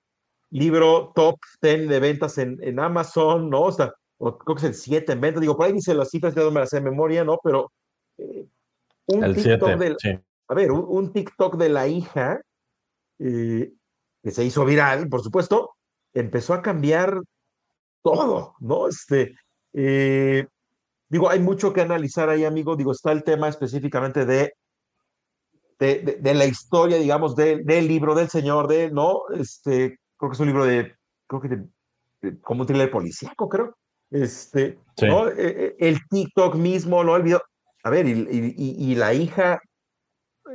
[0.51, 3.63] libro top 10 de ventas en, en Amazon, ¿no?
[3.63, 6.35] O sea, creo que es el 7 en ventas, digo, por ahí dice las cifras,
[6.35, 7.39] ya no me las sé de memoria, ¿no?
[7.43, 7.73] Pero
[8.19, 8.47] eh,
[9.07, 12.43] un TikTok de, a ver, un, TikTok de la hija
[13.19, 13.73] eh,
[14.23, 15.71] que se hizo viral, por supuesto,
[16.13, 17.19] empezó a cambiar
[18.03, 18.89] todo, ¿no?
[18.89, 19.37] Este,
[19.73, 20.47] eh,
[21.13, 22.75] digo, hay mucho que analizar ahí, amigo.
[22.75, 24.55] Digo, está el tema específicamente de,
[25.79, 29.25] de, de, la historia, digamos, del libro del señor, de, ¿no?
[29.35, 30.97] Este, creo que es un libro de,
[31.27, 33.77] creo que de, como un thriller policíaco, creo.
[34.11, 35.29] Este, ¿no?
[35.29, 37.15] Eh, el TikTok mismo, ¿no?
[37.15, 37.43] El video.
[37.85, 39.61] A ver, y, la hija,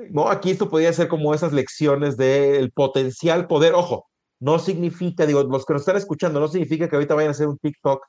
[0.09, 3.75] no, aquí esto podría ser como esas lecciones del potencial poder.
[3.75, 4.07] Ojo,
[4.39, 7.47] no significa, digo, los que nos están escuchando, no significa que ahorita vayan a hacer
[7.47, 8.03] un TikTok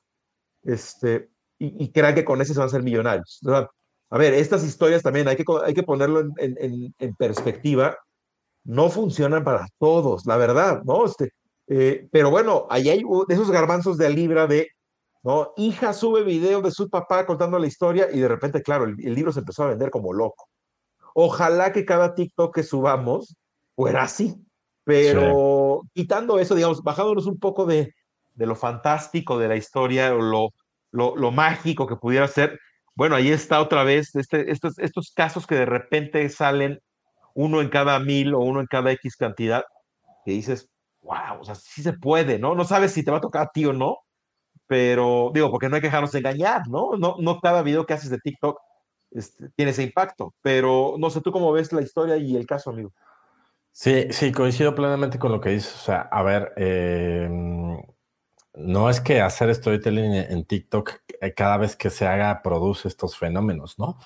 [0.62, 1.28] este,
[1.58, 3.40] y, crean que con ese se van a ser millonarios.
[4.10, 7.96] A ver, estas historias también hay que, hay que ponerlo en, en, perspectiva.
[8.64, 11.04] No funcionan para todos, la verdad, ¿no?
[11.04, 11.32] Este,
[11.66, 14.68] eh, pero bueno, ahí hay esos garbanzos de libra de
[15.22, 15.52] ¿no?
[15.56, 19.32] Hija sube video de su papá contando la historia y de repente, claro, el, libro
[19.32, 20.48] se empezó a vender como loco.
[21.14, 23.36] Ojalá que cada TikTok que subamos
[23.74, 24.36] fuera así,
[24.84, 27.94] pero quitando eso, digamos, bajándonos un poco de,
[28.34, 30.50] de lo fantástico de la historia o lo,
[30.90, 32.58] lo, lo, mágico que pudiera ser,
[32.94, 36.80] bueno, ahí está otra vez este, estos, estos casos que de repente salen
[37.34, 39.64] uno en cada mil o uno en cada X cantidad,
[40.24, 40.68] que dices,
[41.02, 42.54] wow, o sea, sí se puede, ¿no?
[42.54, 43.98] No sabes si te va a tocar a ti o no,
[44.66, 46.96] pero digo, porque no hay que dejarnos engañar, ¿no?
[46.96, 48.58] No, no cada video que haces de TikTok
[49.10, 52.70] este, tiene ese impacto, pero no sé tú cómo ves la historia y el caso,
[52.70, 52.92] amigo.
[53.72, 55.74] Sí, sí, coincido plenamente con lo que dices.
[55.74, 57.80] O sea, a ver, em,
[58.58, 63.16] no es que hacer storytelling en TikTok eh, cada vez que se haga produce estos
[63.16, 63.98] fenómenos, ¿no?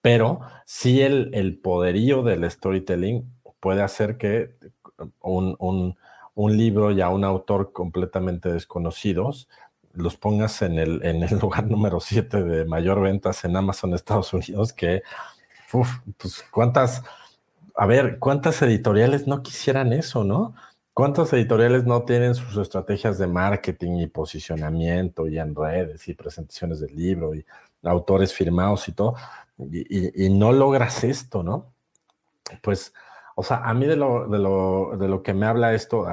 [0.00, 3.24] Pero sí el, el poderío del storytelling
[3.60, 4.56] puede hacer que
[5.20, 5.96] un, un
[6.38, 9.48] un libro y a un autor completamente desconocidos,
[9.92, 14.32] los pongas en el, en el lugar número 7 de mayor ventas en Amazon Estados
[14.32, 15.02] Unidos, que,
[15.72, 17.02] uf, pues cuántas,
[17.74, 20.54] a ver, cuántas editoriales no quisieran eso, ¿no?
[20.98, 26.80] ¿Cuántas editoriales no tienen sus estrategias de marketing y posicionamiento y en redes y presentaciones
[26.80, 27.46] del libro y
[27.84, 29.14] autores firmados y todo?
[29.58, 31.72] Y, no logras esto, ¿no?
[32.64, 32.92] Pues,
[33.36, 36.04] o sea, a mí de lo, de lo, de lo que me habla esto,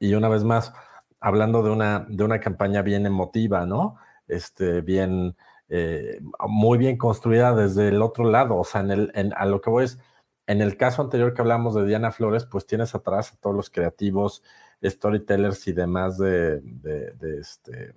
[0.00, 0.72] y una vez más,
[1.20, 3.98] hablando de una, de una campaña bien emotiva, ¿no?
[4.26, 5.36] Este, bien,
[5.68, 9.60] eh, muy bien construida desde el otro lado, o sea, en el, en, a lo
[9.60, 10.00] que voy es
[10.48, 13.68] en el caso anterior que hablamos de Diana Flores, pues tienes atrás a todos los
[13.68, 14.42] creativos,
[14.82, 16.62] storytellers y demás de,
[17.38, 17.94] este,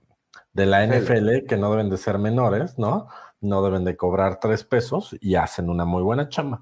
[0.52, 3.08] de la NFL que no deben de ser menores, ¿no?
[3.40, 6.62] No deben de cobrar tres pesos y hacen una muy buena chamba.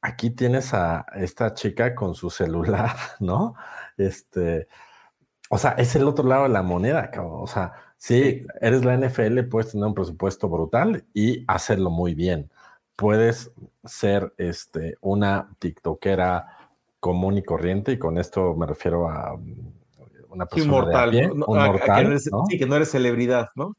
[0.00, 2.90] Aquí tienes a esta chica con su celular,
[3.20, 3.54] ¿no?
[3.96, 4.66] Este,
[5.48, 7.38] o sea, es el otro lado de la moneda, cabrón.
[7.40, 12.50] O sea, sí, eres la NFL, puedes tener un presupuesto brutal y hacerlo muy bien
[13.02, 13.50] puedes
[13.84, 16.46] ser este, una TikTokera
[17.00, 19.72] común y corriente, y con esto me refiero a mm,
[20.30, 23.74] una persona inmortal, mortal, Sí, que no eres celebridad, ¿no?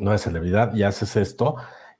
[0.00, 1.54] No eres celebridad y haces esto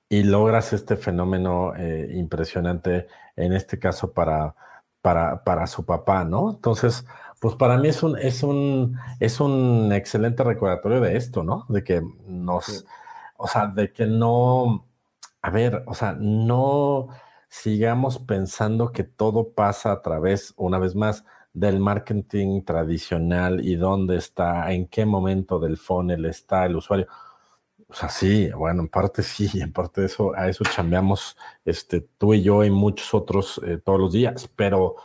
[0.09, 3.06] y logras este fenómeno eh, impresionante,
[3.36, 4.56] en este caso para,
[5.01, 6.51] para, para su papá, ¿no?
[6.51, 7.06] Entonces,
[7.40, 11.64] pues para mí es un, es un, es un excelente recordatorio de esto, ¿no?
[11.68, 12.84] De que nos,
[13.36, 14.85] o sea, de que no,
[15.47, 17.06] a ver, o sea, no
[17.48, 24.16] sigamos pensando que todo pasa a través, una vez más, del marketing tradicional y dónde
[24.16, 27.06] está, en qué momento del funnel está el usuario.
[27.89, 32.35] O sea, sí, bueno, en parte sí, en parte eso, a eso chambeamos este, tú
[32.35, 34.97] y yo y muchos otros eh, todos los días, pero,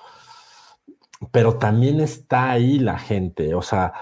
[1.32, 3.94] pero también está ahí la gente, o sea,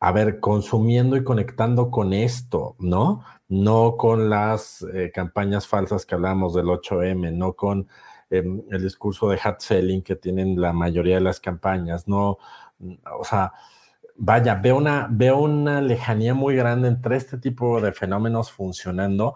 [0.00, 3.22] a ver, consumiendo y conectando con esto, ¿no?
[3.48, 7.88] No con las eh, campañas falsas que hablamos del 8M, no con
[8.30, 12.38] em, el discurso de hat selling que tienen la mayoría de las campañas, no,
[13.18, 13.52] o sea,
[14.16, 19.34] vaya, veo una, veo una lejanía muy grande entre este tipo de fenómenos funcionando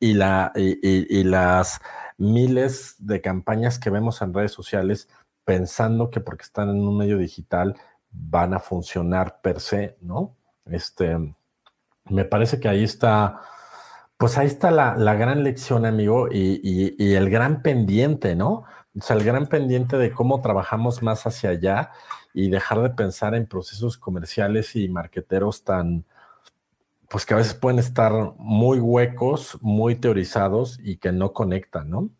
[0.00, 1.80] y, la, y, las
[2.18, 5.08] miles de campañas que vemos en redes sociales
[5.44, 7.76] pensando que porque están en un medio digital
[8.10, 10.36] van a funcionar per se, ¿no?
[10.66, 11.16] Este,
[12.10, 13.42] me parece que ahí está,
[14.16, 18.64] pues ahí está la, gran lección, amigo, y, el gran pendiente, ¿no?
[18.98, 21.92] O sea, el gran pendiente de cómo trabajamos más hacia allá
[22.34, 26.04] y dejar de pensar en procesos comerciales y marqueteros tan,
[27.08, 32.10] pues que a veces pueden estar muy huecos, muy teorizados y que no conectan, ¿no?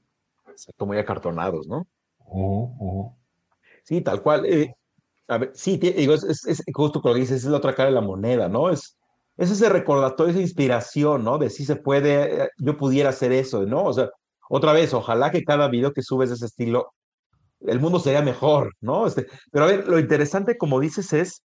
[0.49, 1.87] Exacto, muy acartonados, ¿no?
[3.85, 4.45] Sí, tal cual.
[4.47, 4.75] Eh,
[5.29, 7.95] a ver, sí, digo, es, es, justo lo que dices, es la otra cara de
[7.95, 8.71] la moneda, ¿no?
[8.71, 8.98] Es,
[9.39, 11.39] es ese recordatorio, esa inspiración, ¿no?
[11.39, 13.85] De si se puede, eh, yo pudiera hacer eso, ¿no?
[13.85, 14.11] O sea,
[14.51, 16.93] otra vez, ojalá que cada video que subes de ese estilo,
[17.61, 19.07] el mundo sería mejor, ¿no?
[19.07, 21.45] Este, pero a ver, lo interesante, como dices, es,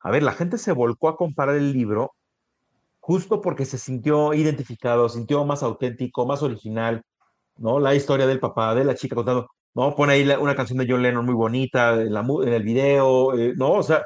[0.00, 2.14] a ver, la gente se volcó a comparar el libro
[3.00, 7.02] justo porque se sintió identificado, sintió más auténtico, más original,
[7.56, 7.80] ¿no?
[7.80, 9.94] La historia del papá, de la chica contando, ¿no?
[9.96, 13.54] Pone ahí una canción de John Lennon muy bonita en, la, en el video, eh,
[13.56, 13.72] ¿no?
[13.74, 14.04] O sea,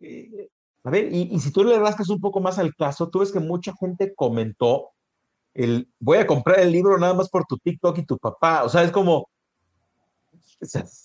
[0.00, 0.48] eh,
[0.86, 3.40] a ver, y, si tú le rascas un poco más al caso, tú ves que
[3.40, 4.90] mucha gente comentó
[5.52, 8.62] el voy a comprar el libro nada más por tu TikTok y tu papá.
[8.62, 9.28] O sea, es como,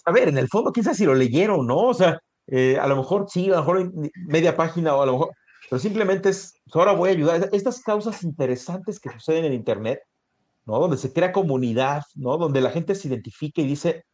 [0.06, 1.80] a ver, en el fondo, quién sabe si lo leyeron, ¿no?
[1.80, 3.92] O sea, eh, a lo mejor sí, a lo mejor
[4.28, 5.32] media página o a lo mejor,
[5.68, 7.50] pero simplemente es, pues, ahora voy a ayudar.
[7.52, 10.02] Estas causas interesantes que suceden en Internet,
[10.68, 10.80] ¿no?
[10.80, 12.38] Donde se crea comunidad, ¿no?
[12.38, 14.06] Donde la gente se identifica y dice,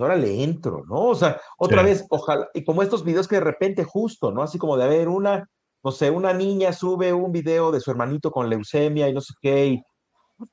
[0.00, 1.06] ahora le entro, ¿no?
[1.06, 4.42] O sea, otra vez, ojalá, y como estos videos que de repente justo, ¿no?
[4.42, 5.48] Así como de, haber una,
[5.82, 9.34] no sé, una niña sube un video de su hermanito con leucemia y no sé
[9.40, 9.82] qué, y,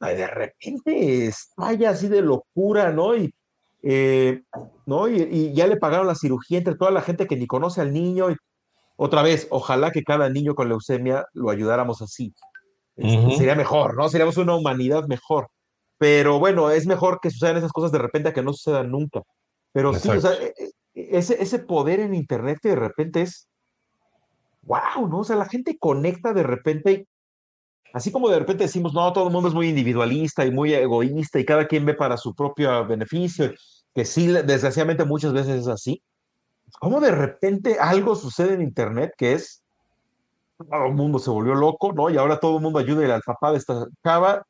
[0.02, 3.16] de repente estalla así de locura, ¿no?
[3.16, 3.34] Y,
[3.84, 4.42] eh,
[4.86, 5.08] ¿no?
[5.08, 8.32] Y, ya le pagaron la cirugía entre toda la gente que ni conoce al niño.
[8.32, 8.36] Y,
[8.98, 12.34] otra vez, ojalá que cada niño con leucemia lo ayudáramos así.
[12.98, 14.10] Este, sería mejor, ¿no?
[14.10, 15.48] Seríamos una humanidad mejor.
[15.98, 19.22] Pero bueno, es mejor que sucedan esas cosas de repente a que no sucedan nunca.
[19.78, 20.56] Pero sí, o sea, e,
[20.96, 23.48] e, ese, ese poder en Internet que de repente es,
[24.64, 25.20] wow, ¿no?
[25.20, 27.08] O sea, la gente conecta de repente,
[27.94, 31.40] así como de repente decimos, no, todo el mundo es muy individualista y muy egoísta
[31.40, 33.54] y cada quien ve para su propio beneficio,
[33.94, 36.02] que sí, desgraciadamente muchas veces es así.
[36.80, 39.62] ¿Cómo de repente algo sucede en Internet que es,
[40.58, 42.10] todo el mundo se volvió loco, ¿no?
[42.10, 44.44] Y ahora todo el mundo ayuda y al papá de esta chava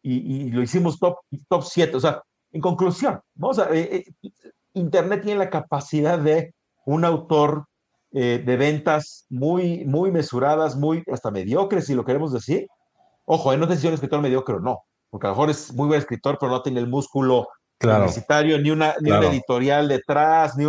[0.00, 1.18] y, y, lo hicimos top,
[1.50, 1.94] top 7.
[1.98, 3.48] O sea, en conclusión, ¿no?
[3.48, 4.30] O sea, eh, eh,
[4.74, 6.54] Internet tiene la capacidad de
[6.86, 7.66] un autor
[8.12, 12.66] eh, de ventas muy, muy mesuradas, muy hasta mediocres, si lo queremos decir.
[13.24, 14.80] Ojo, no sé si es un escritor mediocre o no,
[15.10, 17.46] porque a lo mejor es muy buen escritor, pero no tiene el músculo
[17.78, 20.66] publicitario, ni, una, ni un editorial detrás, ni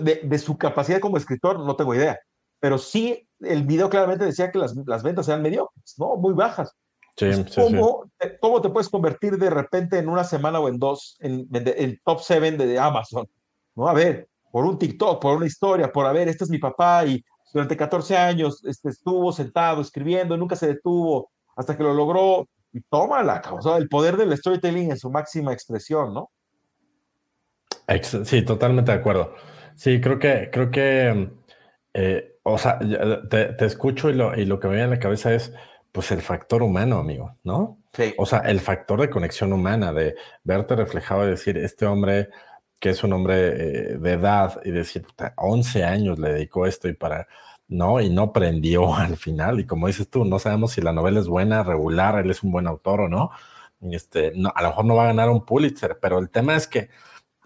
[0.00, 2.18] de, su capacidad como escritor, no tengo idea.
[2.60, 6.16] Pero sí, el video claramente decía que las, las ventas eran mediocres, ¿no?
[6.16, 6.74] Muy bajas.
[7.54, 12.00] ¿Cómo, ¿cómo, te puedes convertir de repente en una semana o en dos en, en,
[12.04, 13.28] top 7 de Amazon?
[13.74, 13.88] ¿No?
[13.88, 17.04] A ver, por un TikTok, por una historia, por a ver, este es mi papá
[17.06, 22.48] y durante 14 años este, estuvo sentado escribiendo, nunca se detuvo hasta que lo logró
[22.72, 26.30] y tómala, o sea, el poder del storytelling en su máxima expresión, ¿no?
[28.02, 29.34] Sí, totalmente de acuerdo.
[29.74, 31.30] Sí, creo que, creo que,
[31.94, 35.32] eh, o sea, te, escucho y lo, y lo que me viene a la cabeza
[35.34, 35.54] es,
[35.98, 37.80] pues el factor humano, amigo, ¿no?
[37.92, 38.14] Sí.
[38.18, 40.14] O sea, el factor de conexión humana, de
[40.44, 42.28] verte reflejado y decir, este hombre
[42.78, 45.04] que es un hombre eh, de edad y decir,
[45.34, 47.26] 11 años le dedicó esto y para,
[47.66, 48.00] ¿no?
[48.00, 49.58] Y no prendió al final.
[49.58, 52.52] Y como dices tú, no sabemos si la novela es buena, regular, él es un
[52.52, 53.32] buen autor o no.
[53.80, 56.68] Este, no a lo mejor no va a ganar un Pulitzer, pero el tema es
[56.68, 56.90] que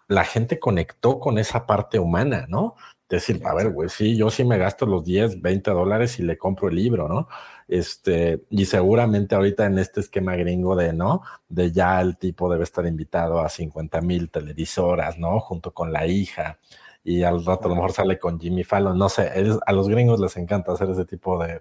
[0.09, 2.77] la gente conectó con esa parte humana, ¿no?
[3.17, 6.39] Decir, a ver, güey, sí, yo sí me gasto los 10, 20 dólares y le
[6.39, 7.29] compro el libro, ¿no?
[7.69, 11.21] Este, y seguramente ahorita en este esquema gringo de, ¿no?
[11.47, 15.41] De ya el tipo debe estar invitado a 50 mil televisoras, ¿no?
[15.41, 16.59] Junto con la hija.
[17.05, 19.31] Y al rato a lo mejor sale con Jimmy Fallon, no sé,
[19.67, 21.61] a los gringos les encanta hacer ese tipo de,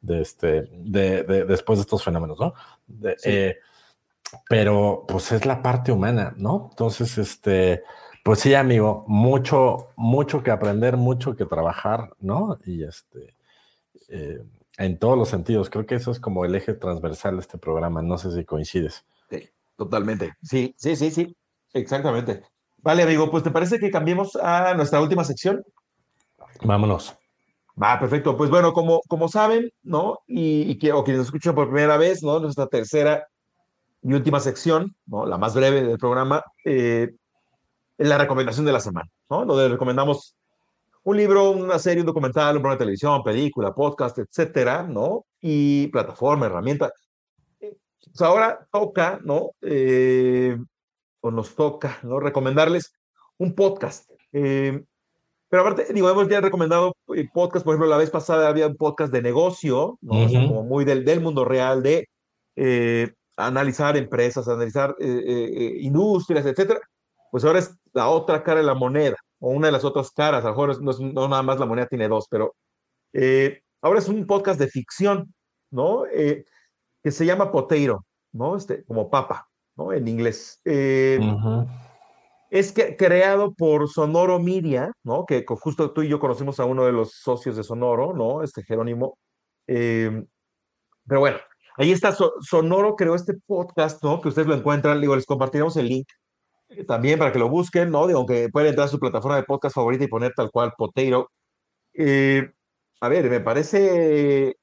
[0.00, 2.54] de, este, de, después de estos fenómenos, ¿no?
[3.24, 3.56] Eh,
[4.48, 6.68] pero pues es la parte humana, ¿no?
[6.70, 7.82] Entonces, este,
[8.22, 12.58] pues sí, amigo, mucho, mucho que aprender, mucho que trabajar, ¿no?
[12.66, 13.34] Y este,
[14.08, 14.42] eh,
[14.78, 15.70] en todos los sentidos.
[15.70, 18.02] Creo que eso es como el eje transversal de este programa.
[18.02, 19.04] No sé si coincides.
[19.30, 20.34] Sí, totalmente.
[20.42, 21.36] Sí, sí, sí, sí.
[21.72, 22.42] Exactamente.
[22.78, 25.62] Vale, amigo, pues ¿te parece que cambiemos a nuestra última sección?
[26.62, 27.14] Vámonos.
[27.80, 28.36] Va, perfecto.
[28.36, 30.20] Pues bueno, como, como saben, ¿no?
[30.26, 32.38] Y, y o quienes nos escuchan por primera vez, ¿no?
[32.40, 33.26] Nuestra tercera
[34.02, 35.26] y última sección, ¿no?
[35.26, 37.10] La más breve del programa, eh,
[38.08, 39.44] la recomendación de la semana, ¿no?
[39.44, 40.34] Donde recomendamos
[41.02, 45.26] un libro, una serie, un documental, un programa de televisión, película, podcast, etcétera, ¿no?
[45.40, 46.92] Y plataforma, herramienta.
[47.58, 49.50] Pues ahora toca, ¿no?
[49.62, 50.56] Eh,
[51.20, 52.20] o nos toca, ¿no?
[52.20, 52.92] Recomendarles
[53.38, 54.10] un podcast.
[54.32, 54.82] Eh,
[55.48, 58.76] pero aparte, digo, hemos ya recomendado eh, podcast, por ejemplo, la vez pasada había un
[58.76, 60.26] podcast de negocio, ¿no?
[60.26, 62.08] como muy del, del, mundo real, de
[63.36, 66.80] analizar empresas, analizar industrias, etcétera.
[67.30, 70.44] Pues ahora es la otra cara de la moneda, o una de las otras caras,
[70.44, 72.54] a lo mejor no, nada más la moneda tiene dos, pero
[73.12, 75.34] eh, ahora es un podcast de ficción,
[75.70, 76.06] ¿no?
[76.06, 76.44] Eh,
[77.02, 78.56] que se llama Potato, ¿no?
[78.56, 79.92] Este, como papa, ¿no?
[79.92, 80.60] En inglés.
[80.64, 81.18] Eh,
[82.50, 85.24] es que, creado por Sonoro Media, ¿no?
[85.24, 88.42] Que justo tú y yo conocimos a uno de los socios de Sonoro, ¿no?
[88.42, 89.18] Este Jerónimo.
[89.66, 90.26] pero
[91.20, 91.38] bueno,
[91.76, 94.20] ahí está, Sonoro creó este podcast, ¿no?
[94.20, 96.08] Que ustedes lo encuentran, digo, les compartiremos el link
[96.86, 98.06] también para que lo busquen, ¿no?
[98.06, 101.30] Digo, que pueden entrar a su plataforma de podcast favorita y poner tal cual Potato.
[101.94, 102.50] Eh,
[103.00, 104.56] a ver, me parece, eh,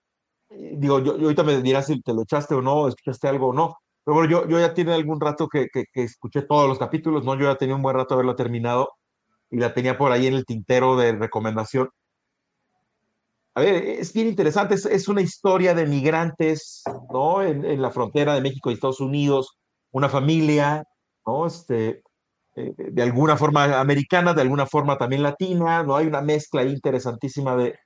[0.50, 3.76] digo, yo, ahorita me dirás si te lo echaste o no, escuchaste algo o no,
[4.04, 7.36] pero bueno, yo, yo ya tiene algún rato que, que, escuché todos los capítulos, ¿no?
[7.36, 8.90] Yo ya tenía un buen rato haberlo terminado
[9.50, 11.90] y la tenía por ahí en el tintero de recomendación.
[13.56, 17.42] A ver, es bien interesante, es, una historia de migrantes, ¿no?
[17.42, 19.58] En la frontera de México y Estados Unidos,
[19.92, 20.84] una familia
[21.46, 22.04] Este,
[22.56, 25.96] eh, de alguna forma americana, de alguna forma también latina, ¿no?
[25.96, 27.78] Hay una mezcla interesantísima de,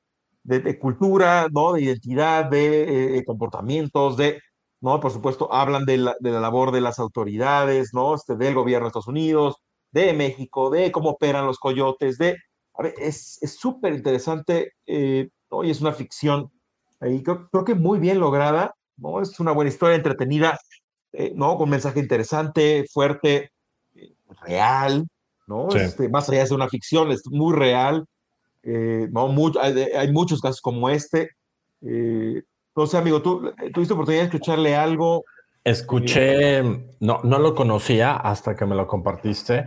[0.44, 1.74] de, cultura, ¿no?
[1.74, 4.40] De identidad, de eh, comportamientos, de,
[4.82, 5.00] ¿no?
[5.00, 8.16] Por supuesto, hablan de la, de la, labor de las autoridades, ¿no?
[8.16, 9.56] Este, del gobierno de Estados Unidos,
[9.92, 12.38] de México, de cómo operan los coyotes, de,
[12.76, 15.64] a ver, es súper interesante, eh, ¿no?
[15.64, 16.52] Y es una ficción,
[17.00, 19.22] ahí creo, creo, que muy bien lograda, ¿no?
[19.22, 20.58] Es una buena historia, entretenida,
[21.14, 21.56] eh, ¿no?
[21.56, 23.52] Con un mensaje interesante, fuerte,
[23.96, 24.14] eh,
[24.46, 25.08] real,
[25.48, 25.70] ¿no?
[25.70, 28.06] Este, más allá de una ficción, es muy real.
[28.64, 29.34] Eh, ¿no?
[29.62, 31.32] hay, muchos casos como este.
[31.82, 35.24] entonces, amigo, ¿tú tuviste oportunidad de escucharle algo?
[35.64, 36.64] Escuché,
[37.00, 39.66] no, no lo conocía hasta que me lo compartiste.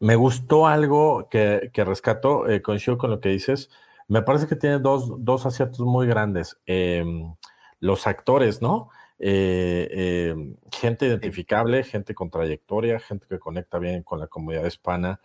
[0.00, 3.70] Me gustó algo que, que rescato, coincido con lo que dices.
[4.08, 6.58] Me parece que tiene dos, dos aciertos muy grandes.
[6.66, 7.32] Em,
[7.78, 8.90] los actores, ¿no?
[9.22, 15.20] Eh, em, gente identificable, gente con trayectoria, gente que conecta bien con la comunidad hispana,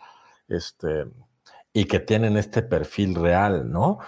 [0.50, 1.06] este,
[1.72, 4.00] y que tienen este perfil real, ¿no?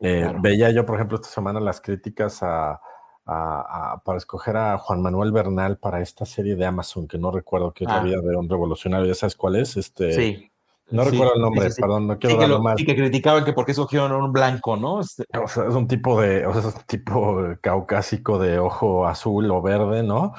[0.00, 2.80] Eh, veía yo, por ejemplo, esta semana las críticas a,
[3.24, 7.84] para escoger a Juan Manuel Bernal para esta serie de Amazon, que no recuerdo qué
[7.84, 8.04] es la ah.
[8.04, 9.76] vida de un revolucionario, ¿ya sabes cuál es?
[9.76, 10.50] Este, sí.
[10.88, 12.80] No recuerdo el nombre, perdón, no quiero darlo mal.
[12.80, 15.00] Y que criticaban que porque escogieron un blanco, ¿no?
[15.00, 19.06] Este, o sea, es un tipo de, o sea, es un tipo caucásico de ojo
[19.06, 20.32] azul o verde, ¿no?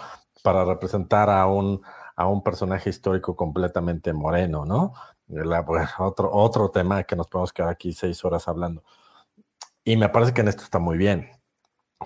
[0.43, 1.81] Para representar a un,
[2.15, 4.93] a un personaje histórico completamente moreno, ¿no?
[5.99, 8.83] otro, otro tema que nos podemos quedar aquí seis horas hablando.
[9.83, 11.29] Y me parece que en esto está muy bien.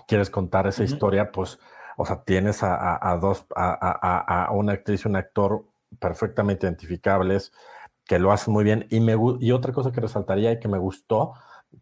[0.06, 1.30] ¿Quieres contar esa historia?
[1.30, 1.58] Pues,
[1.96, 5.64] o sea, tienes a, dos, a, a, una actriz y un actor
[5.98, 7.52] perfectamente identificables,
[8.06, 8.86] que lo hacen muy bien.
[8.90, 11.34] Y, me, y otra cosa que resaltaría y que me gustó,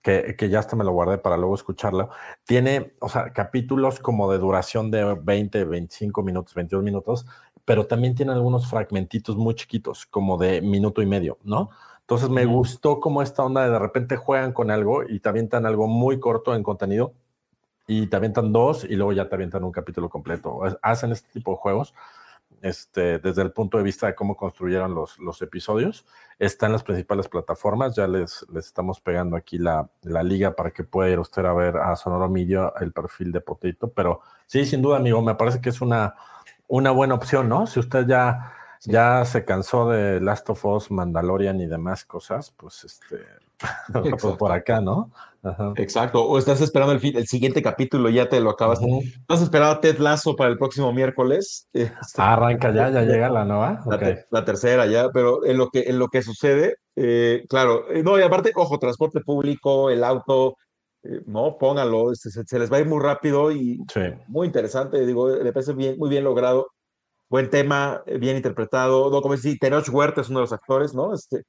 [0.02, 2.10] que, que, ya hasta me lo guardé para luego escucharlo,
[2.44, 7.26] tiene, o sea, capítulos como de duración de 20, 25 minutos, 22 minutos,
[7.64, 11.70] pero también tiene algunos fragmentitos muy chiquitos, como de minuto y medio, ¿no?
[12.00, 15.64] Entonces me gustó como esta onda de de repente juegan con algo y te avientan
[15.64, 17.14] algo muy corto en contenido
[17.86, 20.60] y te avientan dos y luego ya te avientan un capítulo completo.
[20.82, 21.94] Hacen este tipo de juegos
[22.62, 26.06] este, desde el punto de vista de cómo construyeron los, los episodios.
[26.38, 30.70] Está en las principales plataformas, ya les, les estamos pegando aquí la, la, liga para
[30.70, 34.64] que pueda ir usted a ver a Sonoro Media el perfil de Potito, pero sí,
[34.64, 36.14] sin duda, amigo, me parece que es una,
[36.68, 37.66] una buena opción, ¿no?
[37.66, 42.84] Si usted ya, ya se cansó de Last of Us, Mandalorian y demás cosas, pues
[42.84, 43.18] este,
[44.38, 45.10] por acá, ¿no?
[45.76, 46.22] Exacto.
[46.22, 48.80] O estás esperando el, el, siguiente capítulo y ya te lo acabas.
[48.82, 51.66] ¿No has esperado a Ted Lazo para el próximo miércoles?
[51.72, 53.82] Este, ah, arranca ya, ya llega la nueva.
[54.30, 58.18] La, tercera ya, pero en lo que, en lo que sucede, eh, claro, eh, no,
[58.18, 60.56] y aparte, ojo, transporte público, el auto,
[61.02, 63.78] eh, no, póngalo, este, se, les va a ir muy rápido y
[64.28, 66.68] muy interesante, digo, me parece bien, muy bien logrado.
[67.28, 69.08] Buen tema, bien interpretado.
[69.08, 71.14] No, como decir, Tenoch Huerta es uno de los actores, ¿no?
[71.14, 71.44] Este,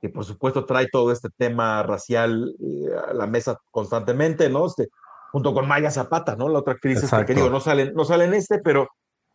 [0.00, 4.66] que por supuesto trae todo este tema racial eh, a la mesa constantemente, ¿no?
[4.66, 4.88] Este,
[5.30, 6.48] junto con Maya Zapata, ¿no?
[6.48, 8.88] La otra actriz este, que digo, no sale, no sale en este, pero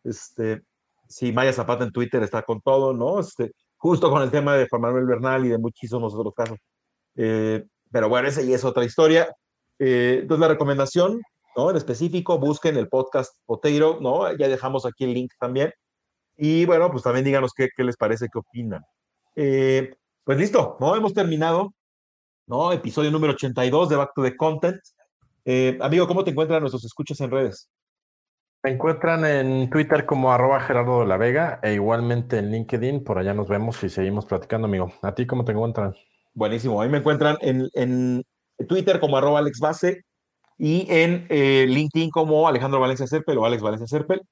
[0.04, 0.62] este,
[1.08, 3.20] sí, Maya Zapata en Twitter está con todo, ¿no?
[3.20, 6.58] Este, justo con el tema de Juan Manuel Bernal y de muchísimos otros casos.
[7.16, 9.30] Eh, pero bueno, esa ya es otra historia.
[9.80, 11.22] Eh, entonces, la recomendación,
[11.56, 11.70] ¿no?
[11.70, 14.36] En específico, busquen el podcast Poteiro, ¿no?
[14.36, 15.72] Ya dejamos aquí el link también.
[16.38, 18.82] Y bueno, pues también díganos qué, qué les parece, qué opinan.
[19.36, 19.96] Eh,
[20.26, 20.96] pues listo, ¿no?
[20.96, 21.74] Hemos terminado,
[22.48, 22.74] ¿no?
[22.74, 24.82] Episodio número 82 de Back to the Content.
[25.46, 27.70] Eh, amigo, ¿cómo te encuentran nuestros escuchas en redes?
[28.64, 33.04] Me encuentran en Twitter como arroba Gerardo de la Vega e igualmente en LinkedIn.
[33.04, 34.92] Por allá nos vemos y seguimos platicando, amigo.
[35.04, 35.94] ¿A ti cómo te encuentran?
[36.34, 36.82] Buenísimo.
[36.82, 38.24] Ahí me encuentran en, en
[38.68, 40.02] Twitter como arroba Alex Base
[40.58, 44.24] y en eh, LinkedIn como Alejandro Valencia Serpel o Alex Valencia Serpel.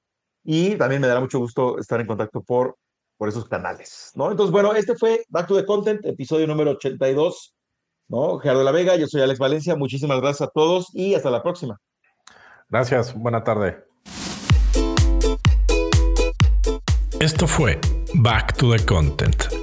[0.44, 2.78] Y también me dará mucho gusto estar en contacto por
[3.24, 4.32] por esos canales, ¿no?
[4.32, 7.56] Entonces, bueno, este fue Back to the Content, episodio número 82,
[8.10, 8.38] ¿no?
[8.38, 11.41] Gerardo de la Vega, yo soy Alex Valencia, muchísimas gracias a todos y hasta la
[11.41, 11.80] próxima.
[12.68, 13.82] Gracias, buena tarde.
[17.22, 17.80] Esto fue
[18.16, 19.62] Back to the Content.